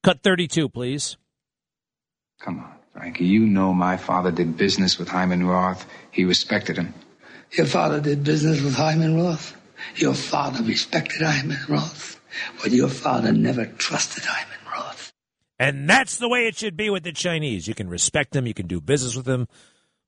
Cut 0.04 0.22
32, 0.24 0.70
please. 0.70 1.18
Come 2.40 2.60
on, 2.60 2.74
Frankie. 2.94 3.26
You 3.26 3.42
know 3.42 3.74
my 3.74 3.98
father 3.98 4.32
did 4.32 4.58
business 4.58 4.98
with 4.98 5.10
Hyman 5.10 5.46
Roth. 5.46 5.86
He 6.12 6.24
respected 6.24 6.78
him. 6.78 6.94
Your 7.52 7.66
father 7.66 8.00
did 8.00 8.24
business 8.24 8.62
with 8.62 8.76
Hyman 8.76 9.18
Roth. 9.18 9.56
Your 9.96 10.14
father 10.14 10.64
respected 10.64 11.22
Hyman 11.22 11.60
Roth. 11.68 12.20
But 12.62 12.72
your 12.72 12.90
father 12.90 13.32
never 13.32 13.66
trusted 13.66 14.24
Hyman 14.26 14.60
Roth. 14.72 15.12
And 15.58 15.90
that's 15.90 16.18
the 16.18 16.30
way 16.30 16.48
it 16.48 16.58
should 16.58 16.78
be 16.78 16.90
with 16.90 17.04
the 17.04 17.12
Chinese. 17.12 17.68
You 17.68 17.76
can 17.76 17.90
respect 17.90 18.32
them, 18.32 18.48
you 18.48 18.54
can 18.54 18.68
do 18.68 18.80
business 18.80 19.16
with 19.16 19.26
them, 19.26 19.48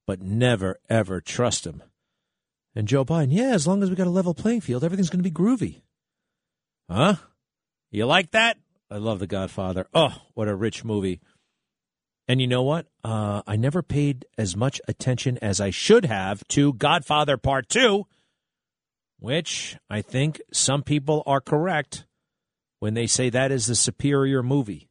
but 0.08 0.22
never, 0.22 0.80
ever 0.90 1.20
trust 1.20 1.66
them. 1.66 1.84
And 2.74 2.88
Joe 2.88 3.04
Biden, 3.04 3.30
yeah, 3.32 3.54
as 3.54 3.68
long 3.68 3.84
as 3.84 3.90
we 3.90 3.98
got 3.98 4.08
a 4.08 4.12
level 4.12 4.34
playing 4.34 4.62
field, 4.62 4.84
everything's 4.84 5.10
going 5.10 5.24
to 5.24 5.30
be 5.30 5.36
groovy. 5.36 5.82
Huh? 6.90 7.16
You 7.90 8.06
like 8.06 8.32
that? 8.32 8.58
I 8.90 8.98
love 8.98 9.20
The 9.20 9.28
Godfather. 9.28 9.88
Oh, 9.94 10.16
what 10.34 10.48
a 10.48 10.56
rich 10.56 10.86
movie. 10.86 11.20
And 12.32 12.40
you 12.40 12.48
know 12.48 12.64
what? 12.64 12.86
Uh, 13.04 13.42
I 13.46 13.58
never 13.58 13.84
paid 13.84 14.26
as 14.38 14.56
much 14.56 14.80
attention 14.88 15.38
as 15.42 15.60
I 15.60 15.70
should 15.70 16.06
have 16.06 16.48
to 16.48 16.72
Godfather 16.72 17.36
Part 17.36 17.68
2, 17.68 18.06
which 19.20 19.76
I 19.90 20.02
think 20.02 20.42
some 20.54 20.82
people 20.82 21.24
are 21.26 21.42
correct 21.42 22.06
when 22.80 22.94
they 22.94 23.06
say 23.06 23.30
that 23.30 23.52
is 23.52 23.66
the 23.66 23.76
superior 23.76 24.42
movie. 24.42 24.88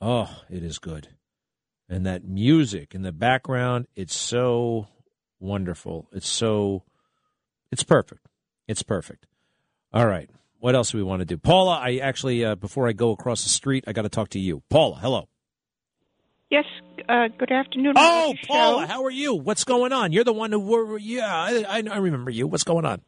Oh, 0.00 0.34
it 0.48 0.62
is 0.62 0.78
good. 0.78 1.08
And 1.90 2.06
that 2.06 2.24
music 2.24 2.94
in 2.94 3.02
the 3.02 3.12
background, 3.12 3.86
it's 3.94 4.16
so 4.16 4.88
wonderful. 5.38 6.08
It's 6.14 6.26
so, 6.26 6.84
it's 7.70 7.84
perfect. 7.84 8.26
It's 8.66 8.82
perfect. 8.82 9.26
All 9.92 10.06
right. 10.06 10.30
What 10.58 10.74
else 10.74 10.92
do 10.92 10.96
we 10.96 11.04
want 11.04 11.20
to 11.20 11.26
do? 11.26 11.36
Paula, 11.36 11.78
I 11.84 11.96
actually, 11.96 12.46
uh, 12.46 12.54
before 12.54 12.88
I 12.88 12.92
go 12.92 13.10
across 13.10 13.42
the 13.42 13.50
street, 13.50 13.84
I 13.86 13.92
got 13.92 14.02
to 14.02 14.08
talk 14.08 14.30
to 14.30 14.40
you. 14.40 14.62
Paula, 14.70 14.96
hello. 14.96 15.28
Yes, 16.50 16.64
uh, 17.10 17.28
good 17.36 17.52
afternoon. 17.52 17.92
Oh, 17.94 18.32
Paula, 18.46 18.86
how 18.86 19.04
are 19.04 19.10
you? 19.10 19.34
What's 19.34 19.64
going 19.64 19.92
on? 19.92 20.12
You're 20.12 20.24
the 20.24 20.32
one 20.32 20.50
who 20.50 20.60
were, 20.60 20.96
yeah, 20.96 21.26
I, 21.30 21.82
I, 21.86 21.98
remember 21.98 22.30
you. 22.30 22.46
What's 22.46 22.64
going 22.64 22.86
on? 22.86 23.02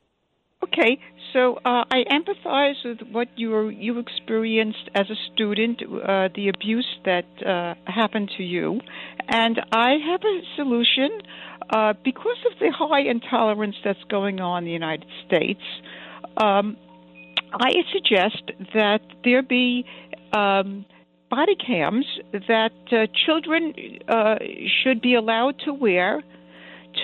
Okay, 0.62 1.00
so 1.32 1.56
uh, 1.64 1.84
I 1.90 2.04
empathize 2.10 2.74
with 2.84 2.98
what 3.10 3.28
you 3.36 3.70
you 3.70 3.98
experienced 3.98 4.90
as 4.94 5.08
a 5.08 5.14
student, 5.32 5.80
uh, 5.82 6.28
the 6.34 6.50
abuse 6.54 6.86
that 7.06 7.24
uh, 7.42 7.76
happened 7.90 8.30
to 8.36 8.42
you, 8.42 8.78
and 9.26 9.58
I 9.72 9.92
have 10.06 10.20
a 10.20 10.40
solution. 10.56 11.22
Uh, 11.70 11.94
because 12.04 12.36
of 12.52 12.58
the 12.58 12.70
high 12.76 13.08
intolerance 13.08 13.76
that's 13.82 14.02
going 14.10 14.40
on 14.40 14.58
in 14.58 14.64
the 14.66 14.72
United 14.72 15.08
States, 15.26 15.62
um, 16.36 16.76
I 17.54 17.72
suggest 17.90 18.42
that 18.74 19.00
there 19.24 19.42
be 19.42 19.86
um, 20.34 20.84
body 21.30 21.54
cams 21.56 22.06
that 22.48 22.72
uh, 22.92 23.06
children 23.26 23.72
uh, 24.08 24.36
should 24.82 25.00
be 25.00 25.14
allowed 25.14 25.54
to 25.64 25.72
wear 25.72 26.22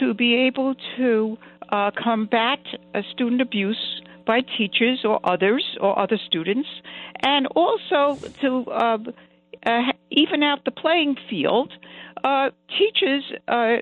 to 0.00 0.14
be 0.14 0.34
able 0.34 0.74
to 0.96 1.38
uh, 1.70 1.90
combat 2.02 2.58
uh, 2.94 3.02
student 3.12 3.40
abuse 3.40 4.02
by 4.26 4.40
teachers 4.58 5.04
or 5.04 5.20
others 5.24 5.64
or 5.80 5.96
other 5.98 6.18
students, 6.26 6.68
and 7.22 7.46
also 7.54 8.18
to 8.40 8.64
uh, 8.70 8.98
uh, 9.64 9.80
even 10.10 10.42
out 10.42 10.64
the 10.64 10.70
playing 10.72 11.16
field, 11.30 11.72
uh, 12.24 12.50
teachers 12.76 13.22
uh, 13.46 13.76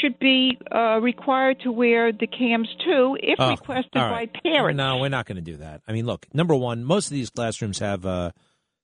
should 0.00 0.16
be 0.20 0.56
uh, 0.72 1.00
required 1.00 1.58
to 1.60 1.72
wear 1.72 2.12
the 2.12 2.26
cams 2.28 2.68
too, 2.84 3.16
if 3.20 3.40
Oh, 3.40 3.50
requested 3.50 3.96
right. 3.96 4.32
by 4.32 4.40
parents. 4.48 4.76
No, 4.78 4.98
we're 4.98 5.08
not 5.08 5.26
going 5.26 5.36
to 5.36 5.42
do 5.42 5.56
that. 5.56 5.80
I 5.88 5.92
mean, 5.92 6.06
look, 6.06 6.26
number 6.32 6.54
one, 6.54 6.84
most 6.84 7.06
of 7.06 7.12
these 7.12 7.30
classrooms 7.30 7.80
have 7.80 8.06
uh, 8.06 8.30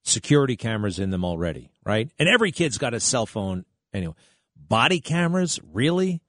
security 0.07 0.55
cameras 0.55 0.99
in 0.99 1.09
them 1.09 1.25
already, 1.25 1.71
right? 1.85 2.09
And 2.17 2.29
every 2.29 2.51
kid's 2.51 2.77
got 2.77 2.93
a 2.93 2.99
cell 2.99 3.25
phone 3.25 3.65
anyway. 3.93 4.15
Body 4.55 4.99
cameras, 4.99 5.59
really? 5.71 6.21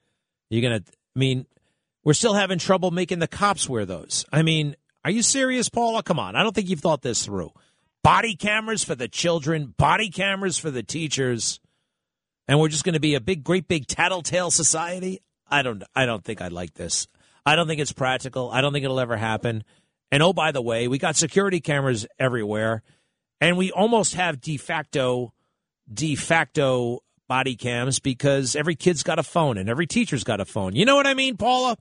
You're 0.50 0.62
going 0.62 0.82
to, 0.82 0.92
I 1.16 1.18
mean, 1.18 1.46
we're 2.05 2.14
still 2.14 2.34
having 2.34 2.59
trouble 2.59 2.90
making 2.90 3.18
the 3.18 3.28
cops 3.28 3.68
wear 3.68 3.84
those. 3.84 4.24
I 4.32 4.42
mean, 4.42 4.76
are 5.05 5.10
you 5.10 5.22
serious, 5.22 5.68
Paula? 5.68 6.02
Come 6.02 6.18
on. 6.18 6.36
I 6.36 6.42
don't 6.42 6.55
think 6.55 6.68
you've 6.68 6.80
thought 6.80 7.02
this 7.02 7.24
through. 7.24 7.52
Body 8.02 8.36
cameras 8.36 8.84
for 8.84 8.94
the 8.94 9.09
children, 9.09 9.74
body 9.76 10.09
cameras 10.09 10.59
for 10.59 10.70
the 10.70 10.82
teachers, 10.82 11.60
and 12.46 12.59
we're 12.59 12.68
just 12.68 12.84
going 12.84 12.94
to 12.94 13.00
be 13.00 13.14
a 13.14 13.20
big, 13.20 13.44
great 13.44 13.68
big 13.68 13.86
tattletale 13.86 14.50
society? 14.50 15.20
I 15.50 15.62
don't, 15.62 15.82
I 15.94 16.06
don't 16.06 16.24
think 16.24 16.40
I 16.40 16.48
like 16.48 16.74
this. 16.74 17.06
I 17.44 17.56
don't 17.56 17.66
think 17.66 17.80
it's 17.80 17.92
practical. 17.92 18.50
I 18.50 18.60
don't 18.60 18.72
think 18.72 18.84
it'll 18.84 19.00
ever 19.00 19.16
happen. 19.16 19.64
And 20.10 20.22
oh, 20.22 20.32
by 20.32 20.52
the 20.52 20.62
way, 20.62 20.88
we 20.88 20.98
got 20.98 21.16
security 21.16 21.60
cameras 21.60 22.06
everywhere, 22.18 22.82
and 23.40 23.56
we 23.56 23.70
almost 23.70 24.15
have 24.15 24.40
de 24.40 24.56
facto, 24.56 25.32
de 25.93 26.15
facto 26.15 27.02
body 27.28 27.56
cams 27.56 27.98
because 28.01 28.56
every 28.56 28.74
kid's 28.74 29.02
got 29.02 29.19
a 29.19 29.23
phone 29.23 29.59
and 29.59 29.69
every 29.69 29.86
teacher's 29.86 30.24
got 30.24 30.40
a 30.40 30.44
phone. 30.44 30.74
You 30.74 30.85
know 30.85 30.97
what 30.97 31.06
I 31.06 31.15
mean, 31.15 31.36
Paula? 31.36 31.77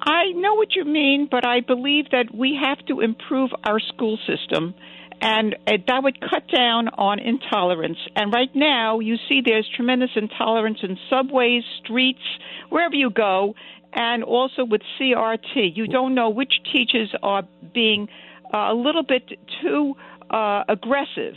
I 0.00 0.32
know 0.34 0.54
what 0.54 0.74
you 0.74 0.84
mean, 0.84 1.28
but 1.30 1.46
I 1.46 1.60
believe 1.60 2.10
that 2.10 2.34
we 2.34 2.58
have 2.62 2.84
to 2.86 3.00
improve 3.00 3.50
our 3.64 3.80
school 3.80 4.18
system, 4.26 4.74
and 5.22 5.56
that 5.68 6.02
would 6.02 6.20
cut 6.20 6.42
down 6.52 6.88
on 6.88 7.18
intolerance. 7.20 7.96
And 8.14 8.32
right 8.32 8.54
now, 8.54 9.00
you 9.00 9.16
see 9.28 9.40
there's 9.42 9.68
tremendous 9.74 10.10
intolerance 10.14 10.78
in 10.82 10.98
subways, 11.08 11.62
streets, 11.82 12.20
wherever 12.68 12.94
you 12.94 13.08
go, 13.08 13.54
and 13.94 14.24
also 14.24 14.64
with 14.64 14.82
CRT. 15.00 15.74
You 15.74 15.86
don't 15.86 16.14
know 16.14 16.28
which 16.28 16.52
teachers 16.70 17.14
are 17.22 17.44
being 17.72 18.08
uh, 18.54 18.72
a 18.72 18.74
little 18.74 19.02
bit 19.02 19.22
too 19.62 19.94
uh, 20.30 20.62
aggressive 20.68 21.34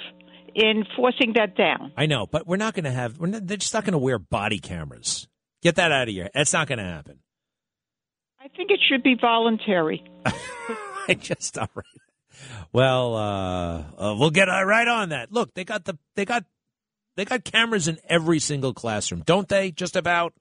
in 0.53 0.83
forcing 0.95 1.33
that 1.35 1.55
down. 1.57 1.91
I 1.97 2.05
know, 2.05 2.27
but 2.27 2.45
we're 2.45 2.57
not 2.57 2.73
going 2.75 2.85
to 2.85 2.91
have. 2.91 3.19
We're 3.19 3.27
not, 3.27 3.47
they're 3.47 3.57
just 3.57 3.73
not 3.73 3.83
going 3.85 3.93
to 3.93 3.97
wear 3.97 4.19
body 4.19 4.59
cameras. 4.59 5.27
Get 5.63 5.75
that 5.75 5.91
out 5.91 6.03
of 6.07 6.13
here. 6.13 6.29
That's 6.33 6.53
not 6.53 6.67
going 6.67 6.77
to 6.79 6.85
happen. 6.85 7.19
I 8.39 8.47
think 8.49 8.69
it 8.71 8.79
should 8.87 9.03
be 9.03 9.15
voluntary. 9.19 10.03
I 11.07 11.15
just 11.15 11.57
all 11.57 11.67
right. 11.73 11.85
Well, 12.71 13.15
uh, 13.15 13.77
uh, 13.97 14.15
we'll 14.17 14.29
get 14.29 14.47
uh, 14.47 14.63
right 14.63 14.87
on 14.87 15.09
that. 15.09 15.31
Look, 15.31 15.53
they 15.55 15.63
got 15.65 15.85
the 15.85 15.97
they 16.15 16.23
got 16.25 16.45
they 17.15 17.25
got 17.25 17.43
cameras 17.43 17.87
in 17.87 17.97
every 18.07 18.39
single 18.39 18.73
classroom, 18.73 19.23
don't 19.25 19.47
they? 19.47 19.71
Just 19.71 19.95
about. 19.95 20.33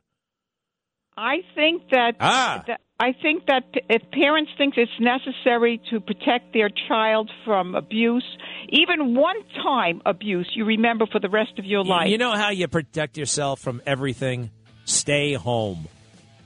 I 1.17 1.37
think 1.55 1.89
that, 1.91 2.13
Ah. 2.21 2.63
that 2.67 2.81
I 2.99 3.13
think 3.13 3.47
that 3.47 3.65
if 3.91 4.11
parents 4.11 4.51
think 4.57 4.75
it's 4.79 4.91
necessary 4.99 5.83
to 5.91 6.01
protect 6.01 6.55
their 6.55 6.71
child 6.89 7.31
from 7.45 7.75
abuse, 7.75 8.25
even 8.71 9.15
one 9.15 9.37
time 9.63 10.01
abuse, 10.07 10.51
you 10.55 10.65
remember 10.65 11.05
for 11.07 11.21
the 11.21 11.29
rest 11.29 11.59
of 11.59 11.67
your 11.67 11.85
life. 11.85 12.09
You 12.09 12.17
know 12.17 12.35
how 12.35 12.51
you 12.51 12.69
protect 12.69 13.19
yourself 13.19 13.61
from 13.61 13.83
everything? 13.85 14.51
Stay 14.87 15.35
home. 15.35 15.89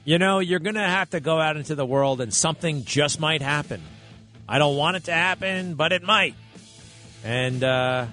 You 0.05 0.19
know, 0.19 0.41
you're 0.41 0.59
going 0.59 0.75
to 0.75 0.81
have 0.81 1.11
to 1.11 1.21
go 1.21 1.39
out 1.39 1.57
into 1.57 1.77
the 1.77 1.87
world 1.87 2.21
and 2.21 2.35
something 2.35 2.85
just 2.85 3.21
might 3.21 3.43
happen. 3.43 3.81
I 4.49 4.59
don't 4.59 4.77
want 4.77 4.97
it 4.97 5.05
to 5.05 5.13
happen, 5.13 5.75
but 5.75 5.93
it 5.93 6.03
might. 6.03 6.35
And 7.23 7.63
uh, 7.63 8.07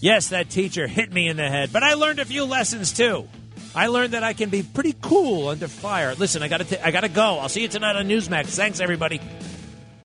yes, 0.00 0.28
that 0.28 0.48
teacher 0.48 0.86
hit 0.86 1.12
me 1.12 1.28
in 1.28 1.36
the 1.36 1.48
head, 1.50 1.70
but 1.70 1.82
I 1.82 1.94
learned 1.94 2.18
a 2.18 2.24
few 2.24 2.44
lessons 2.44 2.92
too. 2.92 3.28
I 3.74 3.86
learned 3.88 4.14
that 4.14 4.24
I 4.24 4.32
can 4.32 4.50
be 4.50 4.62
pretty 4.62 4.94
cool 5.00 5.48
under 5.48 5.68
fire. 5.68 6.14
Listen, 6.14 6.42
I 6.42 6.48
got 6.48 6.66
to 6.66 6.86
I 6.86 6.90
got 6.90 7.02
to 7.02 7.08
go. 7.08 7.38
I'll 7.38 7.48
see 7.48 7.62
you 7.62 7.68
tonight 7.68 7.96
on 7.96 8.08
Newsmax. 8.08 8.46
Thanks 8.46 8.80
everybody. 8.80 9.20